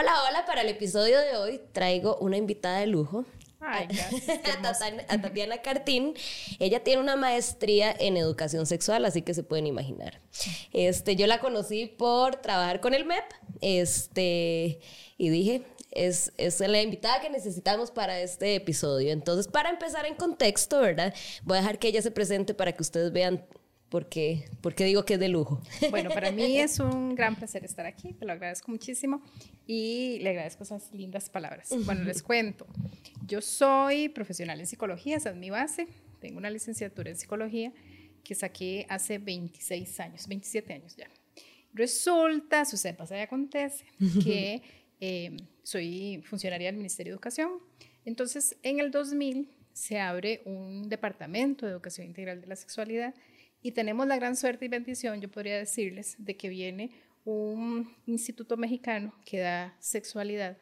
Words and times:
Hola, 0.00 0.14
hola, 0.26 0.46
para 0.46 0.62
el 0.62 0.70
episodio 0.70 1.18
de 1.20 1.36
hoy 1.36 1.60
traigo 1.72 2.16
una 2.22 2.38
invitada 2.38 2.78
de 2.78 2.86
lujo. 2.86 3.26
Ay, 3.60 3.86
a 5.08 5.20
Tatiana 5.20 5.60
Cartín. 5.60 6.14
Ella 6.58 6.82
tiene 6.82 7.02
una 7.02 7.16
maestría 7.16 7.94
en 7.98 8.16
educación 8.16 8.64
sexual, 8.64 9.04
así 9.04 9.20
que 9.20 9.34
se 9.34 9.42
pueden 9.42 9.66
imaginar. 9.66 10.22
Este, 10.72 11.16
yo 11.16 11.26
la 11.26 11.38
conocí 11.38 11.84
por 11.84 12.36
trabajar 12.36 12.80
con 12.80 12.94
el 12.94 13.04
MEP, 13.04 13.24
este, 13.60 14.80
y 15.18 15.28
dije, 15.28 15.66
es, 15.90 16.32
es 16.38 16.60
la 16.60 16.80
invitada 16.80 17.20
que 17.20 17.28
necesitamos 17.28 17.90
para 17.90 18.20
este 18.20 18.54
episodio. 18.54 19.12
Entonces, 19.12 19.48
para 19.48 19.68
empezar 19.68 20.06
en 20.06 20.14
contexto, 20.14 20.80
¿verdad? 20.80 21.12
Voy 21.42 21.58
a 21.58 21.60
dejar 21.60 21.78
que 21.78 21.88
ella 21.88 22.00
se 22.00 22.10
presente 22.10 22.54
para 22.54 22.72
que 22.72 22.80
ustedes 22.80 23.12
vean 23.12 23.44
por 23.90 24.08
qué, 24.08 24.48
digo 24.78 25.04
que 25.04 25.14
es 25.14 25.20
de 25.20 25.28
lujo. 25.28 25.60
Bueno, 25.90 26.10
para 26.10 26.30
mí 26.30 26.58
es 26.60 26.78
un 26.78 27.16
gran 27.16 27.34
placer 27.34 27.64
estar 27.64 27.86
aquí, 27.86 28.12
te 28.12 28.24
lo 28.24 28.32
agradezco 28.32 28.70
muchísimo 28.70 29.20
y 29.66 30.18
le 30.20 30.30
agradezco 30.30 30.62
esas 30.62 30.92
lindas 30.92 31.28
palabras. 31.28 31.70
Bueno, 31.84 32.04
les 32.04 32.22
cuento, 32.22 32.66
yo 33.26 33.40
soy 33.40 34.08
profesional 34.08 34.60
en 34.60 34.66
psicología, 34.66 35.16
esa 35.16 35.30
es 35.30 35.36
mi 35.36 35.50
base, 35.50 35.88
tengo 36.20 36.38
una 36.38 36.50
licenciatura 36.50 37.10
en 37.10 37.16
psicología 37.16 37.72
que 38.22 38.36
saqué 38.36 38.86
hace 38.88 39.18
26 39.18 40.00
años, 40.00 40.28
27 40.28 40.72
años 40.72 40.96
ya. 40.96 41.08
Resulta, 41.72 42.64
sucede, 42.64 42.94
pasa 42.94 43.16
y 43.16 43.20
acontece 43.20 43.84
que 44.22 44.62
eh, 45.00 45.36
soy 45.64 46.22
funcionaria 46.24 46.68
del 46.68 46.76
Ministerio 46.76 47.12
de 47.12 47.14
Educación. 47.14 47.50
Entonces, 48.04 48.56
en 48.62 48.78
el 48.78 48.90
2000 48.90 49.48
se 49.72 49.98
abre 49.98 50.42
un 50.44 50.88
departamento 50.88 51.66
de 51.66 51.72
educación 51.72 52.06
integral 52.06 52.40
de 52.40 52.46
la 52.46 52.56
sexualidad 52.56 53.14
y 53.62 53.72
tenemos 53.72 54.06
la 54.06 54.16
gran 54.16 54.36
suerte 54.36 54.64
y 54.64 54.68
bendición, 54.68 55.20
yo 55.20 55.30
podría 55.30 55.56
decirles, 55.56 56.16
de 56.18 56.36
que 56.36 56.48
viene 56.48 56.90
un 57.24 57.94
instituto 58.06 58.56
mexicano 58.56 59.14
que 59.24 59.40
da 59.40 59.76
sexualidad, 59.78 60.56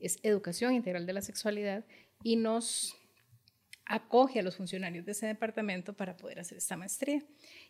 es 0.00 0.18
educación 0.22 0.74
integral 0.74 1.06
de 1.06 1.12
la 1.12 1.22
sexualidad, 1.22 1.84
y 2.24 2.36
nos 2.36 2.96
acoge 3.92 4.40
a 4.40 4.42
los 4.42 4.56
funcionarios 4.56 5.04
de 5.04 5.12
ese 5.12 5.26
departamento 5.26 5.92
para 5.92 6.16
poder 6.16 6.40
hacer 6.40 6.56
esta 6.56 6.78
maestría. 6.78 7.22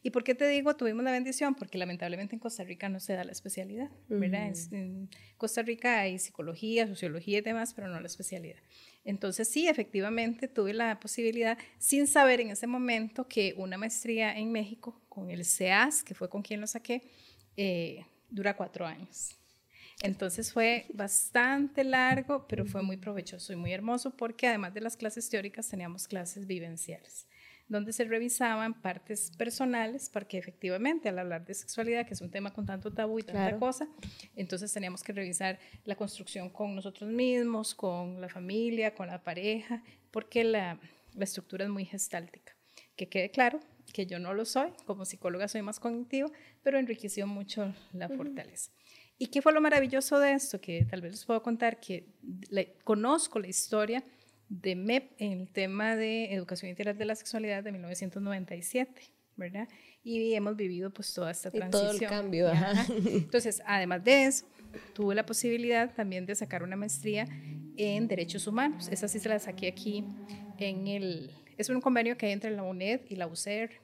¿Y 0.05 0.11
por 0.11 0.23
qué 0.23 0.37
te 0.37 0.47
digo 0.47 0.77
tuvimos 0.77 1.03
la 1.03 1.11
bendición? 1.11 1.57
Porque 1.57 1.79
lamentablemente 1.79 2.37
en 2.37 2.39
Costa 2.39 2.63
Rica 2.63 2.89
no 2.89 3.01
se 3.01 3.15
da 3.15 3.25
la 3.25 3.33
especialidad, 3.33 3.91
¿verdad? 4.09 4.53
En 4.71 5.11
Costa 5.37 5.63
Rica 5.63 5.99
hay 5.99 6.21
psicología, 6.21 6.87
sociología 6.87 7.39
y 7.39 7.41
demás, 7.41 7.75
pero 7.75 7.89
no 7.89 7.99
la 7.99 8.07
especialidad. 8.07 8.61
Entonces 9.05 9.49
sí, 9.49 9.67
efectivamente 9.67 10.47
tuve 10.47 10.75
la 10.75 11.01
posibilidad, 11.01 11.59
sin 11.79 12.07
saber 12.07 12.41
en 12.41 12.51
ese 12.51 12.69
momento 12.69 13.27
que 13.27 13.55
una 13.57 13.77
maestría 13.77 14.39
en 14.39 14.53
México 14.53 15.03
con 15.09 15.29
el 15.29 15.45
CEAS, 15.45 16.05
que 16.05 16.15
fue 16.15 16.31
con 16.31 16.43
quien 16.43 16.61
lo 16.61 16.69
saqué, 16.69 17.03
eh, 17.57 18.07
dura 18.31 18.57
cuatro 18.57 18.87
años. 18.87 19.42
Entonces 20.03 20.53
fue 20.53 20.87
bastante 20.93 21.85
largo, 21.85 22.47
pero 22.49 22.67
fue 22.67 22.83
muy 22.83 22.97
provechoso 22.97 23.53
y 23.53 23.57
muy 23.57 23.73
hermoso 23.73 24.11
porque 24.11 24.49
además 24.49 24.75
de 24.75 24.81
las 24.81 24.97
clases 24.97 25.29
teóricas 25.29 25.69
teníamos 25.69 26.09
clases 26.09 26.47
vivenciales 26.47 27.27
donde 27.69 27.93
se 27.93 28.05
revisaban 28.05 28.75
partes 28.75 29.31
personales, 29.37 30.11
porque 30.13 30.37
efectivamente 30.37 31.09
al 31.09 31.19
hablar 31.19 31.47
de 31.47 31.55
sexualidad, 31.55 32.07
que 32.07 32.15
es 32.15 32.21
un 32.21 32.31
tema 32.31 32.53
con 32.53 32.67
tanto 32.67 32.93
tabú 32.93 33.19
y 33.19 33.23
tanta 33.23 33.59
cosa, 33.59 33.89
entonces 34.37 34.73
teníamos 34.73 35.03
que 35.03 35.13
revisar 35.13 35.59
la 35.85 35.97
construcción 35.97 36.51
con 36.51 36.75
nosotros 36.75 37.11
mismos, 37.11 37.75
con 37.75 38.21
la 38.21 38.29
familia, 38.29 38.95
con 38.95 39.07
la 39.07 39.23
pareja, 39.25 39.83
porque 40.11 40.45
la, 40.45 40.79
la 41.15 41.25
estructura 41.25 41.65
es 41.65 41.71
muy 41.71 41.87
gestáltica. 41.87 42.55
Que 42.95 43.09
quede 43.09 43.31
claro 43.31 43.61
que 43.93 44.07
yo 44.07 44.19
no 44.19 44.35
lo 44.35 44.45
soy, 44.45 44.71
como 44.85 45.05
psicóloga 45.05 45.49
soy 45.49 45.63
más 45.63 45.81
cognitiva, 45.81 46.31
pero 46.63 46.79
enriqueció 46.79 47.27
mucho 47.27 47.75
la 47.93 48.09
fortaleza. 48.09 48.71
¿Y 49.19 49.29
qué 49.29 49.41
fue 49.41 49.53
lo 49.53 49.61
maravilloso 49.61 50.19
de 50.19 50.33
esto? 50.33 50.61
Que 50.61 50.85
tal 50.85 51.01
vez 51.01 51.13
les 51.13 51.25
puedo 51.25 51.43
contar 51.43 51.79
que 51.79 52.07
conozco 52.85 53.39
la 53.39 53.49
historia 53.49 54.03
de 54.49 54.75
MEP 54.77 55.13
en 55.19 55.33
el 55.33 55.51
tema 55.51 55.97
de 55.97 56.33
educación 56.35 56.71
integral 56.71 56.99
de 56.99 57.05
la 57.05 57.15
sexualidad 57.15 57.63
de 57.63 57.73
1997, 57.73 59.03
¿verdad? 59.37 59.69
Y 60.05 60.35
hemos 60.35 60.57
vivido 60.57 60.91
pues 60.91 61.13
toda 61.15 61.31
esta 61.31 61.51
transición. 61.51 61.91
todo 61.91 61.93
el 61.93 62.09
cambio, 62.09 62.49
ajá. 62.49 62.87
Entonces, 63.07 63.63
además 63.65 64.05
de 64.05 64.25
eso, 64.25 64.47
tuve 64.93 65.15
la 65.15 65.25
posibilidad 65.25 65.95
también 65.95 66.27
de 66.27 66.35
sacar 66.35 66.63
una 66.63 66.77
maestría 66.77 67.27
en 67.77 68.09
derechos 68.09 68.47
humanos. 68.47 68.89
Esa 68.89 69.09
sí 69.09 69.19
se 69.19 69.29
la 69.29 69.39
saqué 69.39 69.69
aquí 69.69 70.05
en 70.59 70.87
el... 70.89 71.31
Es 71.57 71.69
un 71.69 71.81
convenio 71.81 72.17
que 72.17 72.27
hay 72.27 72.33
entre 72.33 72.51
la 72.51 72.63
UNED 72.63 73.03
y 73.09 73.17
la 73.17 73.27
UCER. 73.27 73.81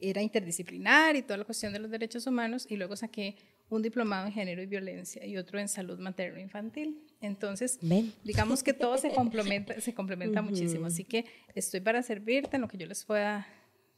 Era 0.00 0.22
interdisciplinar 0.22 1.16
y 1.16 1.22
toda 1.22 1.38
la 1.38 1.44
cuestión 1.44 1.72
de 1.72 1.78
los 1.78 1.90
derechos 1.90 2.26
humanos 2.26 2.66
y 2.68 2.76
luego 2.76 2.94
saqué 2.96 3.36
un 3.68 3.82
diplomado 3.82 4.26
en 4.26 4.32
género 4.32 4.62
y 4.62 4.66
violencia 4.66 5.24
y 5.26 5.36
otro 5.36 5.58
en 5.58 5.68
salud 5.68 5.98
materno-infantil. 5.98 7.02
Entonces, 7.20 7.78
digamos 8.22 8.62
que 8.62 8.72
todo 8.72 8.96
se 8.98 9.10
complementa, 9.10 9.80
se 9.80 9.94
complementa 9.94 10.42
muchísimo. 10.42 10.86
Así 10.86 11.04
que 11.04 11.24
estoy 11.54 11.80
para 11.80 12.02
servirte 12.02 12.56
en 12.56 12.62
lo 12.62 12.68
que 12.68 12.78
yo 12.78 12.86
les 12.86 13.04
pueda, 13.04 13.46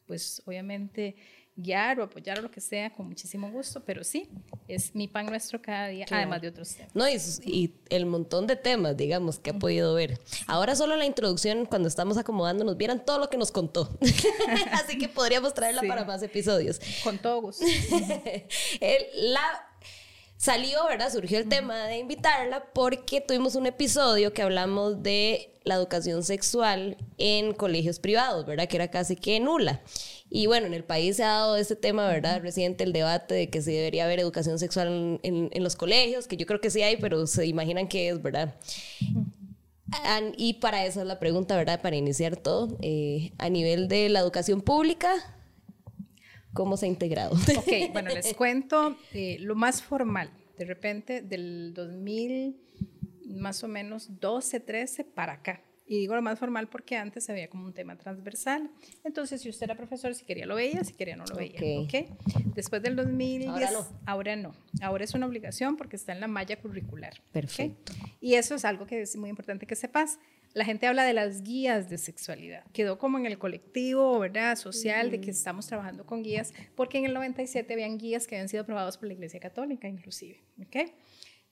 pues 0.06 0.42
obviamente 0.46 1.16
guiar 1.58 1.98
o 1.98 2.04
apoyar 2.04 2.38
o 2.38 2.42
lo 2.42 2.50
que 2.50 2.60
sea 2.60 2.90
con 2.90 3.08
muchísimo 3.08 3.50
gusto, 3.50 3.82
pero 3.84 4.04
sí, 4.04 4.28
es 4.68 4.94
mi 4.94 5.08
pan 5.08 5.26
nuestro 5.26 5.60
cada 5.60 5.88
día, 5.88 6.06
además 6.08 6.40
de 6.40 6.48
otros 6.48 6.74
temas. 6.74 6.94
No, 6.94 7.04
y, 7.08 7.74
el 7.90 8.06
montón 8.06 8.46
de 8.46 8.54
temas, 8.54 8.96
digamos, 8.96 9.40
que 9.40 9.50
he 9.50 9.54
podido 9.54 9.92
ver. 9.94 10.20
Ahora 10.46 10.76
solo 10.76 10.94
la 10.94 11.04
introducción, 11.04 11.66
cuando 11.66 11.88
estamos 11.88 12.16
acomodándonos, 12.16 12.76
vieran 12.76 13.04
todo 13.04 13.18
lo 13.18 13.28
que 13.28 13.36
nos 13.36 13.50
contó. 13.50 13.90
Así 14.72 14.98
que 14.98 15.08
podríamos 15.08 15.52
traerla 15.52 15.82
para 15.82 16.04
más 16.04 16.22
episodios. 16.22 16.80
Con 17.02 17.18
todo 17.18 17.40
gusto. 17.40 17.64
la 19.14 19.67
salió, 20.38 20.86
¿verdad? 20.86 21.12
Surgió 21.12 21.38
el 21.38 21.48
tema 21.48 21.86
de 21.86 21.98
invitarla 21.98 22.64
porque 22.72 23.20
tuvimos 23.20 23.56
un 23.56 23.66
episodio 23.66 24.32
que 24.32 24.42
hablamos 24.42 25.02
de 25.02 25.52
la 25.64 25.74
educación 25.74 26.22
sexual 26.22 26.96
en 27.18 27.52
colegios 27.52 27.98
privados, 27.98 28.46
¿verdad? 28.46 28.68
Que 28.68 28.76
era 28.76 28.88
casi 28.88 29.16
que 29.16 29.38
nula. 29.40 29.82
Y 30.30 30.46
bueno, 30.46 30.66
en 30.66 30.74
el 30.74 30.84
país 30.84 31.16
se 31.16 31.24
ha 31.24 31.28
dado 31.28 31.56
este 31.56 31.74
tema, 31.74 32.06
¿verdad? 32.06 32.40
Reciente 32.40 32.84
el 32.84 32.92
debate 32.92 33.34
de 33.34 33.50
que 33.50 33.60
si 33.60 33.72
debería 33.72 34.04
haber 34.04 34.20
educación 34.20 34.58
sexual 34.58 35.18
en, 35.22 35.62
los 35.62 35.74
colegios, 35.74 36.28
que 36.28 36.36
yo 36.36 36.46
creo 36.46 36.60
que 36.60 36.70
sí 36.70 36.82
hay, 36.82 36.96
pero 36.96 37.26
se 37.26 37.44
imaginan 37.46 37.88
que 37.88 38.08
es, 38.08 38.22
¿verdad? 38.22 38.54
y 40.36 40.54
para 40.54 40.84
eso 40.84 41.00
es 41.00 41.06
la 41.06 41.18
pregunta, 41.18 41.56
¿verdad? 41.56 41.80
Para 41.80 41.96
iniciar 41.96 42.36
todo, 42.36 42.76
eh, 42.82 43.32
a 43.38 43.48
nivel 43.48 43.88
de 43.88 44.10
la 44.10 44.20
educación 44.20 44.60
pública, 44.60 45.10
¿cómo 46.52 46.76
se 46.76 46.86
ha 46.86 46.88
integrado? 46.88 47.34
Ok, 47.34 47.72
bueno, 47.92 48.10
les 48.10 48.34
cuento 48.34 48.96
eh, 49.12 49.36
lo 49.40 49.54
más 49.54 49.82
formal. 49.82 50.30
De 50.56 50.64
repente, 50.64 51.22
del 51.22 51.72
2000, 51.74 52.56
más 53.26 53.62
o 53.62 53.68
menos 53.68 54.20
12, 54.20 54.60
13 54.60 55.04
para 55.04 55.34
acá 55.34 55.62
y 55.88 55.98
digo 55.98 56.14
lo 56.14 56.22
más 56.22 56.38
formal 56.38 56.68
porque 56.68 56.96
antes 56.96 57.24
se 57.24 57.32
veía 57.32 57.48
como 57.48 57.64
un 57.64 57.72
tema 57.72 57.96
transversal. 57.96 58.70
Entonces, 59.04 59.40
si 59.40 59.48
usted 59.48 59.64
era 59.64 59.74
profesor, 59.74 60.14
si 60.14 60.24
quería 60.24 60.44
lo 60.44 60.54
veía, 60.54 60.84
si 60.84 60.92
quería 60.92 61.16
no 61.16 61.24
lo 61.24 61.34
veía. 61.34 61.58
Okay. 61.80 62.10
Después 62.54 62.82
del 62.82 62.94
2010, 62.94 63.48
ahora 63.48 63.70
no. 63.70 63.86
ahora 64.04 64.36
no. 64.36 64.54
Ahora 64.82 65.04
es 65.04 65.14
una 65.14 65.26
obligación 65.26 65.76
porque 65.76 65.96
está 65.96 66.12
en 66.12 66.20
la 66.20 66.28
malla 66.28 66.60
curricular. 66.60 67.14
Perfecto. 67.32 67.94
Y 68.20 68.34
eso 68.34 68.54
es 68.54 68.66
algo 68.66 68.86
que 68.86 69.00
es 69.00 69.16
muy 69.16 69.30
importante 69.30 69.66
que 69.66 69.74
sepas. 69.74 70.18
La 70.54 70.64
gente 70.64 70.86
habla 70.86 71.04
de 71.04 71.12
las 71.12 71.42
guías 71.42 71.88
de 71.88 71.98
sexualidad. 71.98 72.64
Quedó 72.72 72.98
como 72.98 73.18
en 73.18 73.26
el 73.26 73.38
colectivo, 73.38 74.18
¿verdad? 74.18 74.56
Social, 74.56 75.10
de 75.10 75.20
que 75.20 75.30
estamos 75.30 75.66
trabajando 75.66 76.06
con 76.06 76.22
guías, 76.22 76.52
porque 76.74 76.98
en 76.98 77.04
el 77.04 77.14
97 77.14 77.72
habían 77.72 77.98
guías 77.98 78.26
que 78.26 78.36
habían 78.36 78.48
sido 78.48 78.62
aprobados 78.62 78.96
por 78.96 79.08
la 79.08 79.14
Iglesia 79.14 79.40
Católica, 79.40 79.88
inclusive. 79.88 80.40
¿Ok? 80.60 80.90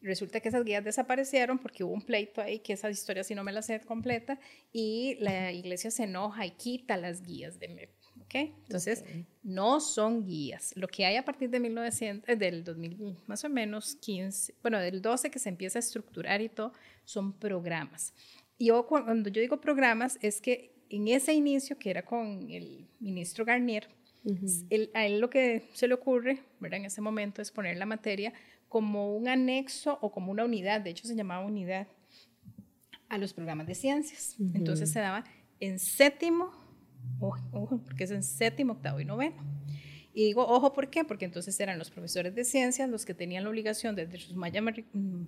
Resulta 0.02 0.40
que 0.40 0.48
esas 0.48 0.64
guías 0.64 0.84
desaparecieron 0.84 1.58
porque 1.58 1.82
hubo 1.82 1.92
un 1.92 2.02
pleito 2.02 2.40
ahí, 2.40 2.58
que 2.58 2.74
esa 2.74 2.90
historia 2.90 3.24
si 3.24 3.34
no 3.34 3.42
me 3.44 3.52
la 3.52 3.62
sé 3.62 3.80
completa, 3.80 4.38
y 4.72 5.16
la 5.20 5.52
iglesia 5.52 5.90
se 5.90 6.04
enoja 6.04 6.46
y 6.46 6.52
quita 6.52 6.96
las 6.96 7.22
guías 7.22 7.58
de 7.58 7.68
MEP. 7.68 7.90
¿okay? 8.22 8.54
Entonces, 8.62 9.04
no 9.42 9.80
son 9.80 10.24
guías. 10.24 10.72
Lo 10.76 10.88
que 10.88 11.06
hay 11.06 11.16
a 11.16 11.24
partir 11.24 11.50
de 11.50 11.60
1900, 11.60 12.28
eh, 12.28 12.36
del 12.36 12.62
2000, 12.62 13.16
más 13.26 13.44
o 13.44 13.48
menos 13.48 13.96
15, 13.96 14.54
bueno, 14.62 14.78
del 14.78 15.00
12 15.00 15.30
que 15.30 15.38
se 15.38 15.48
empieza 15.48 15.78
a 15.78 15.80
estructurar 15.80 16.40
y 16.40 16.48
todo, 16.48 16.72
son 17.04 17.32
programas. 17.32 18.12
Y 18.58 18.66
yo, 18.66 18.86
cuando 18.86 19.28
yo 19.30 19.40
digo 19.40 19.60
programas, 19.60 20.18
es 20.22 20.40
que 20.40 20.72
en 20.88 21.08
ese 21.08 21.34
inicio, 21.34 21.78
que 21.78 21.90
era 21.90 22.04
con 22.04 22.50
el 22.50 22.86
ministro 23.00 23.44
Garnier, 23.44 23.88
a 24.94 25.06
él 25.06 25.20
lo 25.20 25.30
que 25.30 25.68
se 25.74 25.86
le 25.86 25.94
ocurre, 25.94 26.42
¿verdad? 26.58 26.80
En 26.80 26.86
ese 26.86 27.00
momento 27.00 27.42
es 27.42 27.50
poner 27.50 27.76
la 27.76 27.86
materia 27.86 28.32
como 28.68 29.16
un 29.16 29.28
anexo 29.28 29.98
o 30.00 30.10
como 30.10 30.32
una 30.32 30.44
unidad, 30.44 30.80
de 30.80 30.90
hecho 30.90 31.06
se 31.06 31.14
llamaba 31.14 31.44
unidad, 31.44 31.86
a 33.08 33.18
los 33.18 33.32
programas 33.32 33.66
de 33.66 33.74
ciencias. 33.74 34.36
Entonces 34.54 34.90
se 34.90 34.98
daba 34.98 35.24
en 35.60 35.78
séptimo, 35.78 36.50
ojo, 37.20 37.80
porque 37.84 38.04
es 38.04 38.10
en 38.10 38.22
séptimo, 38.22 38.74
octavo 38.74 39.00
y 39.00 39.04
noveno. 39.04 39.36
Y 40.12 40.24
digo, 40.24 40.46
ojo, 40.46 40.72
¿por 40.72 40.88
qué? 40.88 41.04
Porque 41.04 41.24
entonces 41.24 41.58
eran 41.60 41.78
los 41.78 41.90
profesores 41.90 42.34
de 42.34 42.44
ciencias 42.44 42.88
los 42.88 43.04
que 43.04 43.14
tenían 43.14 43.44
la 43.44 43.50
obligación 43.50 43.94
desde 43.94 44.18
su 44.18 44.34
malla, 44.34 44.60
mm, 44.62 45.26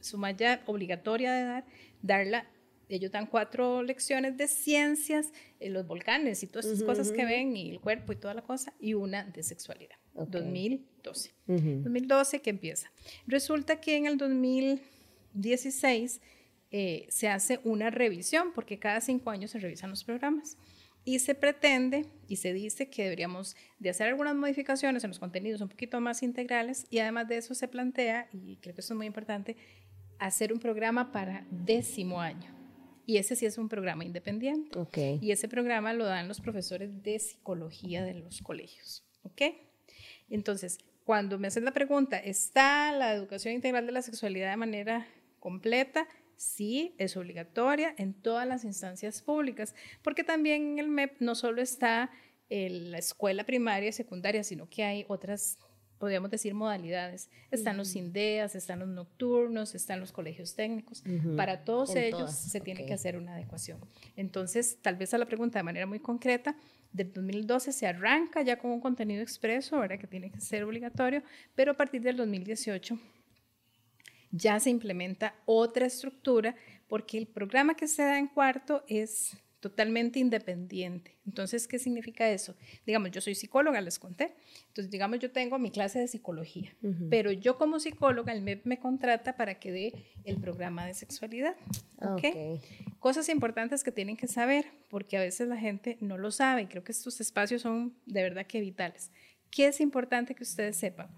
su 0.00 0.16
malla 0.16 0.62
obligatoria 0.66 1.32
de 1.32 1.42
dar, 1.42 1.64
darla 2.02 2.46
ellos 2.88 3.10
dan 3.10 3.26
cuatro 3.26 3.82
lecciones 3.82 4.36
de 4.36 4.48
ciencias, 4.48 5.32
eh, 5.60 5.68
los 5.68 5.86
volcanes 5.86 6.42
y 6.42 6.46
todas 6.46 6.66
esas 6.66 6.84
cosas 6.84 7.12
que 7.12 7.24
ven, 7.24 7.56
y 7.56 7.70
el 7.70 7.80
cuerpo 7.80 8.12
y 8.12 8.16
toda 8.16 8.34
la 8.34 8.42
cosa, 8.42 8.72
y 8.80 8.94
una 8.94 9.24
de 9.24 9.42
sexualidad. 9.42 9.96
2012. 10.14 11.32
2012 11.46 12.40
que 12.40 12.50
empieza. 12.50 12.90
Resulta 13.26 13.80
que 13.80 13.96
en 13.96 14.06
el 14.06 14.18
2016 14.18 16.20
eh, 16.70 17.06
se 17.08 17.28
hace 17.28 17.60
una 17.64 17.90
revisión, 17.90 18.52
porque 18.54 18.78
cada 18.78 19.00
cinco 19.00 19.30
años 19.30 19.52
se 19.52 19.58
revisan 19.58 19.90
los 19.90 20.04
programas. 20.04 20.56
Y 21.04 21.20
se 21.20 21.34
pretende 21.34 22.06
y 22.26 22.36
se 22.36 22.52
dice 22.52 22.90
que 22.90 23.04
deberíamos 23.04 23.56
de 23.78 23.88
hacer 23.88 24.08
algunas 24.08 24.34
modificaciones 24.34 25.04
en 25.04 25.10
los 25.10 25.18
contenidos 25.18 25.62
un 25.62 25.68
poquito 25.68 26.00
más 26.00 26.22
integrales 26.22 26.86
y 26.90 26.98
además 26.98 27.28
de 27.28 27.38
eso 27.38 27.54
se 27.54 27.66
plantea, 27.66 28.28
y 28.32 28.56
creo 28.56 28.74
que 28.74 28.82
eso 28.82 28.92
es 28.92 28.98
muy 28.98 29.06
importante, 29.06 29.56
hacer 30.18 30.52
un 30.52 30.58
programa 30.58 31.12
para 31.12 31.46
décimo 31.50 32.20
año. 32.20 32.57
Y 33.08 33.16
ese 33.16 33.36
sí 33.36 33.46
es 33.46 33.56
un 33.56 33.70
programa 33.70 34.04
independiente. 34.04 34.78
Okay. 34.78 35.18
Y 35.22 35.32
ese 35.32 35.48
programa 35.48 35.94
lo 35.94 36.04
dan 36.04 36.28
los 36.28 36.42
profesores 36.42 37.02
de 37.02 37.18
psicología 37.18 38.04
de 38.04 38.12
los 38.12 38.42
colegios. 38.42 39.02
¿Ok? 39.22 39.40
Entonces, 40.28 40.76
cuando 41.04 41.38
me 41.38 41.48
hacen 41.48 41.64
la 41.64 41.72
pregunta, 41.72 42.18
¿está 42.18 42.92
la 42.92 43.14
educación 43.14 43.54
integral 43.54 43.86
de 43.86 43.92
la 43.92 44.02
sexualidad 44.02 44.50
de 44.50 44.58
manera 44.58 45.08
completa? 45.40 46.06
Sí, 46.36 46.94
es 46.98 47.16
obligatoria 47.16 47.94
en 47.96 48.12
todas 48.12 48.46
las 48.46 48.64
instancias 48.64 49.22
públicas, 49.22 49.74
porque 50.02 50.22
también 50.22 50.72
en 50.72 50.78
el 50.78 50.88
MEP 50.88 51.18
no 51.20 51.34
solo 51.34 51.62
está 51.62 52.10
la 52.50 52.98
escuela 52.98 53.44
primaria 53.44 53.88
y 53.88 53.92
secundaria, 53.92 54.44
sino 54.44 54.68
que 54.68 54.84
hay 54.84 55.06
otras 55.08 55.58
podríamos 55.98 56.30
decir 56.30 56.54
modalidades. 56.54 57.28
Están 57.50 57.76
los 57.76 57.94
INDEAS, 57.94 58.54
están 58.54 58.78
los 58.78 58.88
nocturnos, 58.88 59.74
están 59.74 60.00
los 60.00 60.12
colegios 60.12 60.54
técnicos. 60.54 61.02
Para 61.36 61.64
todos 61.64 61.94
ellos 61.96 62.32
se 62.32 62.60
tiene 62.60 62.86
que 62.86 62.94
hacer 62.94 63.16
una 63.16 63.34
adecuación. 63.34 63.78
Entonces, 64.16 64.78
tal 64.80 64.96
vez 64.96 65.12
a 65.14 65.18
la 65.18 65.26
pregunta 65.26 65.58
de 65.58 65.62
manera 65.64 65.86
muy 65.86 66.00
concreta, 66.00 66.56
del 66.92 67.12
2012 67.12 67.72
se 67.72 67.86
arranca 67.86 68.42
ya 68.42 68.58
con 68.58 68.70
un 68.70 68.80
contenido 68.80 69.22
expreso, 69.22 69.76
ahora 69.76 69.98
que 69.98 70.06
tiene 70.06 70.30
que 70.30 70.40
ser 70.40 70.64
obligatorio, 70.64 71.22
pero 71.54 71.72
a 71.72 71.74
partir 71.74 72.00
del 72.00 72.16
2018 72.16 72.98
ya 74.30 74.58
se 74.60 74.70
implementa 74.70 75.34
otra 75.44 75.86
estructura 75.86 76.54
porque 76.86 77.18
el 77.18 77.26
programa 77.26 77.74
que 77.74 77.88
se 77.88 78.02
da 78.02 78.18
en 78.18 78.28
cuarto 78.28 78.84
es 78.88 79.36
totalmente 79.60 80.18
independiente. 80.18 81.16
Entonces, 81.26 81.66
¿qué 81.66 81.78
significa 81.78 82.30
eso? 82.30 82.54
Digamos, 82.86 83.10
yo 83.10 83.20
soy 83.20 83.34
psicóloga, 83.34 83.80
les 83.80 83.98
conté. 83.98 84.34
Entonces, 84.68 84.90
digamos, 84.90 85.18
yo 85.18 85.30
tengo 85.30 85.58
mi 85.58 85.70
clase 85.70 85.98
de 85.98 86.08
psicología, 86.08 86.74
pero 87.10 87.32
yo 87.32 87.58
como 87.58 87.80
psicóloga, 87.80 88.32
el 88.32 88.42
MEP 88.42 88.64
me 88.66 88.78
contrata 88.78 89.36
para 89.36 89.58
que 89.58 89.72
dé 89.72 89.92
el 90.24 90.38
programa 90.40 90.86
de 90.86 90.94
sexualidad. 90.94 91.56
¿okay? 92.00 92.60
Cosas 93.00 93.28
importantes 93.28 93.82
que 93.82 93.92
tienen 93.92 94.16
que 94.16 94.28
saber, 94.28 94.66
porque 94.88 95.16
a 95.16 95.20
veces 95.20 95.48
la 95.48 95.56
gente 95.56 95.98
no 96.00 96.18
lo 96.18 96.30
sabe 96.30 96.62
y 96.62 96.66
creo 96.66 96.84
que 96.84 96.92
estos 96.92 97.20
espacios 97.20 97.62
son 97.62 97.96
de 98.06 98.22
verdad 98.22 98.46
que 98.46 98.60
vitales. 98.60 99.10
¿Qué 99.50 99.66
es 99.66 99.80
importante 99.80 100.34
que 100.34 100.42
ustedes 100.42 100.76
sepan? 100.76 101.08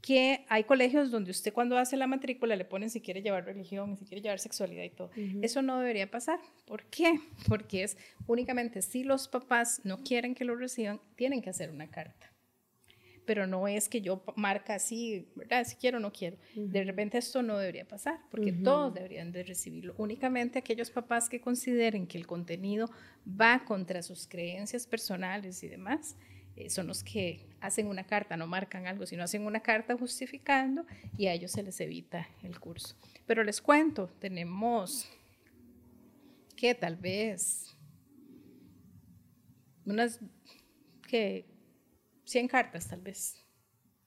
Que 0.00 0.46
hay 0.48 0.64
colegios 0.64 1.10
donde 1.10 1.30
usted 1.30 1.52
cuando 1.52 1.76
hace 1.76 1.96
la 1.96 2.06
matrícula 2.06 2.56
le 2.56 2.64
ponen 2.64 2.90
si 2.90 3.00
quiere 3.00 3.22
llevar 3.22 3.44
religión, 3.44 3.96
si 3.96 4.04
quiere 4.04 4.22
llevar 4.22 4.38
sexualidad 4.38 4.84
y 4.84 4.90
todo. 4.90 5.10
Eso 5.42 5.62
no 5.62 5.78
debería 5.78 6.10
pasar. 6.10 6.40
¿Por 6.66 6.84
qué? 6.84 7.20
Porque 7.48 7.82
es 7.82 7.96
únicamente 8.26 8.82
si 8.82 9.04
los 9.04 9.28
papás 9.28 9.80
no 9.84 10.02
quieren 10.02 10.34
que 10.34 10.44
lo 10.44 10.56
reciban, 10.56 11.00
tienen 11.16 11.42
que 11.42 11.50
hacer 11.50 11.70
una 11.70 11.90
carta. 11.90 12.32
Pero 13.26 13.46
no 13.46 13.68
es 13.68 13.88
que 13.88 14.00
yo 14.00 14.24
marca 14.34 14.74
así, 14.74 15.28
¿verdad? 15.36 15.64
Si 15.64 15.76
quiero 15.76 15.98
o 15.98 16.00
no 16.00 16.12
quiero. 16.12 16.38
De 16.54 16.82
repente 16.82 17.18
esto 17.18 17.42
no 17.42 17.58
debería 17.58 17.86
pasar, 17.86 18.18
porque 18.30 18.52
todos 18.52 18.94
deberían 18.94 19.30
de 19.30 19.44
recibirlo. 19.44 19.94
Únicamente 19.98 20.58
aquellos 20.58 20.90
papás 20.90 21.28
que 21.28 21.40
consideren 21.40 22.06
que 22.06 22.18
el 22.18 22.26
contenido 22.26 22.90
va 23.40 23.64
contra 23.66 24.02
sus 24.02 24.26
creencias 24.26 24.86
personales 24.86 25.62
y 25.62 25.68
demás, 25.68 26.16
son 26.68 26.86
los 26.86 27.02
que 27.02 27.48
hacen 27.60 27.86
una 27.86 28.04
carta, 28.04 28.36
no 28.36 28.46
marcan 28.46 28.86
algo, 28.86 29.06
sino 29.06 29.22
hacen 29.22 29.46
una 29.46 29.60
carta 29.60 29.96
justificando 29.96 30.86
y 31.16 31.26
a 31.26 31.32
ellos 31.32 31.52
se 31.52 31.62
les 31.62 31.80
evita 31.80 32.28
el 32.42 32.58
curso. 32.58 32.96
Pero 33.26 33.44
les 33.44 33.60
cuento, 33.60 34.08
tenemos 34.18 35.08
que 36.56 36.74
tal 36.74 36.96
vez 36.96 37.76
unas 39.86 40.20
que 41.08 41.46
100 42.24 42.48
cartas 42.48 42.88
tal 42.88 43.00
vez. 43.00 43.36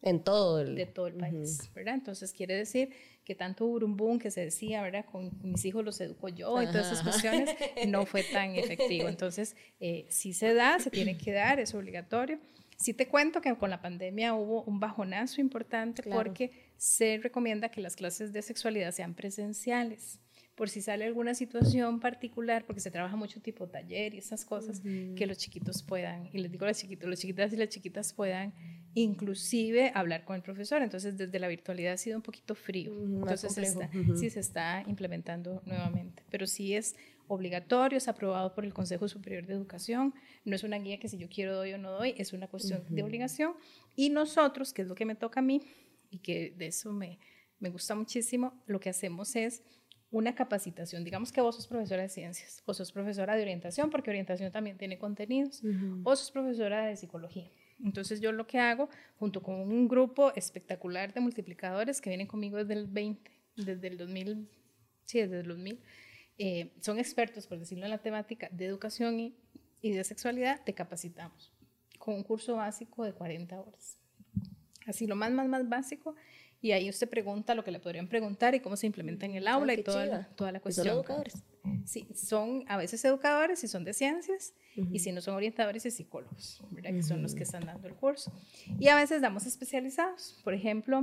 En 0.01 0.21
todo 0.21 0.59
el, 0.59 0.75
de 0.75 0.85
todo 0.85 1.07
el 1.07 1.15
país, 1.15 1.71
¿verdad? 1.73 1.95
Entonces 1.95 2.33
quiere 2.33 2.55
decir 2.55 2.93
que 3.23 3.35
tanto 3.35 3.65
burumbum 3.65 4.19
que 4.19 4.31
se 4.31 4.41
decía, 4.41 4.81
¿verdad? 4.81 5.05
Con 5.05 5.31
mis 5.41 5.63
hijos 5.65 5.83
los 5.83 5.99
educo 6.01 6.29
yo 6.29 6.61
y 6.61 6.65
todas 6.67 6.91
esas 6.91 7.03
cuestiones, 7.03 7.49
no 7.87 8.05
fue 8.05 8.23
tan 8.23 8.55
efectivo. 8.55 9.07
Entonces, 9.07 9.55
eh, 9.79 10.05
sí 10.09 10.33
se 10.33 10.53
da, 10.53 10.79
se 10.79 10.89
tiene 10.89 11.17
que 11.17 11.31
dar, 11.31 11.59
es 11.59 11.73
obligatorio. 11.73 12.39
Sí 12.77 12.93
te 12.93 13.07
cuento 13.07 13.39
que 13.39 13.55
con 13.55 13.69
la 13.69 13.81
pandemia 13.81 14.33
hubo 14.33 14.63
un 14.63 14.79
bajonazo 14.79 15.39
importante 15.39 16.03
porque 16.03 16.51
se 16.75 17.19
recomienda 17.21 17.69
que 17.69 17.81
las 17.81 17.95
clases 17.95 18.33
de 18.33 18.41
sexualidad 18.41 18.91
sean 18.91 19.13
presenciales 19.13 20.19
por 20.55 20.69
si 20.69 20.81
sale 20.81 21.05
alguna 21.05 21.33
situación 21.33 21.99
particular, 21.99 22.65
porque 22.65 22.79
se 22.79 22.91
trabaja 22.91 23.15
mucho 23.15 23.41
tipo 23.41 23.67
taller 23.67 24.13
y 24.13 24.19
esas 24.19 24.45
cosas, 24.45 24.81
que 24.81 25.25
los 25.25 25.37
chiquitos 25.37 25.81
puedan, 25.81 26.29
y 26.31 26.37
les 26.39 26.51
digo 26.51 26.65
a 26.65 26.67
los 26.67 26.77
chiquitos, 26.77 27.09
los 27.09 27.19
chiquitas 27.19 27.51
y 27.53 27.57
las 27.57 27.69
chiquitas 27.69 28.13
puedan 28.13 28.53
inclusive 28.95 29.91
hablar 29.95 30.23
con 30.25 30.35
el 30.35 30.41
profesor. 30.41 30.81
Entonces, 30.81 31.17
desde 31.17 31.39
la 31.39 31.47
virtualidad 31.47 31.93
ha 31.93 31.97
sido 31.97 32.17
un 32.17 32.23
poquito 32.23 32.55
frío. 32.55 32.91
Entonces, 32.93 33.77
sí 34.15 34.29
se 34.29 34.39
está 34.39 34.83
implementando 34.87 35.61
nuevamente, 35.65 36.23
pero 36.29 36.47
sí 36.47 36.75
es 36.75 36.95
obligatorio, 37.27 37.97
es 37.97 38.07
aprobado 38.07 38.53
por 38.53 38.65
el 38.65 38.73
Consejo 38.73 39.07
Superior 39.07 39.45
de 39.45 39.53
Educación, 39.53 40.13
no 40.45 40.55
es 40.55 40.63
una 40.63 40.77
guía 40.77 40.99
que 40.99 41.07
si 41.07 41.17
yo 41.17 41.29
quiero 41.29 41.55
doy 41.55 41.73
o 41.73 41.77
no 41.77 41.91
doy, 41.91 42.13
es 42.17 42.33
una 42.33 42.47
cuestión 42.47 42.83
de 42.89 43.01
obligación. 43.03 43.53
Y 43.95 44.09
nosotros, 44.09 44.73
que 44.73 44.81
es 44.81 44.87
lo 44.87 44.95
que 44.95 45.05
me 45.05 45.15
toca 45.15 45.39
a 45.39 45.43
mí, 45.43 45.61
y 46.09 46.19
que 46.19 46.53
de 46.57 46.67
eso 46.67 46.91
me, 46.91 47.19
me 47.59 47.69
gusta 47.69 47.95
muchísimo, 47.95 48.61
lo 48.67 48.79
que 48.79 48.89
hacemos 48.89 49.35
es 49.35 49.63
una 50.11 50.35
capacitación. 50.35 51.03
Digamos 51.03 51.31
que 51.31 51.41
vos 51.41 51.55
sos 51.55 51.67
profesora 51.67 52.03
de 52.03 52.09
ciencias, 52.09 52.61
o 52.65 52.73
sos 52.73 52.91
profesora 52.91 53.35
de 53.35 53.41
orientación, 53.41 53.89
porque 53.89 54.11
orientación 54.11 54.51
también 54.51 54.77
tiene 54.77 54.99
contenidos, 54.99 55.63
o 56.03 56.15
sos 56.15 56.29
profesora 56.29 56.85
de 56.85 56.95
psicología. 56.95 57.49
Entonces 57.83 58.21
yo 58.21 58.31
lo 58.31 58.47
que 58.47 58.59
hago, 58.59 58.89
junto 59.19 59.43
con 59.43 59.55
un 59.55 59.87
grupo 59.87 60.33
espectacular 60.35 61.13
de 61.13 61.19
multiplicadores 61.19 61.99
que 61.99 62.09
vienen 62.09 62.27
conmigo 62.27 62.57
desde 62.57 62.73
el 62.73 62.87
20, 62.87 63.31
desde 63.57 63.87
el 63.87 63.97
2000, 63.97 64.49
sí, 65.05 65.19
desde 65.19 65.41
el 65.41 65.47
2000, 65.47 65.79
eh, 66.37 66.71
son 66.79 66.97
expertos, 66.97 67.45
por 67.45 67.59
decirlo 67.59 67.85
en 67.85 67.91
la 67.91 68.01
temática 68.01 68.49
de 68.51 68.65
educación 68.65 69.19
y, 69.19 69.35
y 69.81 69.91
de 69.91 70.03
sexualidad, 70.03 70.63
te 70.63 70.73
capacitamos 70.73 71.53
con 71.99 72.15
un 72.15 72.23
curso 72.23 72.55
básico 72.55 73.03
de 73.03 73.13
40 73.13 73.59
horas. 73.59 73.97
Así 74.85 75.07
lo 75.07 75.15
más, 75.15 75.31
más, 75.31 75.47
más 75.47 75.67
básico 75.67 76.15
y 76.63 76.71
ahí 76.71 76.89
usted 76.89 77.09
pregunta 77.09 77.55
lo 77.55 77.63
que 77.65 77.71
le 77.71 77.79
podrían 77.81 78.07
preguntar 78.07 78.55
y 78.55 78.61
cómo 78.61 78.77
se 78.77 78.87
implementa 78.87 79.25
en 79.25 79.35
el 79.35 79.49
aula 79.49 79.73
y 79.73 79.83
toda 79.83 80.05
la, 80.05 80.27
toda 80.29 80.53
la 80.53 80.61
cuestión. 80.61 80.87
¿Son 80.87 80.95
educadores? 80.95 81.33
Sí, 81.83 82.07
son 82.15 82.63
a 82.69 82.77
veces 82.77 83.03
educadores 83.03 83.61
y 83.65 83.67
son 83.67 83.83
de 83.83 83.93
ciencias, 83.93 84.53
y 84.73 84.99
si 84.99 85.11
no 85.11 85.19
son 85.19 85.35
orientadores 85.35 85.85
y 85.85 85.91
psicólogos, 85.91 86.63
¿verdad? 86.71 86.91
que 86.91 87.03
son 87.03 87.21
los 87.21 87.35
que 87.35 87.43
están 87.43 87.65
dando 87.65 87.85
el 87.89 87.95
curso. 87.95 88.31
Y 88.79 88.87
a 88.87 88.95
veces 88.95 89.21
damos 89.21 89.45
especializados. 89.45 90.39
Por 90.45 90.53
ejemplo, 90.53 91.01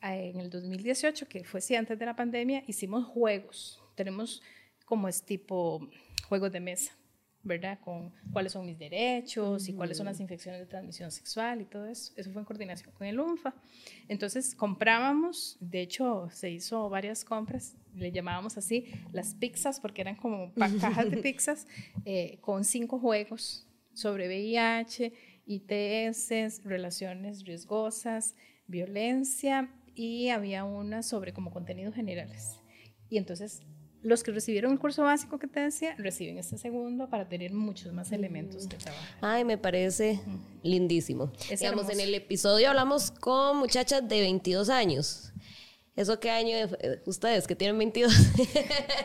en 0.00 0.38
el 0.38 0.48
2018, 0.48 1.26
que 1.26 1.42
fue 1.42 1.60
sí, 1.60 1.74
antes 1.74 1.98
de 1.98 2.06
la 2.06 2.14
pandemia, 2.14 2.62
hicimos 2.68 3.04
juegos. 3.04 3.82
Tenemos 3.96 4.42
como 4.84 5.08
es 5.08 5.24
tipo 5.24 5.90
juegos 6.28 6.52
de 6.52 6.60
mesa. 6.60 6.92
¿Verdad? 7.42 7.78
Con 7.80 8.12
cuáles 8.32 8.52
son 8.52 8.66
mis 8.66 8.78
derechos 8.78 9.68
y 9.68 9.72
cuáles 9.72 9.96
son 9.96 10.06
las 10.06 10.20
infecciones 10.20 10.60
de 10.60 10.66
transmisión 10.66 11.10
sexual 11.10 11.62
y 11.62 11.64
todo 11.64 11.86
eso. 11.86 12.12
Eso 12.16 12.30
fue 12.32 12.42
en 12.42 12.46
coordinación 12.46 12.92
con 12.92 13.06
el 13.06 13.18
UNFA. 13.18 13.54
Entonces 14.08 14.54
comprábamos, 14.54 15.56
de 15.60 15.80
hecho 15.80 16.28
se 16.32 16.50
hizo 16.50 16.88
varias 16.90 17.24
compras, 17.24 17.76
le 17.94 18.12
llamábamos 18.12 18.58
así 18.58 18.92
las 19.12 19.34
pizzas 19.34 19.80
porque 19.80 20.02
eran 20.02 20.16
como 20.16 20.52
cajas 20.80 21.10
de 21.10 21.16
pizzas 21.16 21.66
eh, 22.04 22.38
con 22.40 22.64
cinco 22.64 22.98
juegos 22.98 23.66
sobre 23.94 24.28
VIH, 24.28 25.12
ITS, 25.46 26.64
relaciones 26.64 27.44
riesgosas, 27.44 28.36
violencia 28.66 29.70
y 29.94 30.28
había 30.28 30.64
una 30.64 31.02
sobre 31.02 31.32
como 31.32 31.50
contenidos 31.50 31.94
generales. 31.94 32.60
Y 33.08 33.18
entonces 33.18 33.62
los 34.02 34.22
que 34.22 34.32
recibieron 34.32 34.72
el 34.72 34.78
curso 34.78 35.02
básico 35.04 35.38
que 35.38 35.46
te 35.46 35.60
decía, 35.60 35.94
reciben 35.98 36.38
este 36.38 36.56
segundo 36.58 37.08
para 37.08 37.28
tener 37.28 37.52
muchos 37.52 37.92
más 37.92 38.12
elementos 38.12 38.68
de 38.68 38.76
trabajo. 38.76 39.04
Ay, 39.20 39.44
me 39.44 39.58
parece 39.58 40.20
lindísimo. 40.62 41.32
Digamos, 41.48 41.88
en 41.90 42.00
el 42.00 42.14
episodio 42.14 42.70
hablamos 42.70 43.10
con 43.10 43.58
muchachas 43.58 44.06
de 44.08 44.20
22 44.20 44.68
años. 44.70 45.32
¿Eso 45.96 46.18
qué 46.18 46.30
año 46.30 46.56
de, 46.56 47.02
ustedes 47.04 47.46
que 47.46 47.54
tienen 47.54 47.76
22? 47.76 48.12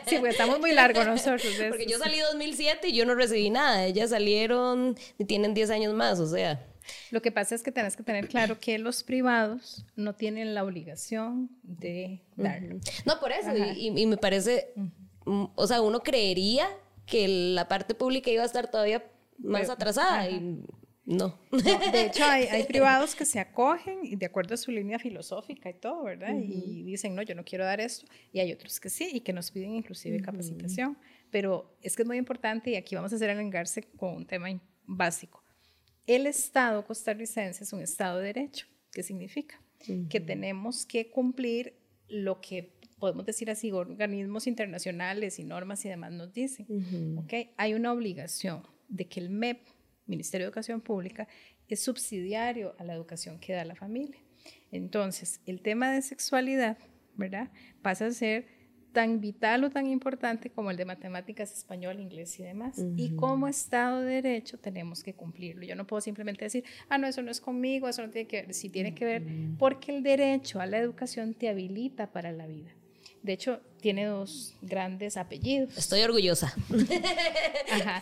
sí, 0.06 0.16
pues 0.18 0.32
estamos 0.32 0.60
muy 0.60 0.72
largos 0.72 1.06
nosotros. 1.06 1.52
Porque 1.68 1.86
yo 1.86 1.98
salí 1.98 2.20
2007 2.20 2.88
y 2.88 2.94
yo 2.94 3.04
no 3.04 3.14
recibí 3.14 3.50
nada. 3.50 3.84
Ellas 3.84 4.10
salieron 4.10 4.96
y 5.18 5.24
tienen 5.24 5.52
10 5.52 5.70
años 5.70 5.94
más, 5.94 6.20
o 6.20 6.26
sea. 6.26 6.64
Lo 7.10 7.22
que 7.22 7.32
pasa 7.32 7.54
es 7.54 7.62
que 7.62 7.72
tenés 7.72 7.96
que 7.96 8.02
tener 8.02 8.28
claro 8.28 8.58
que 8.58 8.78
los 8.78 9.02
privados 9.02 9.84
no 9.96 10.14
tienen 10.14 10.54
la 10.54 10.64
obligación 10.64 11.50
de 11.62 12.22
darlo. 12.36 12.80
No, 13.04 13.20
por 13.20 13.32
eso, 13.32 13.50
y, 13.76 14.06
me 14.06 14.16
parece 14.16 14.72
mm, 14.74 15.44
o 15.54 15.66
sea, 15.66 15.80
uno 15.82 16.02
creería 16.02 16.68
que 17.06 17.28
la 17.28 17.68
parte 17.68 17.94
pública 17.94 18.30
iba 18.30 18.42
a 18.42 18.46
estar 18.46 18.70
todavía 18.70 19.04
más 19.38 19.68
atrasada 19.70 20.28
y 20.28 20.64
no. 21.06 21.38
De 21.52 21.52
hecho, 22.06 22.24
hay, 22.24 22.46
hay, 22.46 22.64
privados 22.64 23.14
que 23.14 23.24
se 23.24 23.38
acogen 23.38 24.00
y 24.02 24.16
de 24.16 24.26
acuerdo 24.26 24.54
a 24.54 24.56
su 24.56 24.72
línea 24.72 24.98
filosófica 24.98 25.70
y 25.70 25.74
todo, 25.74 26.02
¿verdad? 26.02 26.34
Y 26.36 26.82
dicen, 26.82 27.14
no, 27.14 27.22
yo 27.22 27.36
no 27.36 27.44
quiero 27.44 27.64
dar 27.64 27.80
esto. 27.80 28.06
Y 28.32 28.40
hay 28.40 28.52
otros 28.52 28.80
que 28.80 28.90
sí 28.90 29.08
y 29.12 29.20
que 29.20 29.32
nos 29.32 29.52
piden 29.52 29.76
inclusive 29.76 30.20
capacitación. 30.20 30.98
Pero 31.30 31.76
es 31.80 31.94
que 31.94 32.02
es 32.02 32.08
muy 32.08 32.16
importante 32.16 32.70
y 32.70 32.76
aquí 32.76 32.96
vamos 32.96 33.12
a 33.12 33.16
hacer 33.16 33.30
el 33.30 33.38
engarce 33.38 33.84
con 33.96 34.16
un 34.16 34.26
tema 34.26 34.48
básico. 34.84 35.45
El 36.06 36.26
Estado 36.26 36.84
costarricense 36.84 37.64
es 37.64 37.72
un 37.72 37.80
Estado 37.80 38.18
de 38.18 38.26
Derecho. 38.26 38.66
¿Qué 38.92 39.02
significa? 39.02 39.60
Que 40.08 40.20
tenemos 40.20 40.86
que 40.86 41.10
cumplir 41.10 41.74
lo 42.08 42.40
que 42.40 42.72
podemos 42.98 43.26
decir 43.26 43.50
así, 43.50 43.70
organismos 43.72 44.46
internacionales 44.46 45.38
y 45.38 45.44
normas 45.44 45.84
y 45.84 45.88
demás 45.88 46.12
nos 46.12 46.32
dicen. 46.32 47.18
¿okay? 47.18 47.50
Hay 47.56 47.74
una 47.74 47.92
obligación 47.92 48.62
de 48.88 49.06
que 49.06 49.20
el 49.20 49.30
MEP 49.30 49.60
Ministerio 50.06 50.44
de 50.44 50.48
Educación 50.48 50.80
Pública, 50.80 51.28
es 51.68 51.80
subsidiario 51.80 52.74
a 52.78 52.84
la 52.84 52.94
educación 52.94 53.38
que 53.40 53.52
da 53.52 53.64
la 53.64 53.74
familia. 53.74 54.20
Entonces, 54.70 55.40
el 55.46 55.60
tema 55.60 55.90
de 55.92 56.02
sexualidad, 56.02 56.78
¿verdad? 57.14 57.50
Pasa 57.82 58.06
a 58.06 58.10
ser 58.12 58.46
tan 58.96 59.20
vital 59.20 59.62
o 59.64 59.68
tan 59.68 59.86
importante 59.88 60.48
como 60.48 60.70
el 60.70 60.78
de 60.78 60.86
matemáticas, 60.86 61.52
español, 61.52 62.00
inglés 62.00 62.40
y 62.40 62.44
demás. 62.44 62.82
Y 62.96 63.14
como 63.14 63.46
Estado 63.46 64.00
de 64.00 64.22
Derecho 64.22 64.56
tenemos 64.56 65.02
que 65.02 65.12
cumplirlo. 65.12 65.66
Yo 65.66 65.76
no 65.76 65.86
puedo 65.86 66.00
simplemente 66.00 66.46
decir, 66.46 66.64
ah, 66.88 66.96
no, 66.96 67.06
eso 67.06 67.20
no 67.20 67.30
es 67.30 67.42
conmigo, 67.42 67.90
eso 67.90 68.00
no 68.00 68.08
tiene 68.10 68.26
que 68.26 68.40
ver. 68.40 68.54
Sí 68.54 68.70
tiene 68.70 68.94
que 68.94 69.04
ver 69.04 69.22
porque 69.58 69.94
el 69.94 70.02
derecho 70.02 70.60
a 70.60 70.66
la 70.66 70.78
educación 70.78 71.34
te 71.34 71.50
habilita 71.50 72.10
para 72.10 72.32
la 72.32 72.46
vida. 72.46 72.70
De 73.22 73.34
hecho, 73.34 73.60
tiene 73.82 74.06
dos 74.06 74.56
grandes 74.62 75.18
apellidos. 75.18 75.76
Estoy 75.76 76.00
orgullosa. 76.00 76.54
Ajá 77.70 78.00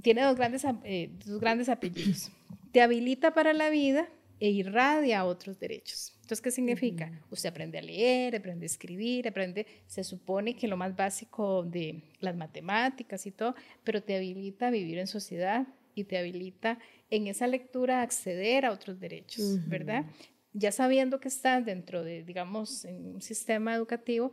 tiene 0.00 0.22
dos 0.22 0.36
grandes, 0.36 0.64
eh, 0.84 1.10
dos 1.24 1.40
grandes 1.40 1.68
apellidos. 1.68 2.30
Te 2.72 2.80
habilita 2.82 3.32
para 3.34 3.52
la 3.52 3.70
vida 3.70 4.08
e 4.40 4.50
irradia 4.50 5.24
otros 5.24 5.60
derechos. 5.60 6.12
Entonces, 6.22 6.40
¿qué 6.40 6.50
significa? 6.50 7.12
Usted 7.30 7.50
aprende 7.50 7.78
a 7.78 7.82
leer, 7.82 8.34
aprende 8.34 8.64
a 8.64 8.66
escribir, 8.66 9.28
aprende, 9.28 9.66
se 9.86 10.02
supone 10.02 10.56
que 10.56 10.66
lo 10.66 10.76
más 10.76 10.96
básico 10.96 11.62
de 11.62 12.02
las 12.20 12.34
matemáticas 12.34 13.26
y 13.26 13.32
todo, 13.32 13.54
pero 13.84 14.02
te 14.02 14.16
habilita 14.16 14.68
a 14.68 14.70
vivir 14.70 14.98
en 14.98 15.06
sociedad 15.06 15.66
y 15.94 16.04
te 16.04 16.16
habilita 16.16 16.78
en 17.10 17.26
esa 17.26 17.46
lectura 17.46 18.00
a 18.00 18.02
acceder 18.02 18.64
a 18.64 18.72
otros 18.72 18.98
derechos, 18.98 19.68
¿verdad? 19.68 20.06
ya 20.52 20.72
sabiendo 20.72 21.20
que 21.20 21.28
estás 21.28 21.64
dentro 21.64 22.02
de, 22.02 22.24
digamos, 22.24 22.84
en 22.84 23.14
un 23.14 23.22
sistema 23.22 23.74
educativo, 23.74 24.32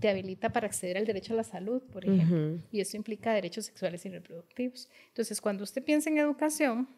te 0.00 0.08
habilita 0.08 0.50
para 0.50 0.66
acceder 0.66 0.96
al 0.96 1.04
derecho 1.04 1.34
a 1.34 1.36
la 1.36 1.44
salud, 1.44 1.82
por 1.92 2.04
ejemplo. 2.04 2.58
Y 2.72 2.80
eso 2.80 2.96
implica 2.96 3.34
derechos 3.34 3.66
sexuales 3.66 4.04
y 4.06 4.08
reproductivos. 4.08 4.88
Entonces, 5.08 5.40
cuando 5.40 5.64
usted 5.64 5.84
piensa 5.84 6.08
en 6.08 6.18
educación, 6.18 6.88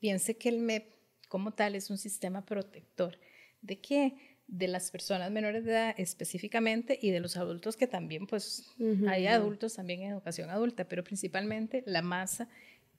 piense 0.00 0.36
que 0.36 0.50
el 0.50 0.58
MEP 0.58 0.97
como 1.28 1.52
tal 1.52 1.74
es 1.74 1.90
un 1.90 1.98
sistema 1.98 2.44
protector. 2.44 3.18
¿De 3.62 3.80
qué? 3.80 4.14
De 4.46 4.66
las 4.66 4.90
personas 4.90 5.30
menores 5.30 5.64
de 5.64 5.72
edad 5.72 5.94
específicamente 5.98 6.98
y 7.00 7.10
de 7.10 7.20
los 7.20 7.36
adultos 7.36 7.76
que 7.76 7.86
también, 7.86 8.26
pues, 8.26 8.74
hay 9.06 9.26
adultos 9.26 9.74
también 9.74 10.02
en 10.02 10.12
educación 10.12 10.50
adulta, 10.50 10.88
pero 10.88 11.04
principalmente 11.04 11.82
la 11.86 12.02
masa 12.02 12.48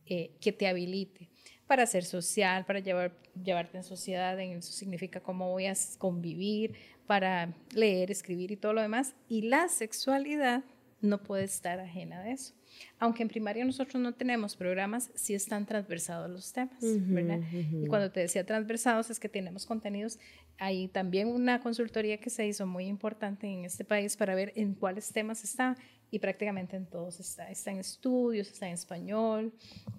eh, 0.06 0.38
que 0.40 0.52
te 0.52 0.68
habilite 0.68 1.30
para 1.66 1.86
ser 1.86 2.04
social, 2.04 2.66
para 2.66 2.80
llevar, 2.80 3.16
llevarte 3.44 3.78
en 3.78 3.84
sociedad, 3.84 4.40
en 4.40 4.58
eso 4.58 4.72
significa 4.72 5.22
cómo 5.22 5.52
voy 5.52 5.68
a 5.68 5.74
convivir, 5.98 6.74
para 7.10 7.56
leer, 7.74 8.12
escribir 8.12 8.52
y 8.52 8.56
todo 8.56 8.74
lo 8.74 8.82
demás. 8.82 9.16
Y 9.28 9.42
la 9.42 9.68
sexualidad 9.68 10.64
no 11.02 11.24
puede 11.24 11.46
estar 11.46 11.80
ajena 11.80 12.22
de 12.22 12.34
eso. 12.34 12.54
Aunque 13.00 13.24
en 13.24 13.30
primaria 13.30 13.66
nosotros 13.66 14.02
no 14.02 14.14
tenemos 14.14 14.56
programas, 14.56 15.12
sí 15.16 15.34
están 15.34 15.66
transversados 15.66 16.30
los 16.30 16.52
temas, 16.54 16.80
¿verdad? 16.82 17.40
Y 17.52 17.88
cuando 17.88 18.12
te 18.12 18.20
decía 18.22 18.46
transversados 18.46 19.10
es 19.10 19.20
que 19.20 19.30
tenemos 19.30 19.66
contenidos. 19.66 20.20
Hay 20.58 20.90
también 20.90 21.28
una 21.28 21.62
consultoría 21.62 22.20
que 22.20 22.30
se 22.30 22.46
hizo 22.46 22.66
muy 22.66 22.86
importante 22.86 23.48
en 23.48 23.66
este 23.66 23.86
país 23.86 24.18
para 24.18 24.36
ver 24.36 24.52
en 24.56 24.74
cuáles 24.74 25.12
temas 25.12 25.44
está 25.44 25.78
y 26.12 26.20
prácticamente 26.20 26.76
en 26.76 26.86
todos 26.86 27.20
está. 27.20 27.50
Está 27.50 27.72
en 27.72 27.80
estudios, 27.80 28.50
está 28.50 28.68
en 28.68 28.74
español, 28.74 29.54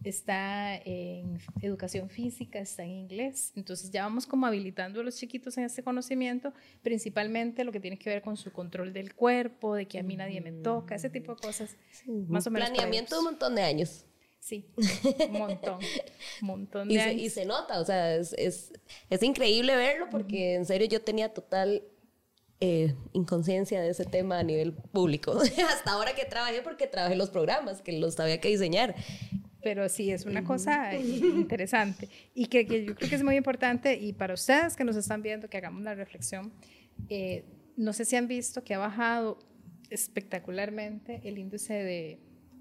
está 0.05 0.77
en 0.77 1.39
educación 1.63 2.09
física, 2.09 2.59
está 2.59 2.83
en 2.83 2.91
inglés. 2.91 3.53
Entonces 3.57 3.91
ya 3.91 4.03
vamos 4.03 4.27
como 4.27 4.47
habilitando 4.47 5.01
a 5.01 5.05
los 5.05 5.17
chiquitos 5.17 5.57
en 5.59 5.65
este 5.65 5.83
conocimiento, 5.83 6.53
principalmente 6.83 7.65
lo 7.65 7.73
que 7.73 7.81
tiene 7.81 7.99
que 7.99 8.11
ver 8.11 8.23
con 8.23 8.37
su 8.37 8.53
control 8.53 8.93
del 8.93 9.15
cuerpo, 9.15 9.75
de 9.75 9.87
que 9.87 9.99
a 9.99 10.03
mí 10.03 10.17
nadie 10.17 10.41
me 10.41 10.53
toca, 10.53 10.95
ese 10.95 11.11
tipo 11.11 11.35
de 11.35 11.41
cosas. 11.41 11.77
más 12.07 12.47
o 12.47 12.51
menos. 12.51 12.71
Planeamiento 12.71 13.15
de 13.15 13.19
un 13.21 13.25
montón 13.27 13.55
de 13.55 13.63
años. 13.63 14.05
Sí, 14.41 14.67
un 15.29 15.39
montón, 15.39 15.79
un 16.41 16.47
montón 16.47 16.89
de 16.89 16.95
y 16.95 16.99
años. 16.99 17.21
Se, 17.21 17.27
y 17.27 17.31
se 17.31 17.45
nota, 17.45 17.79
o 17.79 17.85
sea, 17.85 18.17
es, 18.17 18.33
es, 18.39 18.73
es 19.11 19.23
increíble 19.23 19.77
verlo 19.77 20.09
porque 20.11 20.55
en 20.55 20.65
serio 20.65 20.89
yo 20.89 21.03
tenía 21.03 21.35
total 21.35 21.83
eh, 22.61 22.95
inconsciencia 23.15 23.81
de 23.81 23.89
ese 23.89 24.05
tema 24.05 24.39
a 24.39 24.43
nivel 24.43 24.75
público. 24.75 25.33
Hasta 25.69 25.93
ahora 25.93 26.15
que 26.15 26.27
trabajé, 26.27 26.61
porque 26.63 26.87
trabajé 26.87 27.17
los 27.17 27.31
programas, 27.31 27.81
que 27.81 27.93
los 27.93 28.21
había 28.21 28.41
que 28.41 28.49
diseñar. 28.49 28.95
Pero 29.63 29.89
sí, 29.89 30.11
es 30.11 30.27
una 30.27 30.45
cosa 30.45 30.95
interesante 30.99 32.09
y 32.35 32.47
que, 32.47 32.65
yo 32.65 32.95
creo 32.95 33.09
que 33.09 33.15
es 33.15 33.25
muy 33.25 33.37
importante 33.37 33.97
y 33.97 34.13
para 34.13 34.35
ustedes 34.35 34.77
que 34.77 34.85
nos 34.85 34.97
están 34.97 35.23
viendo, 35.23 35.49
que 35.49 35.57
hagamos 35.57 35.83
la 35.83 35.95
reflexión. 35.95 36.53
Eh, 37.09 37.45
no 37.77 37.93
sé 37.95 38.05
si 38.05 38.17
han 38.17 38.29
visto 38.29 38.63
que 38.63 38.75
ha 38.75 38.79
bajado 38.79 39.39
espectacularmente 39.89 41.21
el 41.25 41.39
índice 41.39 41.75
de, 41.75 42.21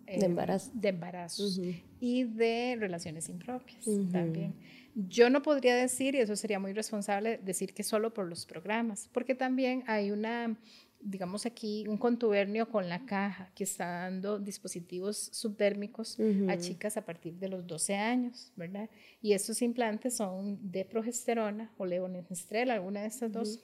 eh, 0.09 0.19
de, 0.19 0.25
embarazo. 0.25 0.71
de 0.73 0.89
embarazos 0.89 1.61
y 1.99 2.23
de 2.23 2.75
relaciones 2.79 3.29
impropias 3.29 3.85
también. 4.11 4.55
Yo 4.95 5.29
no 5.29 5.43
podría 5.43 5.75
decir, 5.75 6.15
y 6.15 6.19
eso 6.19 6.35
sería 6.35 6.59
muy 6.59 6.73
responsable, 6.73 7.39
decir 7.43 7.75
que 7.75 7.83
solo 7.83 8.11
por 8.11 8.27
los 8.27 8.47
programas, 8.47 9.07
porque 9.13 9.35
también 9.35 9.83
hay 9.85 10.09
una, 10.09 10.57
digamos 10.99 11.45
aquí, 11.45 11.85
un 11.87 11.97
contubernio 11.97 12.69
con 12.69 12.89
la 12.89 13.05
caja 13.05 13.51
que 13.53 13.63
está 13.63 13.85
dando 13.85 14.39
dispositivos 14.39 15.29
subtérmicos 15.31 16.17
a 16.47 16.57
chicas 16.57 16.97
a 16.97 17.05
partir 17.05 17.35
de 17.35 17.49
los 17.49 17.67
12 17.67 17.95
años, 17.95 18.51
¿verdad? 18.55 18.89
Y 19.21 19.33
estos 19.33 19.61
implantes 19.61 20.17
son 20.17 20.71
de 20.71 20.85
progesterona 20.85 21.71
o 21.77 21.85
levonorgestrel, 21.85 22.71
alguna 22.71 23.01
de 23.01 23.07
estas 23.07 23.31
dos 23.31 23.59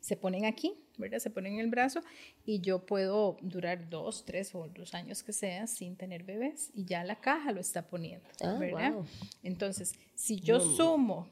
se 0.00 0.16
ponen 0.16 0.44
aquí, 0.44 0.74
¿verdad? 0.98 1.18
Se 1.18 1.30
ponen 1.30 1.54
en 1.54 1.60
el 1.60 1.66
brazo 1.68 2.00
y 2.44 2.60
yo 2.60 2.86
puedo 2.86 3.36
durar 3.40 3.88
dos, 3.88 4.24
tres 4.24 4.54
o 4.54 4.68
los 4.74 4.94
años 4.94 5.22
que 5.22 5.32
sea 5.32 5.66
sin 5.66 5.96
tener 5.96 6.24
bebés 6.24 6.70
y 6.74 6.84
ya 6.84 7.04
la 7.04 7.16
caja 7.16 7.52
lo 7.52 7.60
está 7.60 7.88
poniendo, 7.88 8.28
ah, 8.42 8.56
¿verdad? 8.58 8.94
Entonces, 9.42 9.94
si 10.14 10.40
yo 10.40 10.60
sumo 10.60 11.28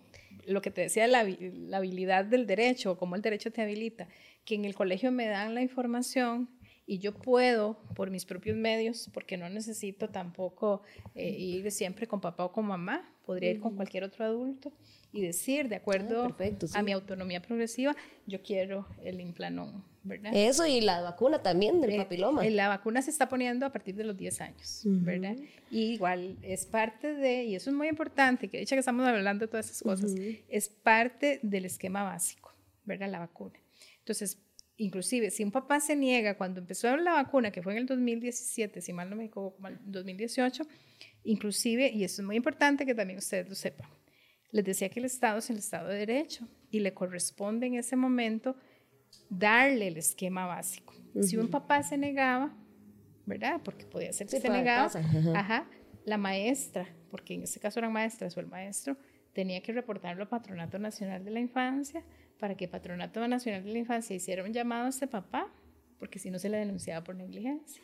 lo 0.46 0.60
que 0.62 0.70
te 0.70 0.82
decía, 0.82 1.06
la, 1.06 1.24
la 1.24 1.78
habilidad 1.78 2.24
del 2.24 2.46
derecho, 2.46 2.92
o 2.92 2.98
cómo 2.98 3.16
el 3.16 3.22
derecho 3.22 3.50
te 3.50 3.62
habilita, 3.62 4.08
que 4.44 4.54
en 4.54 4.64
el 4.64 4.74
colegio 4.74 5.10
me 5.10 5.26
dan 5.26 5.54
la 5.54 5.62
información 5.62 6.48
y 6.86 6.98
yo 6.98 7.14
puedo 7.14 7.78
por 7.94 8.10
mis 8.10 8.24
propios 8.24 8.56
medios, 8.56 9.08
porque 9.12 9.36
no 9.36 9.48
necesito 9.48 10.10
tampoco 10.10 10.82
eh, 11.14 11.30
ir 11.30 11.70
siempre 11.70 12.06
con 12.06 12.20
papá 12.20 12.44
o 12.44 12.52
con 12.52 12.66
mamá, 12.66 13.10
podría 13.24 13.50
ir 13.50 13.60
con 13.60 13.76
cualquier 13.76 14.04
otro 14.04 14.24
adulto 14.24 14.72
y 15.12 15.22
decir, 15.22 15.68
de 15.68 15.76
acuerdo 15.76 16.36
ah, 16.38 16.78
a 16.78 16.82
mi 16.82 16.92
autonomía 16.92 17.40
progresiva, 17.40 17.94
yo 18.26 18.42
quiero 18.42 18.86
el 19.04 19.20
implanón, 19.20 19.84
¿verdad? 20.02 20.32
Eso 20.34 20.66
y 20.66 20.80
la 20.80 21.00
vacuna 21.02 21.40
también 21.40 21.80
del 21.80 21.92
eh, 21.92 21.96
papiloma. 21.98 22.44
Eh, 22.44 22.50
la 22.50 22.68
vacuna 22.68 23.00
se 23.00 23.10
está 23.10 23.28
poniendo 23.28 23.64
a 23.64 23.70
partir 23.70 23.94
de 23.94 24.02
los 24.02 24.16
10 24.16 24.40
años, 24.40 24.82
¿verdad? 24.84 25.36
Y 25.70 25.92
igual 25.92 26.36
es 26.42 26.66
parte 26.66 27.14
de, 27.14 27.44
y 27.44 27.54
eso 27.54 27.70
es 27.70 27.76
muy 27.76 27.88
importante, 27.88 28.48
que 28.48 28.58
dicha 28.58 28.74
que 28.74 28.80
estamos 28.80 29.06
hablando 29.06 29.46
de 29.46 29.50
todas 29.50 29.66
esas 29.66 29.82
cosas, 29.82 30.12
es 30.48 30.68
parte 30.68 31.38
del 31.42 31.64
esquema 31.64 32.02
básico, 32.02 32.52
¿verdad? 32.84 33.08
La 33.08 33.20
vacuna. 33.20 33.54
Entonces, 34.00 34.38
inclusive, 34.76 35.30
si 35.30 35.44
un 35.44 35.52
papá 35.52 35.78
se 35.78 35.94
niega 35.94 36.36
cuando 36.36 36.60
empezó 36.60 36.96
la 36.96 37.12
vacuna, 37.12 37.52
que 37.52 37.62
fue 37.62 37.72
en 37.72 37.78
el 37.78 37.86
2017, 37.86 38.80
si 38.80 38.92
mal 38.92 39.08
no 39.08 39.16
me 39.16 39.26
equivoco, 39.26 39.54
como 39.54 39.68
el 39.68 39.78
2018, 39.84 40.64
inclusive, 41.24 41.90
y 41.90 42.04
eso 42.04 42.22
es 42.22 42.26
muy 42.26 42.36
importante 42.36 42.86
que 42.86 42.94
también 42.94 43.18
ustedes 43.18 43.48
lo 43.48 43.54
sepan, 43.54 43.88
les 44.50 44.64
decía 44.64 44.88
que 44.88 45.00
el 45.00 45.06
Estado 45.06 45.38
es 45.38 45.50
el 45.50 45.58
Estado 45.58 45.88
de 45.88 45.98
Derecho 45.98 46.46
y 46.70 46.80
le 46.80 46.94
corresponde 46.94 47.66
en 47.66 47.74
ese 47.74 47.96
momento 47.96 48.56
darle 49.28 49.88
el 49.88 49.96
esquema 49.96 50.46
básico. 50.46 50.94
Si 51.20 51.36
un 51.36 51.48
papá 51.48 51.82
se 51.82 51.96
negaba, 51.96 52.54
¿verdad? 53.26 53.60
Porque 53.64 53.84
podía 53.86 54.12
ser 54.12 54.26
que 54.26 54.40
se 54.40 54.48
negaba, 54.48 54.90
ajá. 55.34 55.68
la 56.04 56.18
maestra, 56.18 56.88
porque 57.10 57.34
en 57.34 57.42
este 57.42 57.60
caso 57.60 57.80
eran 57.80 57.92
maestras 57.92 58.36
o 58.36 58.40
el 58.40 58.46
maestro, 58.46 58.96
tenía 59.32 59.60
que 59.62 59.72
reportarlo 59.72 60.22
al 60.22 60.28
Patronato 60.28 60.78
Nacional 60.78 61.24
de 61.24 61.30
la 61.30 61.40
Infancia 61.40 62.04
para 62.38 62.56
que 62.56 62.68
Patronato 62.68 63.26
Nacional 63.26 63.64
de 63.64 63.72
la 63.72 63.78
Infancia 63.78 64.14
hiciera 64.14 64.44
un 64.44 64.52
llamado 64.52 64.86
a 64.86 64.88
este 64.88 65.06
papá, 65.06 65.52
porque 65.98 66.18
si 66.18 66.30
no 66.30 66.38
se 66.38 66.48
le 66.48 66.58
denunciaba 66.58 67.04
por 67.04 67.16
negligencia. 67.16 67.82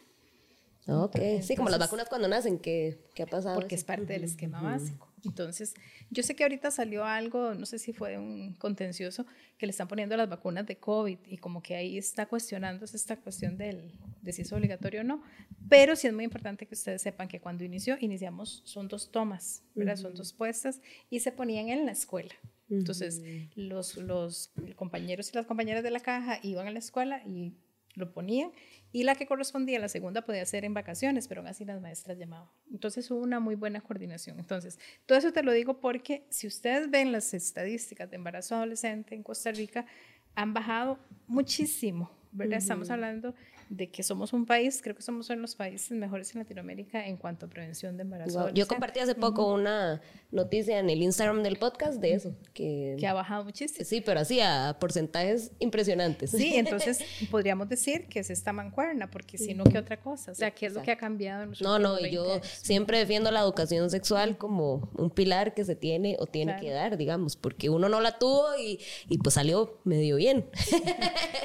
Ok, 0.87 1.17
sí, 1.43 1.57
como 1.57 1.69
las 1.69 1.79
vacunas 1.79 2.09
cuando 2.09 2.27
nacen, 2.27 2.59
¿qué, 2.59 2.99
qué 3.15 3.25
ha 3.25 3.27
pasado? 3.27 3.55
Porque 3.55 3.75
es 3.75 3.85
parte 3.85 4.13
del 4.13 4.25
esquema 4.25 4.61
básico. 4.61 5.11
Entonces, 5.25 5.75
yo 6.11 6.23
sé 6.23 6.35
que 6.35 6.43
ahorita 6.43 6.71
salió 6.71 7.05
algo, 7.05 7.55
no 7.55 7.67
sé 7.67 7.79
si 7.79 7.93
fue 7.93 8.19
un 8.19 8.55
contencioso, 8.55 9.27
que 9.59 9.67
le 9.67 9.71
están 9.71 9.89
poniendo 9.89 10.17
las 10.17 10.29
vacunas 10.29 10.67
de 10.67 10.77
COVID 10.79 11.19
y 11.27 11.37
como 11.37 11.63
que 11.63 11.75
ahí 11.75 11.99
está 11.99 12.27
cuestionándose 12.27 12.97
esta 12.97 13.17
cuestión 13.17 13.59
del, 13.59 13.93
de 14.23 14.33
si 14.33 14.43
es 14.43 14.53
obligatorio 14.53 15.03
o 15.03 15.05
no, 15.05 15.23
pero 15.69 15.97
sí 15.97 16.07
es 16.07 16.15
muy 16.15 16.25
importante 16.25 16.67
que 16.67 16.75
ustedes 16.75 17.03
sepan 17.03 17.29
que 17.29 17.41
cuando 17.41 17.65
inició, 17.65 17.97
iniciamos, 18.01 18.63
son 18.65 18.89
dos 18.89 19.11
tomas, 19.11 19.63
¿verdad? 19.75 19.97
Son 19.97 20.15
dos 20.15 20.33
puestas 20.33 20.81
y 21.11 21.21
se 21.21 21.33
ponían 21.33 21.69
en 21.69 21.87
la 21.87 21.93
escuela. 21.93 22.35
Entonces, 22.71 23.21
los, 23.57 23.97
los 23.97 24.53
compañeros 24.77 25.31
y 25.31 25.37
las 25.37 25.47
compañeras 25.47 25.83
de 25.83 25.91
la 25.91 26.01
caja 26.01 26.39
iban 26.43 26.69
a 26.69 26.71
la 26.71 26.79
escuela 26.79 27.21
y 27.27 27.53
lo 27.95 28.13
ponían 28.13 28.53
y 28.93 29.05
la 29.05 29.15
que 29.15 29.27
correspondía 29.27 29.79
a 29.79 29.81
la 29.81 29.89
segunda 29.89 30.23
podía 30.23 30.45
ser 30.47 30.65
en 30.65 30.75
vacaciones, 30.75 31.29
pero 31.29 31.41
aún 31.41 31.49
así 31.49 31.65
las 31.65 31.81
maestras 31.81 32.19
llamaban. 32.19 32.49
Entonces 32.71 33.11
hubo 33.11 33.21
una 33.21 33.41
muy 33.41 33.55
buena 33.55 33.81
coordinación. 33.81 34.39
Entonces, 34.39 34.79
todo 35.07 35.19
eso 35.19 35.33
te 35.33 35.43
lo 35.43 35.53
digo 35.53 35.81
porque 35.81 36.27
si 36.31 36.47
ustedes 36.47 36.91
ven 36.91 37.13
las 37.13 37.35
estadísticas 37.35 38.11
de 38.11 38.17
embarazo 38.17 38.57
adolescente 38.57 39.15
en 39.15 39.23
Costa 39.23 39.53
Rica, 39.53 39.87
han 40.35 40.55
bajado 40.55 40.99
muchísimo, 41.27 42.11
¿verdad? 42.33 42.59
Estamos 42.59 42.91
hablando 42.91 43.35
de 43.71 43.89
que 43.89 44.03
somos 44.03 44.33
un 44.33 44.47
país, 44.47 44.81
creo 44.83 44.97
que 44.97 45.03
somos 45.03 45.31
uno 45.31 45.37
de 45.37 45.43
los 45.43 45.55
países 45.55 45.93
mejores 45.93 46.35
en 46.35 46.41
Latinoamérica 46.41 47.07
en 47.07 47.17
cuanto 47.17 47.47
a 47.47 47.49
prevención 47.49 47.97
de 47.97 48.03
embarazo. 48.03 48.51
Yo 48.51 48.67
compartí 48.67 48.99
hace 48.99 49.15
poco 49.15 49.55
una 49.55 50.03
noticia 50.33 50.81
en 50.81 50.91
el 50.91 51.01
Instagram 51.01 51.45
del 51.45 51.57
podcast 51.57 52.01
de 52.01 52.15
eso, 52.15 52.35
que, 52.53 52.97
que 52.99 53.07
ha 53.07 53.13
bajado 53.13 53.45
muchísimo. 53.45 53.85
Sí, 53.85 54.01
pero 54.01 54.19
así 54.19 54.41
a 54.41 54.77
porcentajes 54.81 55.53
impresionantes. 55.61 56.33
Sí, 56.33 56.55
entonces 56.57 56.99
podríamos 57.31 57.69
decir 57.69 58.09
que 58.09 58.19
es 58.19 58.31
esta 58.31 58.53
mancuerna, 58.53 59.09
porque 59.09 59.39
si 59.39 59.55
no, 59.55 59.63
¿qué 59.63 59.79
otra 59.79 60.01
cosa? 60.01 60.33
O 60.33 60.35
sea, 60.35 60.51
¿qué 60.51 60.67
es 60.67 60.75
lo 60.75 60.83
que 60.83 60.91
ha 60.91 60.97
cambiado 60.97 61.45
en 61.45 61.51
los 61.51 61.63
No, 61.63 61.79
no, 61.79 62.01
yo 62.01 62.41
siempre 62.43 62.99
defiendo 62.99 63.31
la 63.31 63.41
educación 63.41 63.89
sexual 63.89 64.37
como 64.37 64.91
un 64.97 65.11
pilar 65.11 65.55
que 65.55 65.65
se 65.65 65.77
tiene 65.77 66.17
o 66.19 66.27
tiene 66.27 66.57
que 66.61 66.71
dar, 66.71 66.97
digamos, 66.97 67.37
porque 67.37 67.71
uno 67.71 67.89
no 67.89 68.01
la 68.01 68.19
tuvo 68.19 68.47
y, 68.59 68.81
y 69.09 69.19
pues 69.19 69.35
salió 69.35 69.79
medio 69.85 70.17
bien. 70.17 70.47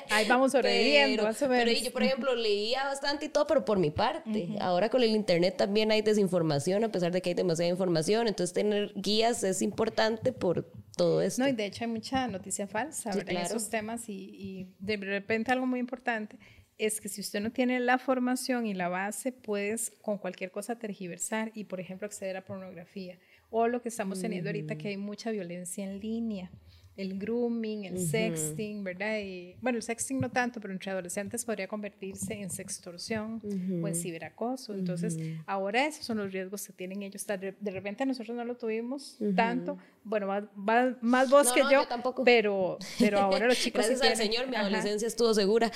Ahí 0.10 0.28
vamos 0.28 0.52
sobreviviendo, 0.54 1.18
pero, 1.18 1.28
más 1.28 1.42
o 1.44 1.50
menos. 1.50 1.66
Pero 1.66 1.86
yo, 1.86 1.92
por 1.92 2.02
ejemplo, 2.02 2.15
leía 2.36 2.84
bastante 2.86 3.26
y 3.26 3.30
todo, 3.30 3.48
pero 3.48 3.66
por 3.66 3.80
mi 3.80 3.92
parte. 3.92 4.56
Ahora 4.60 4.90
con 4.90 5.04
el 5.04 5.16
internet 5.16 5.56
también 5.58 5.92
hay 5.92 6.02
desinformación, 6.02 6.84
a 6.84 6.92
pesar 6.92 7.12
de 7.12 7.22
que 7.22 7.30
hay 7.30 7.34
demasiada 7.36 7.70
información. 7.70 8.28
Entonces, 8.28 8.54
tener 8.54 8.94
guías 8.96 9.44
es 9.44 9.62
importante 9.62 10.32
por 10.32 10.72
todo 10.96 11.22
esto. 11.22 11.44
No, 11.44 11.48
y 11.48 11.54
de 11.54 11.66
hecho 11.66 11.84
hay 11.84 11.90
mucha 11.90 12.28
noticia 12.28 12.68
falsa 12.68 13.12
en 13.12 13.38
esos 13.38 13.70
temas. 13.70 14.10
Y, 14.10 14.14
y 14.14 14.76
de 14.80 14.98
repente, 14.98 15.52
algo 15.52 15.66
muy 15.66 15.80
importante 15.80 16.38
es 16.78 17.00
que 17.00 17.08
si 17.08 17.22
usted 17.22 17.40
no 17.40 17.52
tiene 17.52 17.80
la 17.80 17.98
formación 17.98 18.66
y 18.66 18.74
la 18.74 18.90
base, 18.90 19.32
puedes 19.32 19.92
con 20.02 20.18
cualquier 20.18 20.52
cosa 20.52 20.78
tergiversar 20.78 21.52
y, 21.54 21.66
por 21.66 21.80
ejemplo, 21.80 22.06
acceder 22.06 22.36
a 22.38 22.44
pornografía. 22.44 23.18
O 23.50 23.68
lo 23.68 23.82
que 23.82 23.90
estamos 23.90 24.20
teniendo 24.20 24.50
ahorita, 24.50 24.78
que 24.78 24.90
hay 24.90 24.98
mucha 24.98 25.32
violencia 25.32 25.86
en 25.86 26.00
línea 26.00 26.52
el 26.98 27.20
grooming, 27.20 27.86
el 27.86 28.00
sexting, 28.00 28.84
¿verdad? 28.84 29.20
Y, 29.20 29.56
bueno, 29.62 29.78
el 29.78 29.84
sexting 29.84 30.20
no 30.20 30.30
tanto, 30.30 30.62
pero 30.62 30.74
entre 30.74 30.92
adolescentes 30.92 31.44
podría 31.44 31.68
convertirse 31.68 32.34
en 32.34 32.50
sextorsión 32.50 33.42
o 33.84 33.88
en 33.88 33.96
ciberacoso. 33.96 34.74
Entonces, 34.74 35.18
ahora 35.46 35.86
esos 35.86 36.06
son 36.06 36.18
los 36.18 36.32
riesgos 36.32 36.66
que 36.66 36.74
tienen 36.74 37.04
ellos. 37.04 37.26
De, 37.28 37.72
repente 37.72 38.06
nosotros 38.06 38.36
no 38.36 38.46
lo 38.46 38.56
tuvimos 38.56 39.18
tanto. 39.36 39.78
Bueno, 40.04 40.28
más, 40.28 40.96
más 41.02 41.30
vos 41.30 41.52
que 41.52 41.62
yo, 41.72 41.86
tampoco. 41.88 42.24
Pero, 42.24 42.78
pero 43.00 43.20
ahora 43.20 43.48
los 43.48 43.58
chicos... 43.62 43.86
Gracias 43.86 44.02
al 44.02 44.16
Señor, 44.16 44.48
mi 44.48 44.56
adolescencia 44.56 45.08
estuvo 45.08 45.34
segura. 45.34 45.72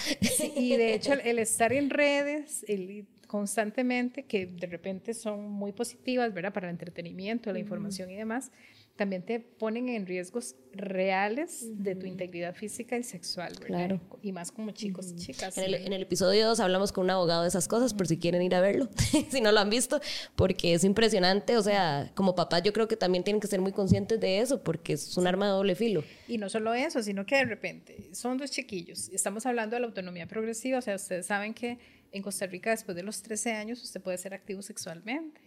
y 0.56 0.78
de 0.78 0.94
hecho, 0.94 1.14
el, 1.14 1.40
estar 1.40 1.74
en 1.74 1.90
redes, 1.90 2.64
el 2.68 3.06
constantemente, 3.28 4.24
que 4.24 4.48
de 4.48 4.68
repente 4.68 5.14
son 5.14 5.52
muy 5.52 5.72
positivas, 5.72 6.34
¿verdad? 6.34 6.54
Para 6.54 6.68
el 6.68 6.72
entretenimiento, 6.72 7.52
la 7.54 7.60
información 7.60 8.10
y 8.10 8.16
demás, 8.16 8.52
también 9.00 9.24
te 9.24 9.40
ponen 9.40 9.88
en 9.88 10.06
riesgos 10.06 10.58
reales 10.74 11.66
de 11.82 11.96
tu 11.96 12.06
integridad 12.06 12.54
física 12.54 12.98
y 12.98 13.04
sexual, 13.04 13.54
¿verdad? 13.62 13.88
Claro. 13.88 14.02
Y 14.22 14.34
más 14.34 14.52
como 14.52 14.72
chicos 14.72 15.12
y 15.12 15.16
chicas. 15.16 15.58
En 15.58 15.94
el, 15.94 16.02
episodio 16.02 16.46
2 16.48 16.60
hablamos 16.60 16.92
con 16.92 17.06
un 17.06 17.12
abogado 17.12 17.44
de 17.44 17.48
esas 17.48 17.70
cosas, 17.70 17.94
por 17.94 18.08
si 18.08 18.18
quieren 18.18 18.42
ir 18.42 18.54
a 18.56 18.60
verlo, 18.60 18.90
si 19.32 19.40
no 19.40 19.54
lo 19.54 19.62
han 19.62 19.70
visto, 19.70 20.02
porque 20.36 20.74
es 20.74 20.84
impresionante. 20.84 21.56
O 21.56 21.64
sea, 21.64 22.12
como 22.14 22.36
papás 22.36 22.62
yo 22.64 22.74
creo 22.74 22.90
que 22.90 22.98
también 22.98 23.24
tienen 23.24 23.40
que 23.40 23.48
ser 23.48 23.62
muy 23.62 23.72
conscientes 23.72 24.20
de 24.20 24.42
eso, 24.42 24.62
porque 24.66 24.92
es 24.92 25.16
un 25.16 25.28
arma 25.28 25.46
de 25.46 25.54
doble 25.54 25.76
filo. 25.76 26.04
Y 26.28 26.38
no 26.38 26.50
solo 26.50 26.74
eso, 26.74 27.02
sino 27.02 27.26
que 27.26 27.38
de 27.38 27.46
repente 27.46 28.10
son 28.12 28.38
dos 28.38 28.52
chiquillos. 28.52 29.08
Estamos 29.14 29.46
hablando 29.46 29.78
de 29.78 29.80
la 29.80 29.88
autonomía 29.88 30.28
progresiva, 30.28 30.80
o 30.80 30.82
sea, 30.82 30.96
ustedes 30.96 31.26
saben 31.26 31.54
que 31.54 31.80
en 32.12 32.22
Costa 32.22 32.48
Rica 32.48 32.72
después 32.72 32.98
de 32.98 33.04
los 33.04 33.22
13 33.22 33.54
años 33.54 33.82
usted 33.82 34.02
puede 34.02 34.18
ser 34.18 34.34
activo 34.34 34.62
sexualmente, 34.62 35.40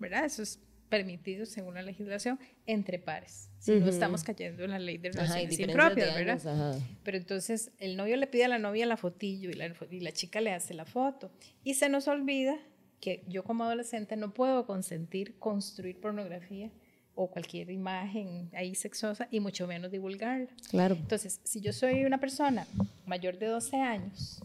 ¿verdad? 0.00 0.24
Eso 0.24 0.42
es 0.42 0.58
permitido 0.90 1.46
según 1.46 1.74
la 1.74 1.82
legislación 1.82 2.38
entre 2.66 2.98
pares. 2.98 3.48
Si 3.58 3.72
no 3.72 3.88
estamos 3.88 4.22
cayendo 4.24 4.64
en 4.64 4.72
la 4.72 4.78
ley 4.78 4.98
de 4.98 5.12
relaciones 5.12 5.58
impropias, 5.58 6.14
¿verdad? 6.14 6.78
Pero 7.02 7.16
entonces 7.16 7.70
el 7.78 7.96
novio 7.96 8.16
le 8.16 8.26
pide 8.26 8.44
a 8.44 8.48
la 8.48 8.58
novia 8.58 8.84
la 8.84 8.98
fotillo 8.98 9.48
y 9.48 9.54
la, 9.54 9.72
y 9.90 10.00
la 10.00 10.12
chica 10.12 10.42
le 10.42 10.52
hace 10.52 10.74
la 10.74 10.84
foto. 10.84 11.30
Y 11.64 11.74
se 11.74 11.88
nos 11.88 12.08
olvida 12.08 12.58
que 13.00 13.24
yo 13.28 13.44
como 13.44 13.64
adolescente 13.64 14.16
no 14.16 14.34
puedo 14.34 14.66
consentir 14.66 15.38
construir 15.38 15.98
pornografía 15.98 16.70
o 17.14 17.30
cualquier 17.30 17.70
imagen 17.70 18.50
ahí 18.52 18.74
sexosa 18.74 19.28
y 19.30 19.40
mucho 19.40 19.66
menos 19.66 19.90
divulgarla. 19.90 20.48
Claro. 20.70 20.96
Entonces, 20.96 21.40
si 21.44 21.60
yo 21.60 21.72
soy 21.72 22.04
una 22.04 22.18
persona 22.18 22.66
mayor 23.06 23.38
de 23.38 23.46
12 23.46 23.76
años 23.76 24.42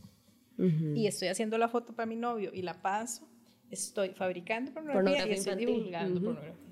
y 0.58 1.08
estoy 1.08 1.28
haciendo 1.28 1.58
la 1.58 1.68
foto 1.68 1.94
para 1.94 2.06
mi 2.06 2.16
novio 2.16 2.52
y 2.54 2.62
la 2.62 2.82
paso, 2.82 3.28
estoy 3.76 4.10
fabricando 4.10 4.74
pornografía, 4.74 5.28
y 5.28 5.32
estoy 5.32 5.56
divulgando 5.56 6.22
pornografía. 6.22 6.66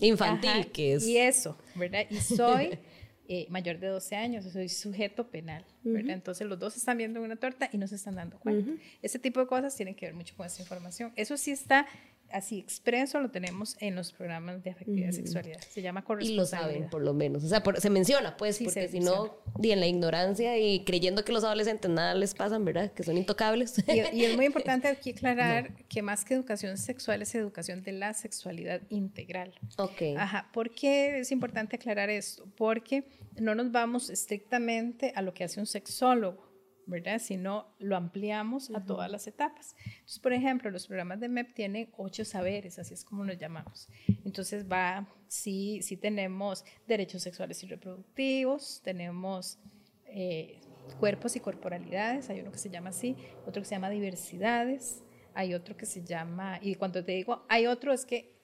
Infantil, 0.00 0.70
que 0.72 0.94
es. 0.94 1.06
Y 1.06 1.18
eso, 1.18 1.56
¿verdad? 1.74 2.06
Y 2.10 2.16
soy 2.16 2.78
eh, 3.28 3.46
mayor 3.50 3.78
de 3.78 3.88
12 3.88 4.16
años, 4.16 4.44
soy 4.44 4.68
sujeto 4.68 5.28
penal, 5.30 5.64
¿verdad? 5.82 6.14
Entonces 6.14 6.46
los 6.46 6.58
dos 6.58 6.76
están 6.76 6.98
viendo 6.98 7.22
una 7.22 7.36
torta 7.36 7.68
y 7.72 7.78
no 7.78 7.86
se 7.86 7.96
están 7.96 8.14
dando 8.14 8.38
cuenta. 8.38 8.70
Ese 9.00 9.18
tipo 9.18 9.40
de 9.40 9.46
cosas 9.46 9.74
tienen 9.74 9.94
que 9.94 10.06
ver 10.06 10.14
mucho 10.14 10.36
con 10.36 10.46
esa 10.46 10.62
información. 10.62 11.12
Eso 11.16 11.36
sí 11.36 11.50
está 11.50 11.86
así 12.32 12.58
expreso 12.58 13.20
lo 13.20 13.30
tenemos 13.30 13.76
en 13.80 13.94
los 13.94 14.12
programas 14.12 14.62
de 14.62 14.70
afectividad 14.70 15.10
y 15.10 15.12
sexualidad. 15.12 15.60
Se 15.70 15.82
llama 15.82 16.04
corresponsabilidad. 16.04 16.68
Y 16.68 16.72
lo 16.72 16.74
saben, 16.74 16.90
por 16.90 17.02
lo 17.02 17.14
menos. 17.14 17.44
O 17.44 17.48
sea, 17.48 17.62
se 17.78 17.90
menciona, 17.90 18.36
pues, 18.36 18.58
porque 18.62 18.88
si 18.88 19.00
no, 19.00 19.36
en 19.62 19.80
la 19.80 19.86
ignorancia 19.86 20.58
y 20.58 20.84
creyendo 20.84 21.24
que 21.24 21.32
los 21.32 21.44
adolescentes 21.44 21.90
nada 21.90 22.14
les 22.14 22.34
pasan, 22.34 22.64
¿verdad? 22.64 22.92
Que 22.92 23.02
son 23.02 23.16
intocables. 23.16 23.82
Y, 23.86 24.24
es 24.24 24.36
muy 24.36 24.46
importante 24.46 24.88
aquí 24.88 25.10
aclarar 25.10 25.72
que 25.88 26.02
más 26.02 26.24
que 26.24 26.34
educación 26.34 26.76
sexual 26.78 27.22
es 27.22 27.34
educación 27.34 27.82
de 27.82 27.92
la 27.92 28.14
sexualidad 28.14 28.82
integral. 28.88 29.54
Ok. 29.78 30.02
Ajá. 30.16 30.48
¿Por 30.52 30.70
qué 30.70 31.18
es 31.20 31.32
importante 31.32 31.76
aclarar 31.76 32.10
esto? 32.10 32.46
Porque 32.56 33.04
no 33.40 33.54
nos 33.54 33.72
vamos 33.72 34.10
estrictamente 34.10 35.12
a 35.14 35.22
lo 35.22 35.34
que 35.34 35.44
hace 35.44 35.60
un 35.60 35.66
sexólogo 35.66 36.51
¿verdad? 36.86 37.18
Sino 37.18 37.74
lo 37.78 37.96
ampliamos 37.96 38.70
a 38.70 38.84
todas 38.84 39.10
las 39.10 39.26
etapas. 39.26 39.74
Entonces, 39.84 40.18
por 40.18 40.32
ejemplo, 40.32 40.70
los 40.70 40.86
programas 40.86 41.20
de 41.20 41.28
MEP 41.28 41.54
tienen 41.54 41.90
ocho 41.96 42.24
saberes, 42.24 42.78
así 42.78 42.94
es 42.94 43.04
como 43.04 43.24
nos 43.24 43.38
llamamos. 43.38 43.88
Entonces, 44.24 44.66
va, 44.70 45.06
sí, 45.28 45.80
sí 45.82 45.96
tenemos 45.96 46.64
derechos 46.86 47.22
sexuales 47.22 47.62
y 47.62 47.66
reproductivos, 47.66 48.80
tenemos 48.82 49.58
eh, 50.06 50.60
cuerpos 50.98 51.36
y 51.36 51.40
corporalidades, 51.40 52.28
hay 52.30 52.40
uno 52.40 52.52
que 52.52 52.58
se 52.58 52.70
llama 52.70 52.90
así, 52.90 53.16
otro 53.46 53.62
que 53.62 53.68
se 53.68 53.74
llama 53.74 53.90
diversidades, 53.90 55.02
hay 55.34 55.54
otro 55.54 55.76
que 55.76 55.86
se 55.86 56.04
llama, 56.04 56.58
y 56.60 56.74
cuando 56.74 57.04
te 57.04 57.12
digo, 57.12 57.44
hay 57.48 57.66
otro 57.66 57.92
es 57.92 58.04
que 58.04 58.36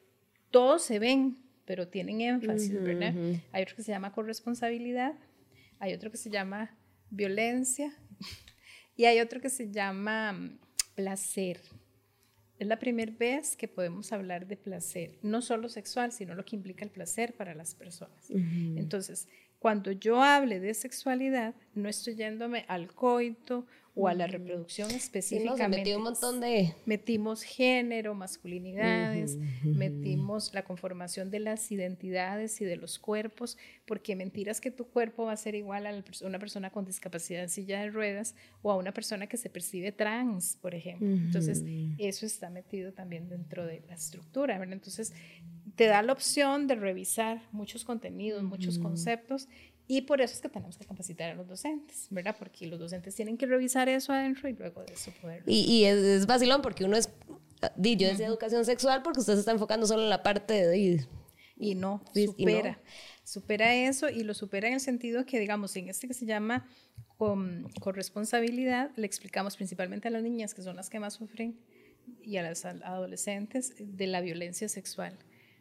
todos 0.50 0.82
se 0.82 0.98
ven, 0.98 1.44
pero 1.64 1.88
tienen 1.88 2.20
énfasis, 2.22 2.82
¿verdad? 2.82 3.14
Hay 3.52 3.62
otro 3.62 3.76
que 3.76 3.82
se 3.82 3.92
llama 3.92 4.12
corresponsabilidad, 4.12 5.14
hay 5.78 5.92
otro 5.92 6.10
que 6.10 6.16
se 6.16 6.30
llama 6.30 6.76
violencia, 7.10 7.92
y 8.96 9.04
hay 9.04 9.20
otro 9.20 9.40
que 9.40 9.50
se 9.50 9.70
llama 9.70 10.32
mm, 10.32 10.58
placer. 10.94 11.60
Es 12.58 12.66
la 12.66 12.78
primera 12.78 13.12
vez 13.12 13.56
que 13.56 13.68
podemos 13.68 14.12
hablar 14.12 14.46
de 14.46 14.56
placer, 14.56 15.18
no 15.22 15.42
solo 15.42 15.68
sexual, 15.68 16.10
sino 16.10 16.34
lo 16.34 16.44
que 16.44 16.56
implica 16.56 16.84
el 16.84 16.90
placer 16.90 17.34
para 17.34 17.54
las 17.54 17.76
personas. 17.76 18.28
Entonces, 18.30 19.28
cuando 19.60 19.92
yo 19.92 20.22
hable 20.22 20.58
de 20.58 20.74
sexualidad, 20.74 21.54
no 21.74 21.88
estoy 21.88 22.16
yéndome 22.16 22.64
al 22.66 22.92
coito 22.92 23.64
o 23.98 24.06
a 24.06 24.14
la 24.14 24.26
reproducción 24.28 24.90
específicamente. 24.92 25.96
un 25.96 26.02
montón 26.04 26.40
de... 26.40 26.74
Metimos 26.86 27.42
género, 27.42 28.14
masculinidades, 28.14 29.36
metimos 29.64 30.54
la 30.54 30.62
conformación 30.62 31.30
de 31.30 31.40
las 31.40 31.72
identidades 31.72 32.60
y 32.60 32.64
de 32.64 32.76
los 32.76 32.98
cuerpos, 32.98 33.58
porque 33.86 34.14
mentiras 34.14 34.60
que 34.60 34.70
tu 34.70 34.86
cuerpo 34.86 35.24
va 35.24 35.32
a 35.32 35.36
ser 35.36 35.54
igual 35.54 35.86
a 35.86 36.02
una 36.22 36.38
persona 36.38 36.70
con 36.70 36.84
discapacidad 36.84 37.42
en 37.42 37.48
silla 37.48 37.80
de 37.80 37.90
ruedas 37.90 38.36
o 38.62 38.70
a 38.70 38.76
una 38.76 38.92
persona 38.92 39.26
que 39.26 39.36
se 39.36 39.50
percibe 39.50 39.90
trans, 39.90 40.56
por 40.60 40.74
ejemplo. 40.74 41.08
Entonces, 41.08 41.64
eso 41.98 42.24
está 42.24 42.50
metido 42.50 42.92
también 42.92 43.28
dentro 43.28 43.66
de 43.66 43.82
la 43.88 43.94
estructura, 43.94 44.58
¿verdad? 44.58 44.74
Entonces, 44.74 45.12
te 45.74 45.86
da 45.86 46.02
la 46.02 46.12
opción 46.12 46.66
de 46.66 46.76
revisar 46.76 47.42
muchos 47.52 47.84
contenidos, 47.84 48.42
muchos 48.44 48.78
conceptos 48.78 49.48
y 49.88 50.02
por 50.02 50.20
eso 50.20 50.34
es 50.34 50.40
que 50.42 50.50
tenemos 50.50 50.76
que 50.76 50.84
capacitar 50.84 51.30
a 51.30 51.34
los 51.34 51.48
docentes, 51.48 52.08
¿verdad? 52.10 52.36
Porque 52.38 52.66
los 52.66 52.78
docentes 52.78 53.14
tienen 53.14 53.38
que 53.38 53.46
revisar 53.46 53.88
eso 53.88 54.12
adentro 54.12 54.48
y 54.48 54.52
luego 54.52 54.84
de 54.84 54.92
eso 54.92 55.10
poder... 55.20 55.42
Y, 55.46 55.60
y 55.60 55.84
es, 55.86 55.96
es, 55.96 56.26
vacilón 56.26 56.60
porque 56.60 56.84
uno 56.84 56.96
es... 56.96 57.08
Yo 57.76 58.08
decía 58.08 58.26
educación 58.26 58.64
sexual 58.66 59.02
porque 59.02 59.20
usted 59.20 59.32
se 59.32 59.40
está 59.40 59.50
enfocando 59.50 59.86
solo 59.86 60.02
en 60.02 60.10
la 60.10 60.22
parte 60.22 60.66
de... 60.66 61.06
Y 61.56 61.74
no, 61.74 62.04
Sí, 62.12 62.24
y 62.24 62.26
supera. 62.26 62.72
no. 62.72 62.78
Supera 63.24 63.74
eso 63.74 64.10
y 64.10 64.24
lo 64.24 64.34
supera 64.34 64.68
en 64.68 64.74
el 64.74 64.80
sentido 64.80 65.24
que, 65.26 65.40
digamos, 65.40 65.74
en 65.76 65.88
este 65.88 66.06
que 66.06 66.14
se 66.14 66.26
llama 66.26 66.68
con, 67.16 67.68
corresponsabilidad, 67.80 68.90
le 68.96 69.06
explicamos 69.06 69.56
principalmente 69.56 70.08
a 70.08 70.10
las 70.10 70.22
niñas, 70.22 70.54
que 70.54 70.62
son 70.62 70.76
las 70.76 70.88
que 70.88 71.00
más 71.00 71.14
sufren, 71.14 71.58
y 72.22 72.36
a 72.36 72.42
las 72.42 72.64
adolescentes, 72.64 73.74
de 73.78 74.06
la 74.06 74.20
violencia 74.20 74.68
sexual. 74.68 75.18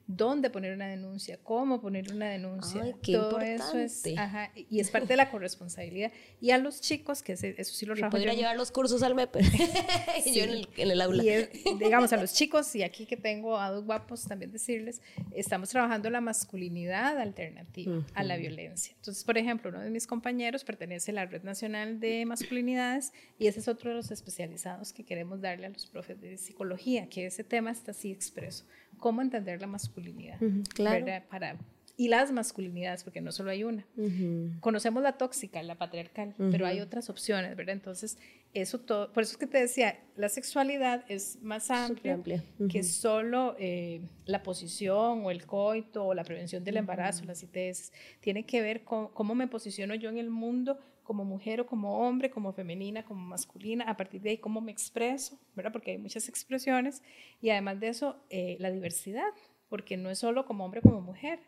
¿Dónde 0.09 0.49
poner 0.49 0.73
una 0.73 0.87
denuncia? 0.87 1.37
¿Cómo 1.43 1.81
poner 1.81 2.13
una 2.13 2.29
denuncia? 2.29 2.81
Ay, 2.81 2.93
qué 3.03 3.11
Todo 3.13 3.41
eso 3.41 3.77
es, 3.77 4.03
ajá, 4.17 4.51
y 4.55 4.79
es 4.79 4.89
parte 4.89 5.09
de 5.09 5.17
la 5.17 5.29
corresponsabilidad. 5.29 6.13
Y 6.39 6.51
a 6.51 6.57
los 6.57 6.79
chicos, 6.79 7.21
que 7.21 7.33
eso 7.33 7.73
sí 7.75 7.85
lo 7.85 7.93
rajo 7.93 8.11
podría 8.11 8.31
yo- 8.33 8.39
llevar 8.39 8.55
los 8.55 8.71
cursos 8.71 9.03
al 9.03 9.15
MEP. 9.15 9.35
Y 10.25 10.33
yo 10.33 10.43
en 10.45 10.49
el, 10.51 10.69
en 10.77 10.91
el 10.91 11.01
aula. 11.01 11.23
y 11.23 11.29
es- 11.29 11.49
digamos 11.77 12.13
a 12.13 12.17
los 12.17 12.33
chicos, 12.33 12.73
y 12.75 12.83
aquí 12.83 13.05
que 13.05 13.17
tengo 13.17 13.59
a 13.59 13.69
dos 13.69 13.83
guapos 13.85 14.23
también 14.25 14.51
decirles, 14.51 15.01
estamos 15.35 15.69
trabajando 15.69 16.09
la 16.09 16.21
masculinidad 16.21 17.17
alternativa 17.19 18.03
a 18.13 18.23
la 18.23 18.37
violencia. 18.37 18.93
Entonces, 18.95 19.23
por 19.25 19.37
ejemplo, 19.37 19.69
uno 19.69 19.81
de 19.81 19.89
mis 19.89 20.07
compañeros 20.07 20.63
pertenece 20.63 21.11
a 21.11 21.15
la 21.15 21.25
Red 21.25 21.43
Nacional 21.43 21.99
de 21.99 22.25
Masculinidades 22.25 23.11
y 23.37 23.47
ese 23.47 23.59
es 23.59 23.67
otro 23.67 23.89
de 23.89 23.97
los 23.97 24.09
especializados 24.11 24.93
que 24.93 25.03
queremos 25.03 25.41
darle 25.41 25.65
a 25.65 25.69
los 25.69 25.85
profes 25.85 26.19
de 26.21 26.37
psicología, 26.37 27.07
que 27.09 27.25
ese 27.25 27.43
tema 27.43 27.71
está 27.71 27.91
así 27.91 28.11
expreso. 28.11 28.65
¿Cómo 28.99 29.21
entender 29.21 29.61
la 29.61 29.67
masculinidad? 29.67 30.41
Ujú, 30.41 30.63
claro. 30.73 31.05
¿verdad? 31.05 31.23
Para, 31.29 31.57
y 31.99 32.09
las 32.09 32.31
masculinidades, 32.31 33.03
porque 33.03 33.21
no 33.21 33.31
solo 33.31 33.49
hay 33.49 33.63
una 33.63 33.85
Ujú. 33.97 34.51
conocemos 34.59 35.01
la 35.01 35.13
tóxica, 35.13 35.61
la 35.63 35.75
patriarcal, 35.75 36.35
pero 36.51 36.67
hay 36.67 36.79
otras 36.79 37.09
opciones, 37.09 37.55
¿verdad? 37.55 37.73
Entonces, 37.73 38.19
eso 38.53 38.79
todo, 38.79 39.11
por 39.11 39.23
eso 39.23 39.31
es 39.33 39.37
que 39.37 39.47
te 39.47 39.57
decía, 39.57 39.99
la 40.15 40.29
sexualidad 40.29 41.03
es 41.09 41.39
más 41.41 41.71
amplia, 41.71 42.13
amplia. 42.13 42.43
que 42.69 42.83
solo 42.83 43.55
eh, 43.59 44.01
la 44.25 44.43
posición 44.43 45.25
o 45.25 45.31
el 45.31 45.45
coito 45.47 46.05
o 46.05 46.13
la 46.13 46.23
prevención 46.23 46.63
del 46.63 46.77
embarazo, 46.77 47.25
las 47.25 47.41
ITS, 47.41 47.91
tiene 48.19 48.45
que 48.45 48.61
ver 48.61 48.83
con 48.83 49.07
cómo 49.09 49.33
me 49.33 49.47
posiciono 49.47 49.95
yo 49.95 50.09
en 50.09 50.19
el 50.19 50.29
mundo 50.29 50.79
como 51.07 51.25
mujer 51.25 51.61
o 51.61 51.65
como 51.65 51.99
hombre, 51.99 52.29
como 52.29 52.51
femenina, 52.51 53.03
como 53.03 53.21
masculina, 53.21 53.85
a 53.85 53.97
partir 53.97 54.21
de 54.21 54.31
ahí 54.31 54.37
cómo 54.37 54.61
me 54.61 54.71
expreso, 54.71 55.39
¿verdad? 55.55 55.71
Porque 55.71 55.91
hay 55.91 55.97
muchas 55.97 56.27
expresiones 56.29 57.01
y 57.41 57.49
además 57.49 57.79
de 57.79 57.87
eso, 57.87 58.17
eh, 58.29 58.57
la 58.59 58.69
diversidad, 58.69 59.29
porque 59.69 59.97
no 59.97 60.09
es 60.09 60.19
solo 60.19 60.45
como 60.45 60.65
hombre 60.65 60.81
como 60.81 61.01
mujer. 61.01 61.39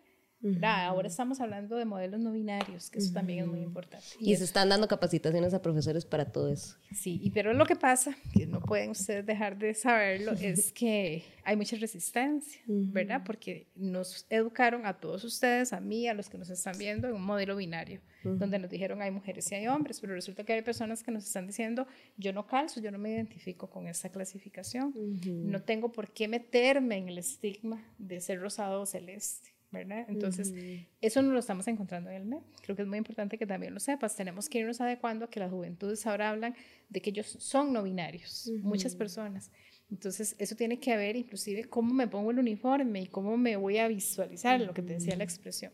¿Verdad? 0.41 0.85
Ahora 0.85 1.07
estamos 1.07 1.41
hablando 1.41 1.75
de 1.75 1.85
modelos 1.85 2.19
no 2.19 2.31
binarios, 2.31 2.89
que 2.89 2.99
eso 2.99 3.13
también 3.13 3.39
es 3.39 3.47
muy 3.47 3.59
importante. 3.59 4.05
Y 4.19 4.35
se 4.35 4.43
están 4.43 4.69
dando 4.69 4.87
capacitaciones 4.87 5.53
a 5.53 5.61
profesores 5.61 6.05
para 6.05 6.31
todo 6.31 6.49
eso. 6.49 6.77
Sí, 6.93 7.19
y 7.21 7.31
pero 7.31 7.53
lo 7.53 7.65
que 7.65 7.75
pasa, 7.75 8.15
que 8.33 8.45
no 8.45 8.61
pueden 8.61 8.91
ustedes 8.91 9.25
dejar 9.25 9.57
de 9.57 9.73
saberlo, 9.73 10.31
es 10.41 10.71
que 10.71 11.23
hay 11.43 11.55
mucha 11.55 11.75
resistencia, 11.77 12.61
¿verdad? 12.67 13.23
Porque 13.25 13.67
nos 13.75 14.25
educaron 14.29 14.85
a 14.85 14.99
todos 14.99 15.23
ustedes, 15.23 15.73
a 15.73 15.79
mí, 15.79 16.07
a 16.07 16.13
los 16.13 16.29
que 16.29 16.37
nos 16.37 16.49
están 16.49 16.77
viendo, 16.77 17.07
en 17.07 17.15
un 17.15 17.23
modelo 17.23 17.55
binario, 17.55 18.01
donde 18.23 18.59
nos 18.59 18.69
dijeron 18.69 19.01
hay 19.01 19.11
mujeres 19.11 19.51
y 19.51 19.55
hay 19.55 19.67
hombres, 19.67 19.99
pero 19.99 20.13
resulta 20.13 20.43
que 20.43 20.53
hay 20.53 20.61
personas 20.61 21.03
que 21.03 21.11
nos 21.11 21.25
están 21.25 21.47
diciendo, 21.47 21.87
yo 22.17 22.33
no 22.33 22.47
calzo, 22.47 22.81
yo 22.81 22.91
no 22.91 22.97
me 22.97 23.11
identifico 23.11 23.69
con 23.69 23.87
esa 23.87 24.09
clasificación, 24.09 24.93
no 25.25 25.61
tengo 25.63 25.91
por 25.91 26.11
qué 26.11 26.27
meterme 26.27 26.97
en 26.97 27.09
el 27.09 27.17
estigma 27.17 27.83
de 27.97 28.21
ser 28.21 28.39
rosado 28.39 28.81
o 28.81 28.85
celeste. 28.85 29.58
¿Verdad? 29.71 30.05
Entonces, 30.07 30.53
eso 31.01 31.21
no 31.21 31.31
lo 31.31 31.39
estamos 31.39 31.67
encontrando 31.67 32.09
en 32.09 32.15
el 32.15 32.25
MEP. 32.25 32.43
Creo 32.63 32.75
que 32.75 32.81
es 32.81 32.87
muy 32.87 32.97
importante 32.97 33.37
que 33.37 33.45
también 33.45 33.73
lo 33.73 33.79
sepas. 33.79 34.15
Tenemos 34.15 34.49
que 34.49 34.59
irnos 34.59 34.81
adecuando 34.81 35.25
a 35.25 35.29
que 35.29 35.39
las 35.39 35.51
juventudes 35.51 36.05
ahora 36.07 36.29
hablan 36.29 36.55
de 36.89 37.01
que 37.01 37.11
ellos 37.11 37.27
son 37.39 37.71
no 37.73 37.83
binarios, 37.83 38.51
muchas 38.61 38.95
personas. 38.95 39.51
Entonces, 39.91 40.35
eso 40.37 40.55
tiene 40.55 40.79
que 40.79 40.95
ver 40.95 41.15
inclusive 41.15 41.65
cómo 41.65 41.93
me 41.93 42.07
pongo 42.07 42.31
el 42.31 42.39
uniforme 42.39 43.01
y 43.01 43.07
cómo 43.07 43.37
me 43.37 43.55
voy 43.55 43.77
a 43.77 43.87
visualizar, 43.87 44.61
lo 44.61 44.73
que 44.73 44.81
te 44.81 44.93
decía 44.93 45.15
la 45.15 45.23
expresión. 45.23 45.71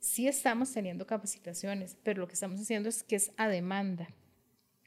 Sí 0.00 0.28
estamos 0.28 0.72
teniendo 0.72 1.06
capacitaciones, 1.06 1.96
pero 2.02 2.20
lo 2.20 2.28
que 2.28 2.34
estamos 2.34 2.60
haciendo 2.60 2.88
es 2.88 3.02
que 3.02 3.16
es 3.16 3.32
a 3.36 3.48
demanda. 3.48 4.08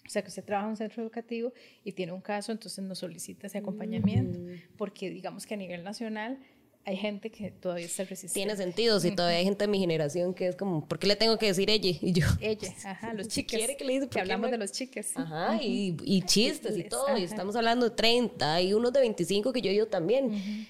O 0.05 0.09
sea, 0.09 0.23
que 0.23 0.29
usted 0.29 0.43
trabaja 0.43 0.65
en 0.65 0.71
un 0.71 0.77
centro 0.77 1.03
educativo 1.03 1.53
y 1.83 1.91
tiene 1.93 2.11
un 2.11 2.21
caso, 2.21 2.51
entonces 2.51 2.83
nos 2.83 2.99
solicita 2.99 3.47
ese 3.47 3.59
acompañamiento, 3.59 4.39
porque 4.77 5.09
digamos 5.09 5.45
que 5.45 5.53
a 5.53 5.57
nivel 5.57 5.83
nacional 5.83 6.39
hay 6.85 6.97
gente 6.97 7.29
que 7.29 7.51
todavía 7.51 7.85
está 7.85 8.03
resistente. 8.03 8.33
Tiene 8.33 8.55
sentido, 8.55 8.99
si 8.99 9.11
todavía 9.11 9.37
hay 9.39 9.43
gente 9.45 9.65
de 9.65 9.67
mi 9.67 9.79
generación 9.79 10.33
que 10.33 10.47
es 10.47 10.55
como, 10.55 10.87
¿por 10.87 10.97
qué 10.99 11.07
le 11.07 11.15
tengo 11.15 11.37
que 11.37 11.47
decir 11.47 11.69
ella? 11.69 11.89
Y 12.01 12.11
yo, 12.13 12.25
Ella, 12.39 12.73
ajá, 12.85 13.13
los 13.13 13.27
chiques. 13.27 13.57
quiere 13.57 13.77
que 13.77 13.85
le 13.85 13.93
dice, 13.93 14.05
¿por 14.07 14.13
que 14.15 14.19
hablamos 14.21 14.51
de 14.51 14.57
los 14.57 14.71
chiques. 14.71 15.11
Ajá, 15.15 15.61
y, 15.61 15.95
y 16.03 16.21
chistes 16.23 16.77
y 16.77 16.83
todo, 16.83 17.07
y 17.09 17.23
ajá. 17.23 17.23
estamos 17.23 17.55
hablando 17.55 17.89
de 17.89 17.95
30, 17.95 18.61
y 18.61 18.73
unos 18.73 18.91
de 18.93 18.99
25 19.01 19.53
que 19.53 19.61
yo 19.61 19.71
yo 19.71 19.87
también. 19.87 20.67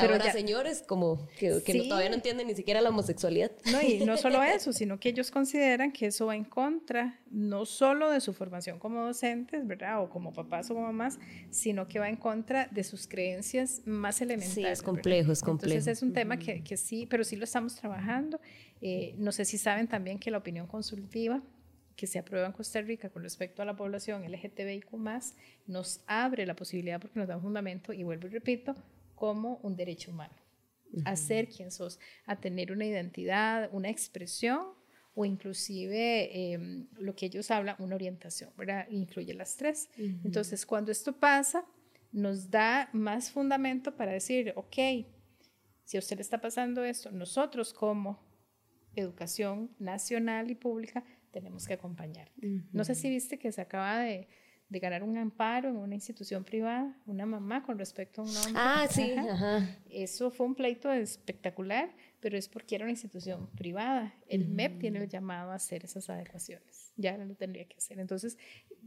Pero 0.00 0.12
Ahora, 0.14 0.24
ya- 0.26 0.32
señores, 0.32 0.82
como 0.86 1.26
que, 1.38 1.62
que 1.64 1.74
no- 1.74 1.82
Sí. 1.82 1.88
todavía 1.88 2.08
no 2.10 2.14
entienden 2.16 2.46
ni 2.46 2.54
siquiera 2.54 2.80
la 2.80 2.88
homosexualidad. 2.90 3.50
No, 3.72 3.80
y 3.82 4.04
no 4.04 4.16
solo 4.16 4.42
eso, 4.42 4.72
sino 4.72 4.98
que 5.00 5.08
ellos 5.10 5.30
consideran 5.30 5.92
que 5.92 6.06
eso 6.06 6.26
va 6.26 6.36
en 6.36 6.44
contra 6.44 7.20
no 7.30 7.66
solo 7.66 8.10
de 8.10 8.20
su 8.20 8.32
formación 8.32 8.78
como 8.78 9.04
docentes, 9.04 9.66
¿verdad? 9.66 10.02
O 10.02 10.08
como 10.10 10.32
papás 10.32 10.70
o 10.70 10.74
como 10.74 10.86
mamás, 10.86 11.18
sino 11.50 11.88
que 11.88 11.98
va 11.98 12.08
en 12.08 12.16
contra 12.16 12.66
de 12.70 12.84
sus 12.84 13.06
creencias 13.06 13.82
más 13.84 14.20
elementales. 14.20 14.54
Sí, 14.54 14.60
es 14.62 14.66
¿verdad? 14.80 14.84
complejo, 14.84 15.32
es 15.32 15.42
complejo. 15.42 15.72
Entonces 15.74 15.98
es 15.98 16.02
un 16.02 16.12
tema 16.12 16.38
que, 16.38 16.62
que 16.62 16.76
sí, 16.76 17.06
pero 17.06 17.24
sí 17.24 17.36
lo 17.36 17.44
estamos 17.44 17.74
trabajando. 17.76 18.40
Eh, 18.80 19.14
no 19.18 19.32
sé 19.32 19.44
si 19.44 19.58
saben 19.58 19.88
también 19.88 20.18
que 20.18 20.30
la 20.30 20.38
opinión 20.38 20.66
consultiva 20.66 21.42
que 21.96 22.06
se 22.06 22.20
aprueba 22.20 22.46
en 22.46 22.52
Costa 22.52 22.80
Rica 22.80 23.08
con 23.10 23.24
respecto 23.24 23.60
a 23.60 23.64
la 23.64 23.74
población 23.74 24.22
LGTBIQ+, 24.22 24.86
nos 25.66 26.00
abre 26.06 26.46
la 26.46 26.54
posibilidad, 26.54 27.00
porque 27.00 27.18
nos 27.18 27.26
da 27.26 27.34
un 27.36 27.42
fundamento, 27.42 27.92
y 27.92 28.04
vuelvo 28.04 28.28
y 28.28 28.30
repito, 28.30 28.76
como 29.18 29.58
un 29.62 29.74
derecho 29.74 30.12
humano. 30.12 30.34
A 31.04 31.16
ser 31.16 31.48
quien 31.48 31.70
sos, 31.70 31.98
a 32.24 32.40
tener 32.40 32.72
una 32.72 32.86
identidad, 32.86 33.68
una 33.72 33.90
expresión 33.90 34.68
o 35.14 35.24
inclusive 35.26 36.30
eh, 36.32 36.86
lo 36.92 37.14
que 37.14 37.26
ellos 37.26 37.50
hablan, 37.50 37.76
una 37.78 37.94
orientación, 37.94 38.50
¿verdad? 38.56 38.86
Incluye 38.88 39.34
las 39.34 39.56
tres. 39.56 39.90
Entonces, 40.24 40.64
cuando 40.64 40.90
esto 40.90 41.12
pasa, 41.12 41.66
nos 42.10 42.50
da 42.50 42.88
más 42.92 43.30
fundamento 43.30 43.96
para 43.96 44.12
decir, 44.12 44.54
ok, 44.56 44.76
si 45.84 45.96
a 45.96 46.00
usted 46.00 46.16
le 46.16 46.22
está 46.22 46.40
pasando 46.40 46.84
esto, 46.84 47.10
nosotros 47.10 47.74
como 47.74 48.18
educación 48.94 49.70
nacional 49.78 50.50
y 50.50 50.54
pública 50.54 51.04
tenemos 51.32 51.66
que 51.66 51.74
acompañar. 51.74 52.30
No 52.72 52.84
sé 52.84 52.94
si 52.94 53.10
viste 53.10 53.38
que 53.38 53.52
se 53.52 53.60
acaba 53.60 53.98
de, 53.98 54.28
de 54.68 54.78
ganar 54.78 55.02
un 55.02 55.16
amparo 55.16 55.70
en 55.70 55.76
una 55.76 55.94
institución 55.94 56.44
privada, 56.44 56.94
una 57.06 57.24
mamá 57.24 57.62
con 57.62 57.78
respecto 57.78 58.20
a 58.20 58.24
un 58.24 58.36
hombre. 58.36 58.52
Ah, 58.54 58.86
sí, 58.90 59.12
Ajá. 59.12 59.78
Eso 59.90 60.30
fue 60.30 60.46
un 60.46 60.54
pleito 60.54 60.92
espectacular, 60.92 61.94
pero 62.20 62.36
es 62.36 62.48
porque 62.48 62.74
era 62.74 62.84
una 62.84 62.92
institución 62.92 63.48
privada. 63.56 64.14
El 64.28 64.48
MEP 64.48 64.80
tiene 64.80 65.02
el 65.02 65.08
llamado 65.08 65.52
a 65.52 65.54
hacer 65.54 65.84
esas 65.84 66.10
adecuaciones. 66.10 66.92
Ya 66.96 67.16
lo 67.16 67.34
tendría 67.34 67.66
que 67.66 67.76
hacer. 67.76 67.98
Entonces, 67.98 68.36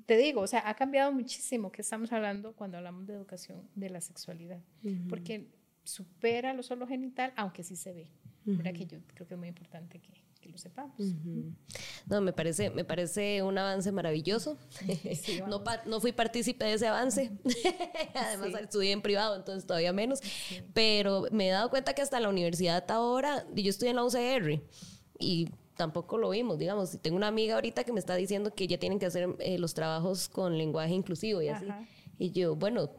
te 0.06 0.17
digo, 0.17 0.41
o 0.41 0.48
sea, 0.48 0.67
ha 0.70 0.76
cambiado 0.76 1.12
muchísimo 1.12 1.72
que 1.72 1.82
estamos 1.82 2.12
hablando 2.12 2.54
cuando 2.54 2.78
hablamos 2.78 3.08
de 3.08 3.13
educación 3.13 3.67
de 3.76 3.89
la 3.89 4.02
sexualidad, 4.02 4.62
porque 5.10 5.48
supera 5.84 6.54
lo 6.54 6.62
solo 6.62 6.86
genital, 6.86 7.34
aunque 7.36 7.63
sí 7.63 7.76
se 7.76 7.94
ve. 7.94 8.12
¿verdad? 8.44 8.74
Que 8.74 8.86
yo 8.86 9.00
creo 9.13 9.28
que 9.28 9.34
es 9.36 9.39
muy 9.39 9.50
importante 9.50 10.00
que 10.00 10.13
lo 10.52 10.58
sepamos. 10.58 10.96
No, 12.08 12.22
me 12.22 12.34
parece, 12.34 12.70
me 12.70 12.84
parece 12.84 13.42
un 13.44 13.58
avance 13.58 13.92
maravilloso. 13.92 14.58
Sí, 15.22 15.38
no, 15.40 15.60
vamos. 15.60 15.62
pa- 15.62 15.82
no 15.86 16.00
fui 16.02 16.12
partícipe 16.12 16.66
de 16.66 16.74
ese 16.74 16.88
avance. 16.88 17.32
Además, 18.16 18.50
Sí. 18.52 18.64
estudié 18.64 18.92
en 18.92 19.02
privado, 19.02 19.36
entonces 19.36 19.66
todavía 19.66 19.94
menos. 19.94 20.20
Pero 20.74 21.26
me 21.32 21.48
he 21.48 21.52
dado 21.52 21.70
cuenta 21.70 21.94
que 21.94 22.02
hasta 22.02 22.20
la 22.20 22.30
universidad 22.30 22.90
ahora, 22.92 23.46
yo 23.56 23.70
estudié 23.70 23.92
en 23.92 23.96
la 23.98 24.04
UCR 24.04 24.62
y 25.20 25.50
tampoco 25.78 26.18
lo 26.18 26.30
vimos, 26.30 26.58
digamos. 26.60 26.98
Tengo 27.02 27.18
una 27.18 27.28
amiga 27.28 27.56
ahorita 27.56 27.84
que 27.84 27.94
me 27.94 28.00
está 28.00 28.16
diciendo 28.16 28.54
que 28.54 28.68
ya 28.68 28.78
tienen 28.78 29.00
que 29.00 29.06
hacer 29.06 29.36
eh, 29.40 29.58
los 29.58 29.74
trabajos 29.74 30.30
con 30.30 30.58
lenguaje 30.58 30.94
inclusivo 30.94 31.42
y 31.42 31.50
así. 31.50 31.66
Y 32.20 32.32
yo, 32.32 32.56
bueno, 32.56 32.92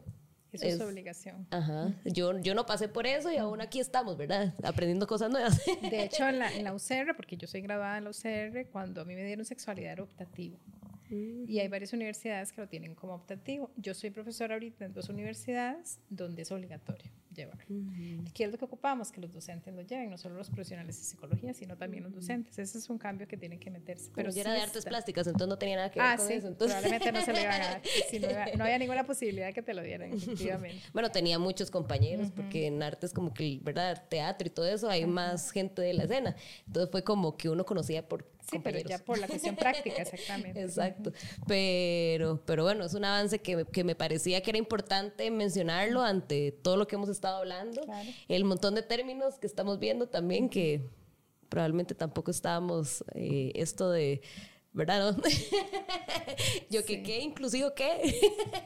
Eso 0.53 0.65
es, 0.65 0.75
es- 0.75 0.81
obligación. 0.81 1.47
ajá, 1.51 1.93
yo, 2.05 2.39
yo 2.39 2.53
no 2.55 2.65
pasé 2.65 2.87
por 2.87 3.05
eso 3.07 3.31
y 3.31 3.37
aún 3.37 3.59
aquí 3.61 3.79
estamos, 3.79 4.15
¿verdad? 4.17 4.53
Aprendiendo 4.63 5.07
cosas 5.07 5.29
nuevas. 5.31 5.59
De 5.81 6.03
hecho, 6.03 6.27
en 6.27 6.39
la, 6.39 6.53
en 6.53 6.63
la 6.63 6.73
UCR, 6.73 7.15
porque 7.15 7.35
yo 7.37 7.47
soy 7.47 7.61
graduada 7.61 7.97
en 7.97 8.03
la 8.05 8.09
UCR, 8.11 8.67
cuando 8.71 9.01
a 9.01 9.05
mí 9.05 9.15
me 9.15 9.23
dieron 9.23 9.45
sexualidad 9.45 9.93
era 9.93 10.03
optativo. 10.03 10.57
Y 11.09 11.59
hay 11.59 11.67
varias 11.67 11.93
universidades 11.93 12.51
que 12.51 12.61
lo 12.61 12.67
tienen 12.67 12.95
como 12.95 13.13
optativo. 13.13 13.69
Yo 13.77 13.93
soy 13.93 14.09
profesora 14.09 14.55
ahorita 14.55 14.85
en 14.85 14.93
dos 14.93 15.09
universidades 15.09 15.99
donde 16.09 16.41
es 16.41 16.51
obligatorio 16.51 17.11
llevar. 17.33 17.57
¿Qué 18.33 18.45
es 18.45 18.51
lo 18.51 18.57
que 18.57 18.65
ocupamos? 18.65 19.11
Que 19.11 19.21
los 19.21 19.33
docentes 19.33 19.73
lo 19.73 19.81
lleven, 19.81 20.09
no 20.09 20.17
solo 20.17 20.35
los 20.35 20.49
profesionales 20.49 20.97
de 20.97 21.03
psicología, 21.03 21.53
sino 21.53 21.77
también 21.77 22.03
los 22.03 22.13
docentes. 22.13 22.57
Ese 22.59 22.77
es 22.77 22.89
un 22.89 22.97
cambio 22.97 23.27
que 23.27 23.37
tienen 23.37 23.59
que 23.59 23.69
meterse. 23.69 24.11
Pero 24.15 24.31
yo 24.31 24.41
era 24.41 24.51
sí 24.51 24.57
de 24.57 24.63
artes 24.63 24.77
está. 24.77 24.89
plásticas, 24.89 25.27
entonces 25.27 25.47
no 25.47 25.57
tenía 25.57 25.77
nada 25.77 25.91
que 25.91 25.99
ver 25.99 26.09
Ah, 26.09 26.17
con 26.17 26.27
sí, 26.27 26.33
eso. 26.33 26.47
Entonces... 26.47 26.77
probablemente 26.77 27.11
no 27.11 27.25
se 27.25 27.33
le 27.33 27.41
iban 27.41 27.61
a 27.61 27.65
dar. 27.65 27.81
Sí, 28.09 28.19
no, 28.19 28.27
había, 28.27 28.55
no 28.55 28.63
había 28.63 28.77
ninguna 28.77 29.03
posibilidad 29.05 29.47
de 29.47 29.53
que 29.53 29.61
te 29.61 29.73
lo 29.73 29.81
dieran, 29.81 30.13
efectivamente. 30.13 30.81
Bueno, 30.93 31.09
tenía 31.11 31.39
muchos 31.39 31.71
compañeros, 31.71 32.31
porque 32.35 32.67
en 32.67 32.81
artes 32.83 33.13
como 33.13 33.33
que, 33.33 33.59
¿verdad? 33.61 34.05
Teatro 34.09 34.47
y 34.47 34.51
todo 34.51 34.67
eso, 34.67 34.89
hay 34.89 35.05
más 35.05 35.51
gente 35.51 35.81
de 35.81 35.93
la 35.93 36.03
escena. 36.03 36.35
Entonces 36.67 36.91
fue 36.91 37.03
como 37.03 37.37
que 37.37 37.49
uno 37.49 37.65
conocía 37.65 38.07
por 38.07 38.33
Sí, 38.49 38.59
pero 38.59 38.79
ya 38.79 38.97
por 38.99 39.17
la 39.17 39.27
cuestión 39.27 39.55
práctica, 39.55 40.01
exactamente. 40.01 40.61
Exacto. 40.61 41.13
Pero, 41.47 42.41
pero 42.45 42.63
bueno, 42.63 42.85
es 42.85 42.93
un 42.93 43.05
avance 43.05 43.39
que, 43.39 43.65
que, 43.71 43.83
me 43.83 43.95
parecía 43.95 44.41
que 44.41 44.51
era 44.51 44.57
importante 44.57 45.29
mencionarlo 45.31 46.01
ante 46.01 46.51
todo 46.51 46.77
lo 46.77 46.87
que 46.87 46.95
hemos 46.95 47.09
estado 47.09 47.22
hablando. 47.29 47.81
El 48.27 48.45
montón 48.45 48.75
de 48.75 48.83
términos 48.83 49.39
que 49.39 49.47
estamos 49.47 49.79
viendo 49.79 50.07
también 50.07 50.49
que 50.49 50.89
probablemente 51.49 51.95
tampoco 51.95 52.31
estábamos 52.31 53.03
eh, 53.13 53.51
esto 53.55 53.91
de 53.91 54.21
¿verdad? 54.73 55.15
Yo 56.69 56.83
que 56.83 57.03
qué, 57.03 57.21
inclusive 57.21 57.71
qué. 57.75 58.19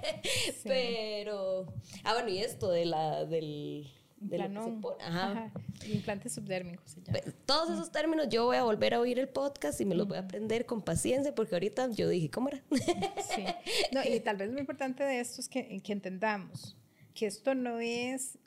Pero, 0.63 1.67
ah, 2.03 2.13
bueno, 2.13 2.29
y 2.29 2.39
esto 2.39 2.69
de 2.71 2.85
la, 2.85 3.25
del... 3.25 3.91
De 4.19 4.41
Ajá. 4.41 5.51
Implante 5.85 6.27
subdérmico 6.27 6.81
se 6.87 7.03
llama. 7.03 7.19
Todos 7.45 7.69
esos 7.69 7.91
términos 7.91 8.27
yo 8.29 8.45
voy 8.45 8.57
a 8.57 8.63
volver 8.63 8.95
a 8.95 8.99
oír 8.99 9.19
el 9.19 9.29
podcast 9.29 9.79
y 9.79 9.85
me 9.85 9.93
los 9.93 10.07
voy 10.07 10.17
a 10.17 10.21
aprender 10.21 10.65
con 10.65 10.81
paciencia 10.81 11.35
porque 11.35 11.53
ahorita 11.53 11.91
yo 11.91 12.09
dije, 12.09 12.31
¿cómo 12.31 12.47
era? 12.47 12.63
sí. 13.35 13.45
No, 13.91 14.01
y 14.03 14.19
tal 14.21 14.37
vez 14.37 14.49
lo 14.49 14.59
importante 14.59 15.03
de 15.03 15.19
esto 15.19 15.39
es 15.39 15.47
que, 15.47 15.79
que 15.81 15.93
entendamos 15.93 16.75
que 17.13 17.27
esto 17.27 17.53
no 17.53 17.79
es 17.79 18.39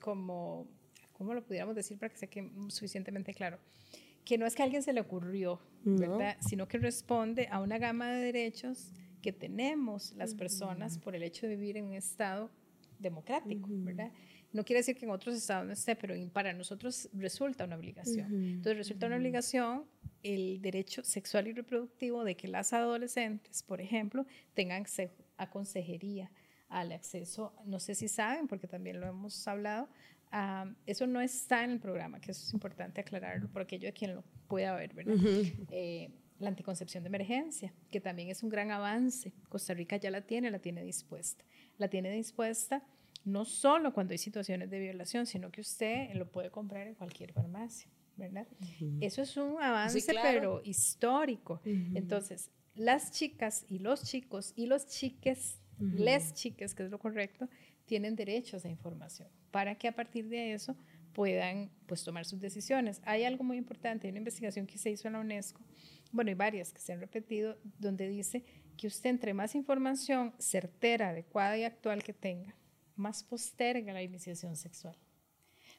como, 0.00 0.66
¿cómo 1.12 1.34
lo 1.34 1.44
pudiéramos 1.44 1.74
decir 1.74 1.98
para 1.98 2.12
que 2.12 2.18
sea 2.18 2.28
suficientemente 2.68 3.34
claro? 3.34 3.58
que 4.28 4.36
no 4.36 4.44
es 4.44 4.54
que 4.54 4.60
a 4.60 4.66
alguien 4.66 4.82
se 4.82 4.92
le 4.92 5.00
ocurrió, 5.00 5.58
¿verdad? 5.84 6.36
Sino 6.46 6.68
que 6.68 6.76
responde 6.76 7.48
a 7.50 7.62
una 7.62 7.78
gama 7.78 8.12
de 8.12 8.26
derechos 8.26 8.92
que 9.22 9.32
tenemos 9.32 10.12
las 10.16 10.34
personas 10.34 10.98
por 10.98 11.16
el 11.16 11.22
hecho 11.22 11.46
de 11.46 11.56
vivir 11.56 11.78
en 11.78 11.86
un 11.86 11.94
estado 11.94 12.50
democrático, 12.98 13.68
¿verdad? 13.70 14.12
No 14.52 14.66
quiere 14.66 14.80
decir 14.80 14.96
que 14.96 15.06
en 15.06 15.12
otros 15.12 15.34
estados 15.34 15.66
no 15.66 15.72
esté, 15.72 15.96
pero 15.96 16.14
para 16.30 16.52
nosotros 16.52 17.08
resulta 17.14 17.64
una 17.64 17.76
obligación. 17.76 18.34
Entonces 18.34 18.76
resulta 18.76 19.06
una 19.06 19.16
obligación 19.16 19.86
el 20.22 20.60
derecho 20.60 21.02
sexual 21.04 21.48
y 21.48 21.52
reproductivo 21.52 22.22
de 22.22 22.36
que 22.36 22.48
las 22.48 22.74
adolescentes, 22.74 23.62
por 23.62 23.80
ejemplo, 23.80 24.26
tengan 24.52 24.84
a 25.38 25.48
consejería, 25.48 26.30
al 26.68 26.92
acceso, 26.92 27.54
no 27.64 27.80
sé 27.80 27.94
si 27.94 28.08
saben, 28.08 28.46
porque 28.46 28.66
también 28.66 29.00
lo 29.00 29.06
hemos 29.06 29.46
hablado, 29.48 29.88
eso 30.86 31.06
no 31.06 31.20
está 31.20 31.64
en 31.64 31.70
el 31.70 31.80
programa, 31.80 32.20
que 32.20 32.32
eso 32.32 32.44
es 32.46 32.52
importante 32.52 33.00
aclararlo 33.00 33.48
por 33.48 33.62
aquello 33.62 33.86
de 33.86 33.92
quien 33.92 34.14
lo 34.14 34.24
pueda 34.46 34.74
ver, 34.76 34.94
¿verdad? 34.94 35.16
Eh, 35.70 36.10
la 36.38 36.48
anticoncepción 36.48 37.02
de 37.02 37.08
emergencia, 37.08 37.72
que 37.90 38.00
también 38.00 38.28
es 38.28 38.42
un 38.42 38.48
gran 38.48 38.70
avance. 38.70 39.32
Costa 39.48 39.74
Rica 39.74 39.96
ya 39.96 40.10
la 40.10 40.20
tiene, 40.20 40.50
la 40.50 40.60
tiene 40.60 40.84
dispuesta. 40.84 41.44
La 41.78 41.88
tiene 41.88 42.12
dispuesta 42.12 42.84
no 43.24 43.44
solo 43.44 43.92
cuando 43.92 44.12
hay 44.12 44.18
situaciones 44.18 44.70
de 44.70 44.78
violación, 44.78 45.26
sino 45.26 45.50
que 45.50 45.60
usted 45.60 46.14
lo 46.14 46.30
puede 46.30 46.50
comprar 46.50 46.86
en 46.86 46.94
cualquier 46.94 47.32
farmacia, 47.32 47.90
¿verdad? 48.16 48.46
Eso 49.00 49.22
es 49.22 49.36
un 49.36 49.60
avance, 49.60 50.00
pero 50.22 50.60
histórico. 50.64 51.60
Entonces, 51.64 52.50
las 52.74 53.12
chicas 53.12 53.64
y 53.68 53.80
los 53.80 54.04
chicos 54.04 54.52
y 54.56 54.66
los 54.66 54.86
chiques, 54.86 55.58
les 55.80 56.32
chiques, 56.34 56.74
que 56.74 56.84
es 56.84 56.90
lo 56.90 56.98
correcto, 56.98 57.48
tienen 57.86 58.16
derechos 58.16 58.64
a 58.64 58.68
información 58.68 59.28
para 59.50 59.74
que 59.74 59.88
a 59.88 59.92
partir 59.92 60.28
de 60.28 60.52
eso 60.52 60.76
puedan 61.12 61.70
pues 61.86 62.04
tomar 62.04 62.24
sus 62.24 62.40
decisiones. 62.40 63.00
Hay 63.04 63.24
algo 63.24 63.44
muy 63.44 63.56
importante, 63.56 64.06
hay 64.06 64.10
una 64.10 64.18
investigación 64.18 64.66
que 64.66 64.78
se 64.78 64.90
hizo 64.90 65.08
en 65.08 65.14
la 65.14 65.20
UNESCO, 65.20 65.60
bueno, 66.12 66.28
hay 66.28 66.34
varias 66.34 66.72
que 66.72 66.80
se 66.80 66.92
han 66.92 67.00
repetido, 67.00 67.58
donde 67.78 68.08
dice 68.08 68.44
que 68.76 68.86
usted 68.86 69.10
entre 69.10 69.34
más 69.34 69.54
información 69.54 70.32
certera, 70.38 71.10
adecuada 71.10 71.58
y 71.58 71.64
actual 71.64 72.02
que 72.02 72.12
tenga, 72.12 72.54
más 72.96 73.24
posterga 73.24 73.92
la 73.92 74.02
iniciación 74.02 74.56
sexual. 74.56 74.96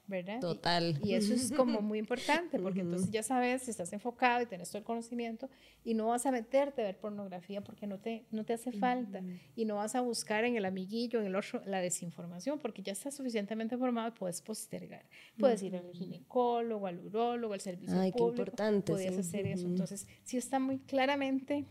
¿Verdad? 0.09 0.39
Total. 0.39 0.99
Y, 1.03 1.13
eso 1.13 1.33
es 1.33 1.51
como 1.51 1.81
muy 1.81 1.99
importante, 1.99 2.59
porque 2.59 2.81
entonces 2.81 3.11
ya 3.11 3.23
sabes 3.23 3.63
si 3.63 3.71
estás 3.71 3.93
enfocado 3.93 4.41
y 4.41 4.45
tienes 4.45 4.69
todo 4.69 4.79
el 4.79 4.83
conocimiento 4.83 5.49
y 5.83 5.93
no 5.93 6.07
vas 6.07 6.25
a 6.25 6.31
meterte 6.31 6.81
a 6.81 6.85
ver 6.85 6.97
pornografía 6.97 7.61
porque 7.61 7.87
no 7.87 7.99
te, 7.99 8.25
no 8.31 8.43
te 8.43 8.53
hace 8.53 8.71
falta 8.71 9.21
y 9.55 9.65
no 9.65 9.75
vas 9.75 9.95
a 9.95 10.01
buscar 10.01 10.43
en 10.43 10.55
el 10.55 10.65
amiguillo, 10.65 11.21
en 11.21 11.27
el 11.27 11.35
otro, 11.35 11.61
la 11.65 11.79
desinformación 11.79 12.59
porque 12.59 12.81
ya 12.81 12.91
estás 12.91 13.15
suficientemente 13.15 13.77
formado 13.77 14.09
y 14.09 14.11
puedes 14.11 14.41
postergar. 14.41 15.05
Puedes 15.37 15.63
ir 15.63 15.75
al 15.75 15.91
ginecólogo, 15.93 16.87
al 16.87 16.99
urólogo, 16.99 17.53
al 17.53 17.61
servicio 17.61 17.99
Ay, 17.99 18.11
público. 18.11 18.35
Qué 18.35 18.41
importante. 18.41 18.91
Puedes 18.91 19.17
hacer 19.17 19.47
eso. 19.47 19.67
Entonces, 19.67 20.07
si 20.23 20.37
está 20.37 20.59
muy 20.59 20.79
claramente 20.79 21.65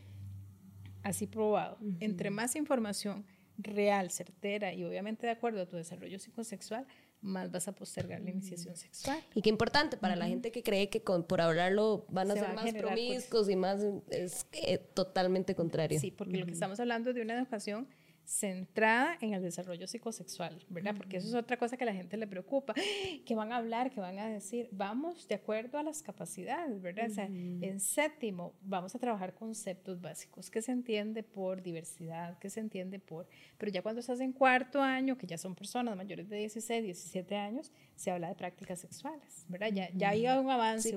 así 1.02 1.26
probado. 1.26 1.78
Entre 2.00 2.30
más 2.30 2.56
información 2.56 3.24
real, 3.58 4.10
certera 4.10 4.72
y 4.72 4.84
obviamente 4.84 5.26
de 5.26 5.32
acuerdo 5.32 5.62
a 5.62 5.66
tu 5.66 5.76
desarrollo 5.76 6.18
psicosexual, 6.18 6.86
más 7.20 7.50
vas 7.50 7.68
a 7.68 7.72
postergar 7.72 8.20
la 8.20 8.30
iniciación 8.30 8.76
sexual. 8.76 9.18
Y 9.34 9.42
qué 9.42 9.50
importante 9.50 9.96
para 9.96 10.16
la 10.16 10.26
gente 10.26 10.52
que 10.52 10.62
cree 10.62 10.88
que 10.88 11.00
por 11.00 11.40
hablarlo 11.40 12.06
van 12.08 12.30
a 12.30 12.34
ser 12.34 12.54
más 12.54 12.72
promiscuos 12.72 13.48
y 13.48 13.56
más, 13.56 13.84
es 14.10 14.46
eh, 14.52 14.78
totalmente 14.78 15.54
contrario. 15.54 15.98
Sí, 15.98 16.10
porque 16.10 16.36
lo 16.36 16.46
que 16.46 16.52
estamos 16.52 16.78
hablando 16.80 17.12
de 17.12 17.22
una 17.22 17.38
educación 17.38 17.88
centrada 18.28 19.16
en 19.22 19.32
el 19.32 19.42
desarrollo 19.42 19.86
psicosexual, 19.86 20.62
¿verdad? 20.68 20.94
Porque 20.94 21.16
eso 21.16 21.28
es 21.28 21.34
otra 21.34 21.56
cosa 21.56 21.78
que 21.78 21.84
a 21.84 21.86
la 21.86 21.94
gente 21.94 22.18
le 22.18 22.26
preocupa. 22.26 22.74
¿Qué 23.24 23.34
van 23.34 23.52
a 23.52 23.56
hablar? 23.56 23.90
¿Qué 23.90 24.00
van 24.00 24.18
a 24.18 24.28
decir? 24.28 24.68
Vamos 24.70 25.26
de 25.28 25.36
acuerdo 25.36 25.78
a 25.78 25.82
las 25.82 26.02
capacidades, 26.02 26.82
¿verdad? 26.82 27.06
O 27.10 27.14
sea, 27.14 27.24
en 27.24 27.80
séptimo 27.80 28.52
vamos 28.60 28.94
a 28.94 28.98
trabajar 28.98 29.34
conceptos 29.34 30.02
básicos. 30.02 30.50
¿Qué 30.50 30.60
se 30.60 30.72
entiende 30.72 31.22
por 31.22 31.62
diversidad? 31.62 32.38
¿Qué 32.38 32.50
se 32.50 32.60
entiende 32.60 32.98
por...? 32.98 33.26
Pero 33.56 33.72
ya 33.72 33.80
cuando 33.80 34.00
estás 34.00 34.20
en 34.20 34.32
cuarto 34.32 34.82
año, 34.82 35.16
que 35.16 35.26
ya 35.26 35.38
son 35.38 35.54
personas 35.54 35.96
mayores 35.96 36.28
de 36.28 36.36
16, 36.36 36.84
17 36.84 37.34
años, 37.34 37.72
se 37.94 38.10
habla 38.10 38.28
de 38.28 38.34
prácticas 38.34 38.78
sexuales, 38.80 39.46
¿verdad? 39.48 39.68
Ya, 39.72 39.88
ya 39.94 40.10
hay 40.10 40.26
un 40.26 40.50
avance, 40.50 40.94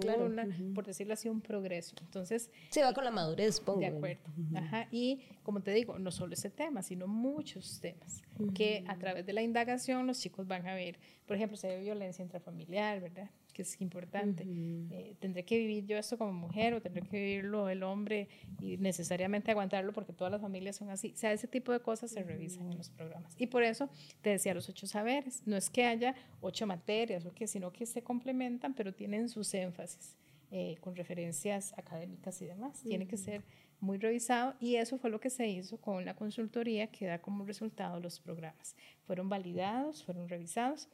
por 0.76 0.86
decirlo 0.86 1.14
así, 1.14 1.30
un 1.30 1.40
progreso. 1.40 1.96
Entonces... 2.02 2.52
Se 2.72 2.84
va 2.84 2.94
con 2.94 3.06
la 3.06 3.12
madurez, 3.12 3.62
pongo. 3.62 3.80
De 3.80 3.88
acuerdo. 3.88 4.30
Ajá. 4.54 4.90
Y 4.92 5.22
como 5.44 5.62
te 5.64 5.72
digo, 5.72 5.98
no 5.98 6.12
solo 6.12 6.34
ese 6.34 6.50
tema, 6.50 6.84
sino 6.84 7.08
muchos 7.22 7.80
temas 7.80 8.22
que 8.56 8.84
a 8.88 8.98
través 8.98 9.26
de 9.26 9.34
la 9.34 9.42
indagación 9.42 10.08
los 10.08 10.20
chicos 10.20 10.48
van 10.48 10.68
a 10.68 10.74
ver, 10.74 10.98
por 11.26 11.36
ejemplo, 11.36 11.56
si 11.56 11.68
hay 11.68 11.84
violencia 11.84 12.24
intrafamiliar, 12.24 13.00
¿verdad? 13.00 13.30
Que 13.54 13.62
es 13.62 13.80
importante. 13.82 14.44
Eh, 14.48 15.16
¿Tendré 15.20 15.44
que 15.44 15.58
vivir 15.58 15.86
yo 15.86 15.98
esto 15.98 16.18
como 16.18 16.34
mujer 16.34 16.74
o 16.74 16.82
tendré 16.82 17.04
que 17.04 17.18
vivirlo 17.18 17.70
el 17.70 17.84
hombre 17.84 18.30
y 18.60 18.78
necesariamente 18.78 19.52
aguantarlo 19.52 19.94
porque 19.94 20.14
todas 20.14 20.32
las 20.32 20.42
familias 20.42 20.78
son 20.78 20.90
así? 20.90 21.12
O 21.14 21.18
sea, 21.18 21.32
ese 21.34 21.48
tipo 21.48 21.72
de 21.72 21.82
cosas 21.82 22.12
se 22.12 22.24
revisan 22.24 22.72
en 22.72 22.78
los 22.78 22.90
programas. 22.90 23.36
Y 23.38 23.48
por 23.48 23.64
eso 23.64 23.90
te 24.22 24.32
decía 24.32 24.54
los 24.54 24.70
ocho 24.70 24.88
saberes. 24.88 25.44
No 25.46 25.56
es 25.58 25.70
que 25.70 25.86
haya 25.86 26.16
ocho 26.40 26.66
materias, 26.66 27.26
o 27.26 27.34
que, 27.34 27.48
sino 27.48 27.72
que 27.72 27.86
se 27.86 28.02
complementan, 28.02 28.74
pero 28.74 28.94
tienen 28.94 29.30
sus 29.30 29.54
énfasis. 29.54 30.16
Eh, 30.54 30.76
con 30.82 30.98
referencias 30.98 31.72
académicas 31.78 32.42
y 32.42 32.46
demás. 32.46 32.82
Tiene 32.84 33.08
que 33.08 33.16
ser 33.16 33.42
muy 33.82 33.98
revisado 33.98 34.56
y 34.60 34.76
eso 34.76 34.98
fue 34.98 35.10
lo 35.10 35.20
que 35.20 35.30
se 35.30 35.48
hizo 35.48 35.78
con 35.78 36.06
la 36.06 36.16
consultoría 36.16 36.88
que 36.88 37.08
da 37.08 37.20
como 37.20 37.44
resultado 37.44 38.00
los 38.00 38.20
programas. 38.20 38.76
Fueron 39.06 39.28
validados, 39.28 40.04
fueron 40.04 40.30
revisados. 40.30 40.88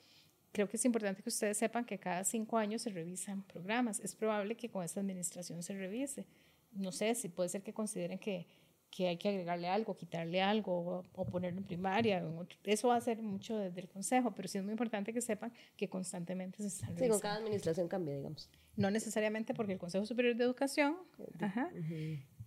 Creo 0.53 0.67
que 0.69 0.77
es 0.77 0.85
importante 0.85 1.21
que 1.21 1.29
ustedes 1.29 1.57
sepan 1.57 1.85
que 1.85 1.99
cada 1.99 2.23
cinco 2.23 2.57
años 2.57 2.81
se 2.81 2.89
revisan 2.89 3.43
programas. 3.43 3.99
Es 3.99 4.15
probable 4.15 4.55
que 4.55 4.69
con 4.69 4.83
esta 4.83 5.01
administración 5.01 5.61
se 5.61 5.77
revise. 5.77 6.25
No 6.71 6.91
sé 6.91 7.13
si 7.13 7.27
puede 7.29 7.49
ser 7.49 7.61
que 7.61 7.73
consideren 7.73 8.17
que, 8.17 8.47
que 8.89 9.09
hay 9.09 9.17
que 9.17 9.29
agregarle 9.29 9.67
algo, 9.67 9.95
quitarle 9.95 10.41
algo 10.41 11.03
o, 11.13 11.25
ponerlo 11.25 11.59
en 11.59 11.65
primaria. 11.65 12.23
Eso 12.63 12.87
va 12.87 12.95
a 12.95 13.01
ser 13.01 13.21
mucho 13.21 13.57
desde 13.57 13.81
el 13.81 13.89
consejo, 13.89 14.31
pero 14.31 14.47
sí 14.47 14.57
es 14.57 14.63
muy 14.63 14.71
importante 14.71 15.13
que 15.13 15.21
sepan 15.21 15.51
que 15.75 15.89
constantemente 15.89 16.59
se 16.59 16.67
están 16.67 16.89
revisando. 16.89 17.15
Sí, 17.15 17.21
con 17.21 17.29
cada 17.29 17.35
administración 17.35 17.87
cambia, 17.89 18.15
digamos. 18.15 18.49
No 18.77 18.89
necesariamente 18.91 19.53
porque 19.53 19.73
el 19.73 19.79
Consejo 19.79 20.05
Superior 20.05 20.35
de 20.35 20.43
Educación 20.43 20.95
ajá, 21.39 21.69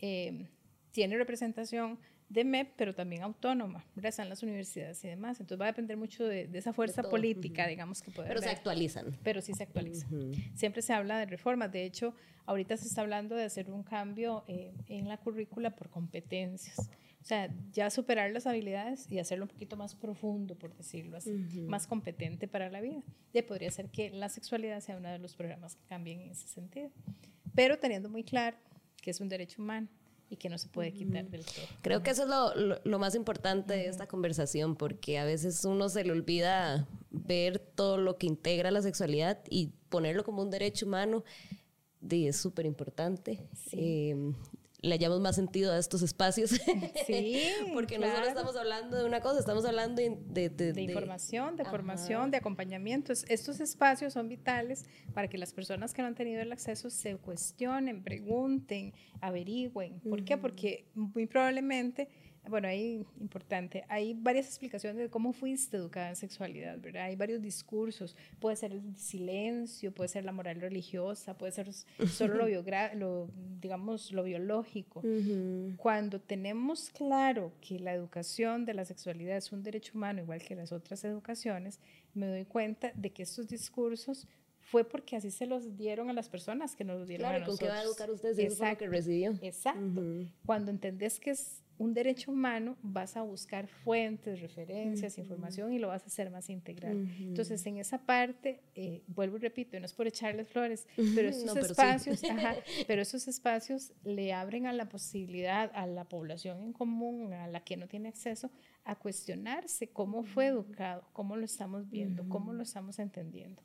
eh, 0.01 0.49
tiene 0.91 1.17
representación 1.17 1.99
de 2.31 2.45
MEP, 2.45 2.75
pero 2.77 2.95
también 2.95 3.23
autónoma, 3.23 3.85
¿verdad? 3.97 4.11
Están 4.11 4.29
las 4.29 4.43
universidades 4.45 5.05
y 5.05 5.09
demás. 5.09 5.41
Entonces 5.41 5.61
va 5.61 5.67
a 5.67 5.73
depender 5.73 5.97
mucho 5.97 6.25
de, 6.25 6.49
esa 6.55 6.73
fuerza 6.73 7.03
política, 7.03 7.67
digamos, 7.67 8.01
que 8.03 8.13
puede 8.13 8.29
Pero 8.29 8.41
se 8.41 8.51
actualizan. 8.51 9.19
Pero 9.25 9.43
sí 9.43 9.53
se 9.53 9.65
actualizan. 9.65 10.33
Siempre 10.55 10.81
se 10.81 10.93
habla 10.93 11.19
de 11.19 11.27
reformas. 11.27 11.73
De 11.73 11.85
hecho, 11.85 12.15
ahorita 12.47 12.77
se 12.77 12.87
está 12.87 13.01
hablando 13.01 13.35
de 13.35 13.45
hacer 13.45 13.69
un 13.69 13.83
cambio 13.83 14.45
eh, 14.47 14.73
en 14.87 15.09
la 15.09 15.17
currícula 15.17 15.75
por 15.75 15.91
competencias. 15.91 16.79
O 17.21 17.25
sea, 17.25 17.53
ya 17.73 17.91
superar 17.91 18.31
las 18.31 18.47
habilidades 18.47 19.11
y 19.11 19.19
hacerlo 19.19 19.45
un 19.45 19.51
poquito 19.51 19.77
más 19.77 19.97
profundo, 19.97 20.57
por 20.57 20.75
decirlo 20.77 21.17
así, 21.19 21.33
más 21.67 21.89
competente 21.89 22.47
para 22.47 22.71
la 22.71 22.81
vida. 22.81 23.03
Ya 23.35 23.45
podría 23.45 23.73
ser 23.73 23.91
que 23.91 24.09
la 24.11 24.29
sexualidad 24.29 24.81
sea 24.81 24.97
uno 24.97 25.11
de 25.11 25.19
los 25.19 25.35
programas 25.35 25.75
que 25.75 25.85
cambien 25.85 26.21
en 26.21 26.31
ese 26.31 26.47
sentido. 26.47 26.91
Pero 27.55 27.79
teniendo 27.79 28.09
muy 28.09 28.23
claro 28.23 28.57
que 29.11 29.12
es 29.12 29.20
un 29.20 29.29
derecho 29.29 29.61
humano 29.61 29.88
y 30.29 30.37
que 30.37 30.49
no 30.49 30.57
se 30.57 30.68
puede 30.68 30.92
quitar 30.92 31.29
del 31.29 31.44
todo. 31.44 31.64
Creo 31.83 32.01
que 32.05 32.11
eso 32.11 32.23
es 32.23 32.79
lo, 32.85 32.99
más 33.01 33.16
importante 33.16 33.75
de 33.75 33.88
esta 33.88 34.07
conversación, 34.07 34.77
porque 34.77 35.18
a 35.18 35.25
veces 35.25 35.64
uno 35.64 35.88
se 35.88 36.05
le 36.05 36.12
olvida 36.12 36.87
ver 37.11 37.59
todo 37.59 37.96
lo 37.96 38.18
que 38.18 38.29
integra 38.29 38.70
la 38.70 38.83
sexualidad 38.83 39.42
y 39.51 39.73
ponerlo 39.88 40.23
como 40.23 40.42
un 40.42 40.51
derecho 40.51 40.87
humano. 40.87 41.25
es 42.09 42.37
súper 42.37 42.66
importante. 42.66 43.40
Eh, 43.73 44.14
le 44.83 44.95
hayamos 44.95 45.21
más 45.21 45.37
sentido 45.37 45.73
a 45.73 45.79
estos 45.79 46.03
espacios. 46.03 46.51
Sí. 47.07 47.43
Porque 47.75 47.99
no 47.99 48.11
solo 48.11 48.27
estamos 48.27 48.57
hablando 48.57 48.97
de 48.97 49.05
una 49.05 49.21
cosa, 49.21 49.40
estamos 49.40 49.64
hablando 49.64 50.01
de... 50.01 50.51
De, 50.51 50.83
información, 50.83 51.57
de 51.57 51.64
formación, 51.64 52.31
de 52.31 52.37
acompañamiento. 52.37 53.12
Estos 53.12 53.61
espacios 53.61 54.12
son 54.12 54.29
vitales 54.29 54.85
para 55.14 55.29
que 55.29 55.38
las 55.38 55.53
personas 55.53 55.93
que 55.93 56.03
no 56.03 56.09
han 56.09 56.14
tenido 56.14 56.40
el 56.43 56.53
acceso 56.53 56.90
se 56.90 57.16
cuestionen, 57.16 58.03
pregunten, 58.03 58.93
averigüen. 59.21 60.01
¿Por 60.01 60.25
qué? 60.25 60.37
Porque 60.37 60.87
muy 60.95 61.27
probablemente 61.27 62.09
bueno, 62.48 62.68
ahí 62.68 63.05
importante, 63.20 63.85
hay 63.88 64.14
varias 64.14 64.46
explicaciones 64.46 64.98
de 64.98 65.11
cómo 65.11 65.33
fuiste 65.33 65.76
educada 65.76 66.09
en 66.09 66.16
sexualidad, 66.16 66.79
¿verdad? 66.81 67.05
Hay 67.05 67.16
varios 67.16 67.42
discursos, 67.42 68.16
puede 68.38 68.57
ser 68.57 68.72
el 68.72 68.96
silencio, 68.96 69.92
puede 69.92 70.09
ser 70.09 70.24
la 70.24 70.33
moral 70.33 70.61
religiosa, 70.61 71.37
puede 71.37 71.53
ser 71.53 71.70
solo 72.11 72.46
lo, 72.46 72.62
lo 72.94 73.31
digamos, 73.61 74.12
lo 74.12 74.24
biológico. 74.24 75.03
Cuando 75.76 76.20
tenemos 76.20 76.90
claro 76.90 77.53
que 77.61 77.79
la 77.79 77.92
educación 77.92 78.64
de 78.64 78.74
la 78.74 78.85
sexualidad 78.85 79.37
es 79.37 79.53
un 79.53 79.62
derecho 79.62 79.92
humano, 79.94 80.22
igual 80.22 80.42
que 80.42 80.55
las 80.55 80.72
otras 80.72 81.05
educaciones, 81.05 81.79
me 82.14 82.26
doy 82.26 82.44
cuenta 82.44 82.92
de 82.94 83.11
que 83.11 83.22
estos 83.22 83.48
discursos 83.48 84.26
fue 84.61 84.85
porque 84.85 85.16
así 85.16 85.31
se 85.31 85.46
los 85.46 85.76
dieron 85.76 86.11
a 86.11 86.12
las 86.12 86.29
personas 86.29 86.76
que 86.76 86.85
nos 86.85 87.00
los 87.00 87.09
dieron 87.09 87.26
a 87.26 87.38
nosotros. 87.38 87.59
Claro, 87.59 87.72
¿con 87.72 87.74
qué 87.74 87.74
va 87.74 87.81
a 87.81 87.85
educar 87.85 88.11
usted 88.11 88.35
si 88.35 88.42
eso 88.42 88.64
que 88.79 88.88
recibió? 88.88 89.35
Exacto. 89.42 90.03
Cuando 90.46 90.70
entendés 90.70 91.18
que 91.18 91.31
es 91.31 91.62
un 91.81 91.95
derecho 91.95 92.31
humano, 92.31 92.77
vas 92.83 93.16
a 93.16 93.23
buscar 93.23 93.66
fuentes, 93.66 94.43
referencias, 94.43 95.16
información 95.16 95.73
y 95.73 95.79
lo 95.79 95.88
vas 95.88 96.03
a 96.03 96.07
hacer 96.09 96.31
más 96.31 96.51
integral. 96.51 97.09
Entonces, 97.19 97.64
en 97.64 97.79
esa 97.79 98.05
parte, 98.05 98.61
eh, 98.75 99.03
vuelvo 99.07 99.38
y 99.38 99.40
repito, 99.40 99.81
no 99.81 99.87
es 99.87 99.95
por 99.95 100.07
echarle 100.07 100.45
flores, 100.45 100.87
pero 101.14 101.31
esos 101.31 101.57
espacios, 101.57 102.21
pero 102.87 103.01
esos 103.01 103.27
espacios 103.29 103.95
le 104.05 104.35
abren 104.35 104.66
a 104.66 104.75
la 104.75 104.90
posibilidad 104.90 105.71
a 105.75 105.87
la 105.87 106.05
población 106.05 106.61
en 106.61 106.75
común, 106.75 107.33
a 107.33 107.49
la 107.49 107.64
que 107.64 107.79
no 107.79 107.88
tiene 107.88 108.11
acceso, 108.11 108.51
a 108.85 108.97
cuestionarse 108.97 109.88
cómo 109.88 110.23
fue 110.23 110.49
educado, 110.49 111.09
cómo 111.14 111.35
lo 111.37 111.47
estamos 111.47 111.88
viendo, 111.88 112.29
cómo 112.29 112.53
lo 112.53 112.62
estamos 112.62 112.99
entendiendo 112.99 113.62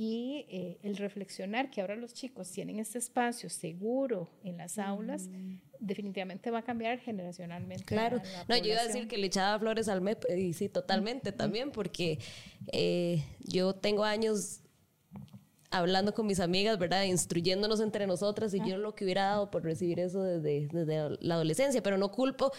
y 0.00 0.46
eh, 0.48 0.78
el 0.84 0.96
reflexionar 0.96 1.72
que 1.72 1.80
ahora 1.80 1.96
los 1.96 2.14
chicos 2.14 2.48
tienen 2.52 2.78
este 2.78 2.98
espacio 2.98 3.50
seguro 3.50 4.30
en 4.44 4.56
las 4.56 4.78
aulas, 4.78 5.28
definitivamente 5.80 6.52
va 6.52 6.60
a 6.60 6.62
cambiar 6.62 7.00
generacionalmente. 7.00 7.82
Claro, 7.82 8.22
no, 8.46 8.56
yo 8.56 8.74
iba 8.74 8.80
a 8.80 8.86
decir 8.86 9.08
que 9.08 9.18
le 9.18 9.26
echaba 9.26 9.58
flores 9.58 9.88
al 9.88 10.00
MEP, 10.00 10.22
y 10.36 10.52
sí, 10.52 10.68
totalmente 10.68 11.32
también, 11.32 11.72
porque 11.72 12.20
eh, 12.70 13.24
yo 13.40 13.74
tengo 13.74 14.04
años 14.04 14.60
hablando 15.72 16.14
con 16.14 16.28
mis 16.28 16.38
amigas, 16.38 16.78
¿verdad? 16.78 17.02
Instruyéndonos 17.02 17.80
entre 17.80 18.06
nosotras 18.06 18.54
y 18.54 18.60
yo 18.64 18.78
lo 18.78 18.94
que 18.94 19.02
hubiera 19.02 19.22
dado 19.22 19.50
por 19.50 19.64
recibir 19.64 19.98
eso 19.98 20.22
desde, 20.22 20.68
desde 20.68 21.16
la 21.20 21.34
adolescencia, 21.34 21.82
pero 21.82 21.98
no 21.98 22.12
culpo 22.12 22.52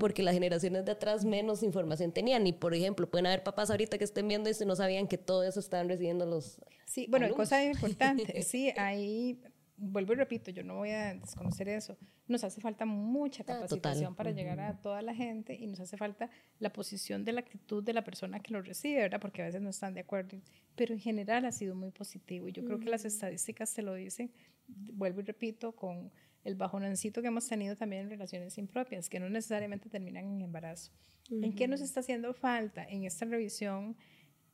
porque 0.00 0.24
las 0.24 0.34
generaciones 0.34 0.84
de 0.84 0.92
atrás 0.92 1.24
menos 1.24 1.62
información 1.62 2.10
tenían. 2.10 2.44
Y, 2.46 2.52
por 2.52 2.74
ejemplo, 2.74 3.08
pueden 3.08 3.26
haber 3.26 3.44
papás 3.44 3.70
ahorita 3.70 3.98
que 3.98 4.04
estén 4.04 4.26
viendo 4.26 4.50
esto 4.50 4.64
y 4.64 4.66
no 4.66 4.74
sabían 4.74 5.06
que 5.06 5.18
todo 5.18 5.44
eso 5.44 5.60
estaban 5.60 5.88
recibiendo 5.88 6.26
los. 6.26 6.60
Sí, 6.86 7.06
bueno, 7.08 7.32
cosa 7.36 7.62
importante, 7.64 8.42
sí, 8.42 8.72
ahí 8.76 9.40
vuelvo 9.80 10.12
y 10.12 10.16
repito, 10.16 10.50
yo 10.50 10.62
no 10.62 10.76
voy 10.76 10.90
a 10.90 11.14
desconocer 11.14 11.68
eso. 11.68 11.96
Nos 12.28 12.44
hace 12.44 12.60
falta 12.60 12.84
mucha 12.84 13.42
ah, 13.44 13.46
capacitación 13.46 14.14
para 14.14 14.30
llegar 14.30 14.60
a 14.60 14.80
toda 14.80 15.00
la 15.02 15.14
gente 15.14 15.54
y 15.54 15.66
nos 15.66 15.80
hace 15.80 15.96
falta 15.96 16.30
la 16.58 16.72
posición 16.72 17.24
de 17.24 17.32
la 17.32 17.40
actitud 17.40 17.82
de 17.82 17.92
la 17.92 18.04
persona 18.04 18.40
que 18.40 18.52
lo 18.52 18.62
recibe, 18.62 19.00
¿verdad? 19.00 19.20
Porque 19.20 19.42
a 19.42 19.46
veces 19.46 19.62
no 19.62 19.70
están 19.70 19.94
de 19.94 20.00
acuerdo. 20.00 20.38
Pero 20.76 20.92
en 20.94 21.00
general 21.00 21.44
ha 21.46 21.52
sido 21.52 21.74
muy 21.74 21.90
positivo 21.90 22.48
y 22.48 22.52
yo 22.52 22.64
creo 22.64 22.78
que 22.78 22.90
las 22.90 23.04
estadísticas 23.04 23.72
te 23.72 23.82
lo 23.82 23.94
dicen, 23.94 24.30
vuelvo 24.68 25.20
y 25.20 25.24
repito, 25.24 25.72
con 25.72 26.12
el 26.44 26.54
bajonancito 26.54 27.22
que 27.22 27.28
hemos 27.28 27.46
tenido 27.46 27.76
también 27.76 28.02
en 28.02 28.10
relaciones 28.10 28.58
impropias, 28.58 29.08
que 29.08 29.20
no 29.20 29.28
necesariamente 29.28 29.88
terminan 29.88 30.24
en 30.26 30.42
embarazo. 30.42 30.92
¿En 31.30 31.54
qué 31.54 31.68
nos 31.68 31.80
está 31.80 32.00
haciendo 32.00 32.34
falta? 32.34 32.84
En 32.88 33.04
esta 33.04 33.24
revisión 33.24 33.96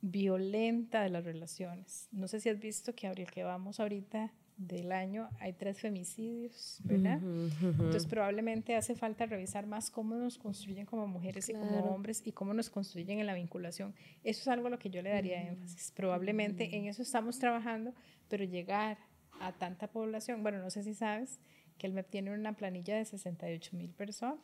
violenta 0.00 1.02
de 1.02 1.10
las 1.10 1.24
relaciones. 1.24 2.08
No 2.12 2.28
sé 2.28 2.40
si 2.40 2.48
has 2.48 2.58
visto 2.58 2.94
que 2.94 3.06
abril 3.06 3.30
que 3.30 3.44
vamos 3.44 3.80
ahorita 3.80 4.32
del 4.56 4.92
año 4.92 5.28
hay 5.38 5.52
tres 5.52 5.80
femicidios, 5.80 6.78
¿verdad? 6.84 7.20
Entonces 7.62 8.06
probablemente 8.06 8.74
hace 8.74 8.94
falta 8.94 9.26
revisar 9.26 9.66
más 9.66 9.90
cómo 9.90 10.14
nos 10.14 10.38
construyen 10.38 10.86
como 10.86 11.06
mujeres 11.06 11.48
y 11.50 11.52
como 11.52 11.78
hombres 11.80 12.22
y 12.24 12.32
cómo 12.32 12.54
nos 12.54 12.70
construyen 12.70 13.20
en 13.20 13.26
la 13.26 13.34
vinculación. 13.34 13.94
Eso 14.24 14.40
es 14.40 14.48
algo 14.48 14.68
a 14.68 14.70
lo 14.70 14.78
que 14.78 14.88
yo 14.88 15.02
le 15.02 15.10
daría 15.10 15.42
énfasis. 15.42 15.92
Probablemente 15.92 16.74
en 16.74 16.86
eso 16.86 17.02
estamos 17.02 17.38
trabajando, 17.38 17.92
pero 18.28 18.44
llegar 18.44 18.98
a 19.40 19.52
tanta 19.52 19.88
población, 19.88 20.42
bueno, 20.42 20.58
no 20.58 20.70
sé 20.70 20.82
si 20.82 20.94
sabes, 20.94 21.38
que 21.78 21.86
el 21.86 21.92
MEP 21.92 22.08
tiene 22.08 22.32
una 22.32 22.54
planilla 22.54 22.96
de 22.96 23.04
68 23.04 23.76
mil 23.76 23.90
personas, 23.90 24.38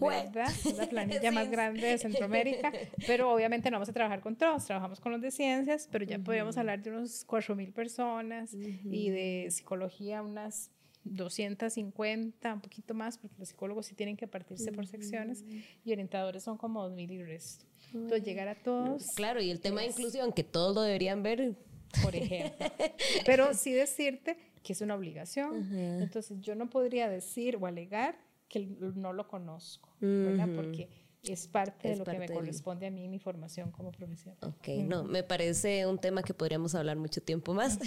¿verdad? 0.00 0.50
Es 0.64 0.76
la 0.76 0.86
planilla 0.88 1.30
más 1.32 1.50
grande 1.50 1.86
de 1.86 1.98
Centroamérica, 1.98 2.72
pero 3.06 3.32
obviamente 3.32 3.70
no 3.70 3.76
vamos 3.76 3.88
a 3.88 3.92
trabajar 3.92 4.20
con 4.20 4.36
todos, 4.36 4.64
trabajamos 4.64 5.00
con 5.00 5.12
los 5.12 5.20
de 5.20 5.30
ciencias, 5.30 5.88
pero 5.90 6.04
ya 6.04 6.18
podríamos 6.18 6.56
hablar 6.56 6.82
de 6.82 6.90
unos 6.90 7.24
4 7.24 7.54
mil 7.56 7.72
personas 7.72 8.54
y 8.54 9.10
de 9.10 9.48
psicología 9.50 10.22
unas 10.22 10.70
250, 11.04 12.54
un 12.54 12.60
poquito 12.60 12.94
más, 12.94 13.18
porque 13.18 13.36
los 13.38 13.48
psicólogos 13.48 13.86
sí 13.86 13.94
tienen 13.94 14.16
que 14.16 14.26
partirse 14.26 14.72
por 14.72 14.86
secciones 14.86 15.44
y 15.84 15.92
orientadores 15.92 16.42
son 16.42 16.56
como 16.56 16.88
2.000 16.88 17.12
y 17.12 17.22
resto. 17.22 17.66
Entonces, 17.92 18.24
llegar 18.24 18.48
a 18.48 18.54
todos. 18.54 19.12
Claro, 19.14 19.40
y 19.40 19.50
el 19.50 19.60
tema 19.60 19.82
de 19.82 19.88
inclusión, 19.88 20.32
que 20.32 20.42
todos 20.42 20.74
lo 20.74 20.82
deberían 20.82 21.22
ver. 21.22 21.54
Por 22.02 22.16
ejemplo. 22.16 22.66
Pero 23.26 23.54
sí 23.54 23.72
decirte 23.72 24.36
que 24.64 24.72
es 24.72 24.80
una 24.80 24.96
obligación. 24.96 25.72
Entonces 26.00 26.40
yo 26.40 26.56
no 26.56 26.68
podría 26.68 27.08
decir 27.08 27.56
o 27.60 27.66
alegar 27.66 28.18
que 28.48 28.66
no 28.96 29.12
lo 29.12 29.28
conozco, 29.28 29.90
¿verdad? 30.00 30.48
Porque 30.56 30.88
es 31.22 31.46
parte 31.46 31.88
de 31.88 31.96
lo 31.96 32.04
que 32.04 32.18
me 32.18 32.28
corresponde 32.28 32.86
a 32.86 32.90
mí 32.90 33.08
mi 33.08 33.18
formación 33.18 33.70
como 33.70 33.92
profesional. 33.92 34.38
Ok, 34.42 34.68
no, 34.86 35.04
me 35.04 35.22
parece 35.22 35.86
un 35.86 35.98
tema 35.98 36.22
que 36.22 36.34
podríamos 36.34 36.74
hablar 36.74 36.96
mucho 36.96 37.22
tiempo 37.22 37.54
más, 37.54 37.78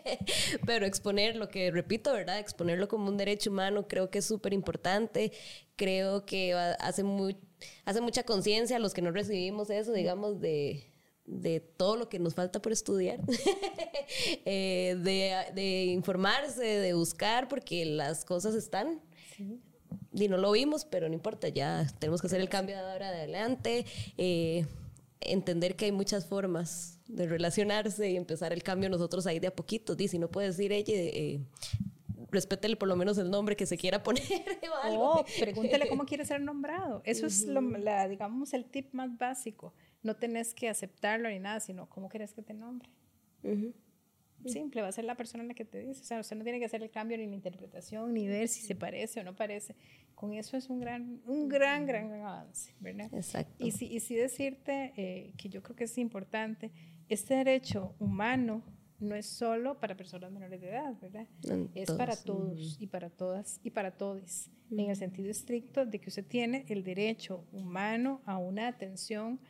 pero 0.66 0.86
exponer 0.86 1.36
lo 1.36 1.48
que 1.48 1.70
repito, 1.70 2.12
¿verdad? 2.12 2.38
Exponerlo 2.38 2.88
como 2.88 3.08
un 3.08 3.16
derecho 3.16 3.50
humano 3.50 3.86
creo 3.86 4.10
que 4.10 4.18
es 4.18 4.24
súper 4.24 4.52
importante, 4.52 5.32
creo 5.76 6.24
que 6.24 6.54
hace, 6.54 7.02
muy, 7.02 7.36
hace 7.84 8.00
mucha 8.00 8.22
conciencia 8.22 8.76
a 8.76 8.80
los 8.80 8.94
que 8.94 9.02
no 9.02 9.10
recibimos 9.10 9.70
eso, 9.70 9.92
digamos, 9.92 10.40
de 10.40 10.93
de 11.26 11.60
todo 11.60 11.96
lo 11.96 12.08
que 12.08 12.18
nos 12.18 12.34
falta 12.34 12.60
por 12.60 12.72
estudiar, 12.72 13.18
eh, 14.44 14.96
de, 15.54 15.84
informarse, 15.86 16.64
de 16.64 16.94
buscar, 16.94 17.48
porque 17.48 17.84
las 17.84 18.24
cosas 18.24 18.54
están. 18.54 19.00
Y 20.12 20.28
no 20.28 20.36
lo 20.36 20.52
vimos, 20.52 20.84
pero 20.84 21.08
no 21.08 21.14
importa, 21.14 21.48
ya 21.48 21.86
tenemos 21.98 22.20
que 22.20 22.26
hacer 22.26 22.40
el 22.40 22.48
cambio 22.48 22.76
de 22.76 22.82
ahora 22.82 23.08
adelante, 23.08 23.84
eh, 24.16 24.66
entender 25.20 25.76
que 25.76 25.86
hay 25.86 25.92
muchas 25.92 26.26
formas 26.26 27.00
de 27.08 27.26
relacionarse 27.26 28.10
y 28.10 28.16
empezar 28.16 28.52
el 28.52 28.62
cambio 28.62 28.88
nosotros 28.88 29.26
ahí 29.26 29.40
de 29.40 29.48
a 29.48 29.54
poquito. 29.54 29.96
Y 29.98 30.08
si 30.08 30.18
no 30.18 30.28
puede 30.28 30.48
decir 30.48 30.72
ella, 30.72 30.92
eh, 30.94 31.40
respétele 32.30 32.76
por 32.76 32.88
lo 32.88 32.96
menos 32.96 33.18
el 33.18 33.30
nombre 33.30 33.56
que 33.56 33.66
se 33.66 33.76
quiera 33.76 34.02
poner 34.02 34.22
o 34.70 34.84
algo. 34.84 35.12
Oh, 35.12 35.24
pregúntele 35.40 35.88
cómo 35.88 36.04
quiere 36.04 36.24
ser 36.24 36.40
nombrado. 36.40 37.02
Eso 37.04 37.26
es, 37.26 37.46
lo, 37.46 37.60
la, 37.60 38.06
digamos, 38.08 38.52
el 38.52 38.66
tip 38.66 38.92
más 38.92 39.16
básico 39.16 39.72
no 40.04 40.14
tenés 40.16 40.54
que 40.54 40.68
aceptarlo 40.68 41.28
ni 41.28 41.40
nada, 41.40 41.58
sino 41.58 41.88
cómo 41.88 42.08
querés 42.08 42.32
que 42.32 42.42
te 42.42 42.54
nombre. 42.54 42.88
Simple, 44.46 44.82
va 44.82 44.88
a 44.88 44.92
ser 44.92 45.04
la 45.04 45.16
persona 45.16 45.42
en 45.42 45.48
la 45.48 45.54
que 45.54 45.64
te 45.64 45.80
dice. 45.80 46.02
O 46.02 46.04
sea, 46.04 46.20
usted 46.20 46.36
no 46.36 46.44
tiene 46.44 46.58
que 46.58 46.66
hacer 46.66 46.82
el 46.82 46.90
cambio 46.90 47.16
ni 47.16 47.26
la 47.26 47.34
interpretación, 47.34 48.12
ni 48.12 48.28
ver 48.28 48.48
si 48.48 48.60
se 48.60 48.74
parece 48.74 49.20
o 49.20 49.24
no 49.24 49.34
parece. 49.34 49.74
Con 50.14 50.34
eso 50.34 50.56
es 50.56 50.68
un 50.68 50.80
gran, 50.80 51.22
un 51.26 51.48
gran, 51.48 51.86
gran, 51.86 52.12
avance, 52.12 52.74
¿verdad? 52.78 53.12
Exacto. 53.12 53.54
Y 53.58 53.72
sí, 53.72 53.86
y 53.86 54.00
sí 54.00 54.14
decirte 54.14 54.92
eh, 54.96 55.32
que 55.36 55.48
yo 55.48 55.62
creo 55.62 55.74
que 55.74 55.84
es 55.84 55.96
importante, 55.98 56.70
este 57.08 57.34
derecho 57.34 57.94
humano 57.98 58.62
no 59.00 59.14
es 59.14 59.26
solo 59.26 59.80
para 59.80 59.96
personas 59.96 60.30
menores 60.30 60.60
de 60.60 60.68
edad, 60.68 60.94
¿verdad? 61.00 61.26
es 61.74 61.90
para 61.92 62.16
todos 62.16 62.76
y 62.78 62.86
para 62.86 63.10
todas 63.10 63.60
y 63.62 63.70
para 63.70 63.90
todos, 63.96 64.50
en 64.70 64.90
el 64.90 64.96
sentido 64.96 65.30
estricto 65.30 65.84
de 65.84 66.00
que 66.00 66.08
usted 66.08 66.24
tiene 66.24 66.64
el 66.68 66.84
derecho 66.84 67.44
humano 67.52 68.22
a 68.24 68.38
una 68.38 68.68
atención 68.68 69.40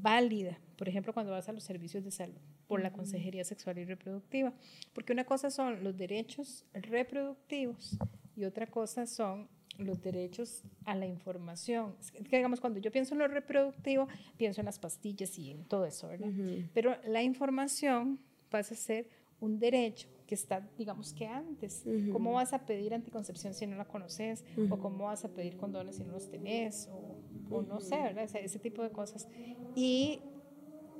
válida, 0.00 0.58
por 0.76 0.88
ejemplo, 0.88 1.12
cuando 1.12 1.32
vas 1.32 1.48
a 1.48 1.52
los 1.52 1.62
servicios 1.62 2.02
de 2.04 2.10
salud 2.10 2.40
por 2.66 2.80
la 2.80 2.92
consejería 2.92 3.44
sexual 3.44 3.78
y 3.78 3.84
reproductiva, 3.84 4.52
porque 4.94 5.12
una 5.12 5.24
cosa 5.24 5.50
son 5.50 5.84
los 5.84 5.96
derechos 5.96 6.64
reproductivos 6.72 7.98
y 8.34 8.44
otra 8.44 8.66
cosa 8.66 9.06
son 9.06 9.48
los 9.78 10.00
derechos 10.02 10.62
a 10.84 10.94
la 10.94 11.06
información. 11.06 11.94
que, 12.28 12.36
digamos, 12.36 12.60
cuando 12.60 12.78
yo 12.78 12.90
pienso 12.90 13.14
en 13.14 13.20
lo 13.20 13.28
reproductivo, 13.28 14.08
pienso 14.36 14.60
en 14.60 14.66
las 14.66 14.78
pastillas 14.78 15.38
y 15.38 15.50
en 15.50 15.64
todo 15.64 15.84
eso, 15.84 16.08
¿verdad? 16.08 16.28
Pero 16.72 16.96
la 17.06 17.22
información 17.22 18.18
pasa 18.48 18.74
a 18.74 18.76
ser 18.76 19.08
un 19.40 19.58
derecho 19.58 20.08
que 20.26 20.34
está, 20.34 20.66
digamos 20.78 21.12
que 21.12 21.26
antes. 21.26 21.84
¿Cómo 22.12 22.32
vas 22.34 22.52
a 22.52 22.64
pedir 22.64 22.94
anticoncepción 22.94 23.54
si 23.54 23.66
no 23.66 23.76
la 23.76 23.84
conoces? 23.86 24.44
¿O 24.70 24.78
cómo 24.78 25.04
vas 25.04 25.24
a 25.24 25.28
pedir 25.28 25.56
condones 25.56 25.96
si 25.96 26.04
no 26.04 26.12
los 26.12 26.30
tenés? 26.30 26.88
O, 26.92 27.16
no 27.50 27.80
sé, 27.80 27.96
¿verdad? 27.96 28.24
ese 28.34 28.58
tipo 28.58 28.82
de 28.82 28.90
cosas. 28.90 29.28
Y 29.74 30.20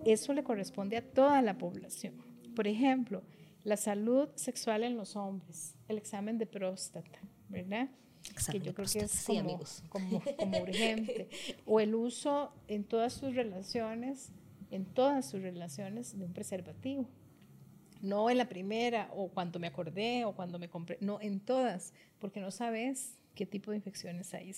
eso 0.04 0.32
le 0.32 0.42
corresponde 0.42 0.96
a 0.96 1.02
toda 1.02 1.42
la 1.42 1.58
población. 1.58 2.14
Por 2.54 2.66
ejemplo, 2.66 3.22
la 3.64 3.76
salud 3.76 4.28
sexual 4.34 4.82
en 4.82 4.96
los 4.96 5.16
hombres, 5.16 5.76
el 5.88 5.98
examen 5.98 6.38
de 6.38 6.46
próstata, 6.46 7.20
¿verdad? 7.48 7.88
que 8.50 8.60
yo 8.60 8.74
creo 8.74 8.88
que 8.88 9.00
es 9.00 9.24
como, 9.24 9.60
como, 9.88 10.22
como 10.38 10.62
urgente. 10.62 11.28
o 11.66 11.80
el 11.80 11.94
uso 11.94 12.52
en 12.68 12.84
todas 12.84 13.12
sus 13.12 13.34
relaciones, 13.34 14.30
en 14.70 14.84
todas 14.84 15.28
sus 15.28 15.42
relaciones 15.42 16.16
de 16.16 16.24
un 16.24 16.32
preservativo. 16.32 17.08
No 18.00 18.30
en 18.30 18.38
la 18.38 18.48
primera, 18.48 19.10
o 19.14 19.28
cuando 19.28 19.60
me 19.60 19.68
acordé, 19.68 20.24
o 20.24 20.34
cuando 20.34 20.58
me 20.58 20.68
compré, 20.68 20.98
no, 21.00 21.20
en 21.20 21.40
todas, 21.40 21.94
porque 22.18 22.40
no 22.40 22.50
sabes 22.50 23.16
qué 23.34 23.46
tipo 23.46 23.70
de 23.70 23.76
infecciones 23.76 24.34
hay. 24.34 24.50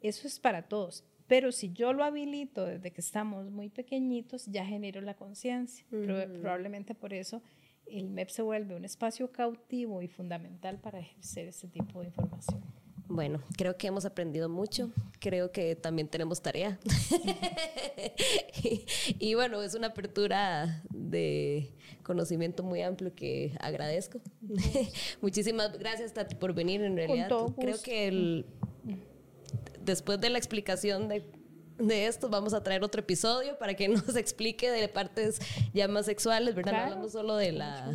Eso 0.00 0.26
es 0.26 0.38
para 0.38 0.68
todos. 0.68 1.04
Pero 1.26 1.52
si 1.52 1.72
yo 1.72 1.92
lo 1.92 2.04
habilito 2.04 2.66
desde 2.66 2.90
que 2.90 3.00
estamos 3.00 3.50
muy 3.50 3.68
pequeñitos, 3.68 4.46
ya 4.46 4.64
genero 4.64 5.00
la 5.00 5.14
conciencia. 5.14 5.84
Probablemente 5.90 6.94
por 6.94 7.12
eso 7.12 7.42
el 7.86 8.10
MEP 8.10 8.28
se 8.28 8.42
vuelve 8.42 8.76
un 8.76 8.84
espacio 8.84 9.30
cautivo 9.30 10.02
y 10.02 10.08
fundamental 10.08 10.78
para 10.78 11.00
ejercer 11.00 11.48
ese 11.48 11.68
tipo 11.68 12.00
de 12.00 12.06
información. 12.06 12.62
Bueno, 13.08 13.42
creo 13.58 13.76
que 13.76 13.88
hemos 13.88 14.06
aprendido 14.06 14.48
mucho. 14.48 14.90
Creo 15.20 15.52
que 15.52 15.76
también 15.76 16.08
tenemos 16.08 16.40
tarea. 16.40 16.78
y, 19.18 19.34
bueno, 19.34 19.60
es 19.60 19.74
una 19.74 19.88
apertura 19.88 20.82
de 20.88 21.74
conocimiento 22.02 22.62
muy 22.62 22.80
amplio 22.80 23.14
que 23.14 23.54
agradezco. 23.60 24.20
Muchísimas 25.20 25.78
gracias, 25.78 26.14
Tati, 26.14 26.36
por 26.36 26.54
venir. 26.54 26.82
En 26.82 26.96
realidad, 26.96 27.28
creo 27.58 27.82
que 27.82 28.08
el, 28.08 28.46
después 29.84 30.20
de 30.20 30.30
la 30.30 30.38
explicación 30.38 31.08
de, 31.08 31.24
de 31.78 32.06
esto, 32.06 32.28
vamos 32.28 32.54
a 32.54 32.62
traer 32.62 32.82
otro 32.84 33.00
episodio 33.00 33.58
para 33.58 33.74
que 33.74 33.88
nos 33.88 34.16
explique 34.16 34.70
de 34.70 34.88
partes 34.88 35.40
ya 35.74 35.88
más 35.88 36.06
sexuales, 36.06 36.54
¿verdad? 36.54 36.72
No 36.72 36.78
hablamos 36.78 37.12
solo 37.12 37.36
de 37.36 37.52
la 37.52 37.92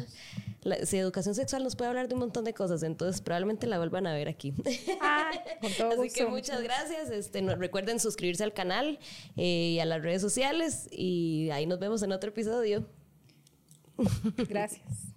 la, 0.67 0.85
si 0.85 0.97
educación 0.97 1.35
sexual 1.35 1.63
nos 1.63 1.75
puede 1.75 1.89
hablar 1.89 2.07
de 2.07 2.15
un 2.15 2.19
montón 2.19 2.43
de 2.43 2.53
cosas, 2.53 2.83
entonces 2.83 3.21
probablemente 3.21 3.67
la 3.67 3.77
vuelvan 3.77 4.07
a 4.07 4.13
ver 4.13 4.27
aquí. 4.27 4.53
Ah, 5.01 5.31
Así 5.61 6.09
que 6.13 6.25
muchas 6.25 6.61
gracias. 6.61 7.09
Este, 7.09 7.41
recuerden 7.55 7.99
suscribirse 7.99 8.43
al 8.43 8.53
canal 8.53 8.99
eh, 9.35 9.71
y 9.75 9.79
a 9.79 9.85
las 9.85 10.01
redes 10.01 10.21
sociales 10.21 10.87
y 10.91 11.49
ahí 11.51 11.65
nos 11.65 11.79
vemos 11.79 12.03
en 12.03 12.11
otro 12.11 12.29
episodio. 12.29 12.85
Gracias. 14.49 15.13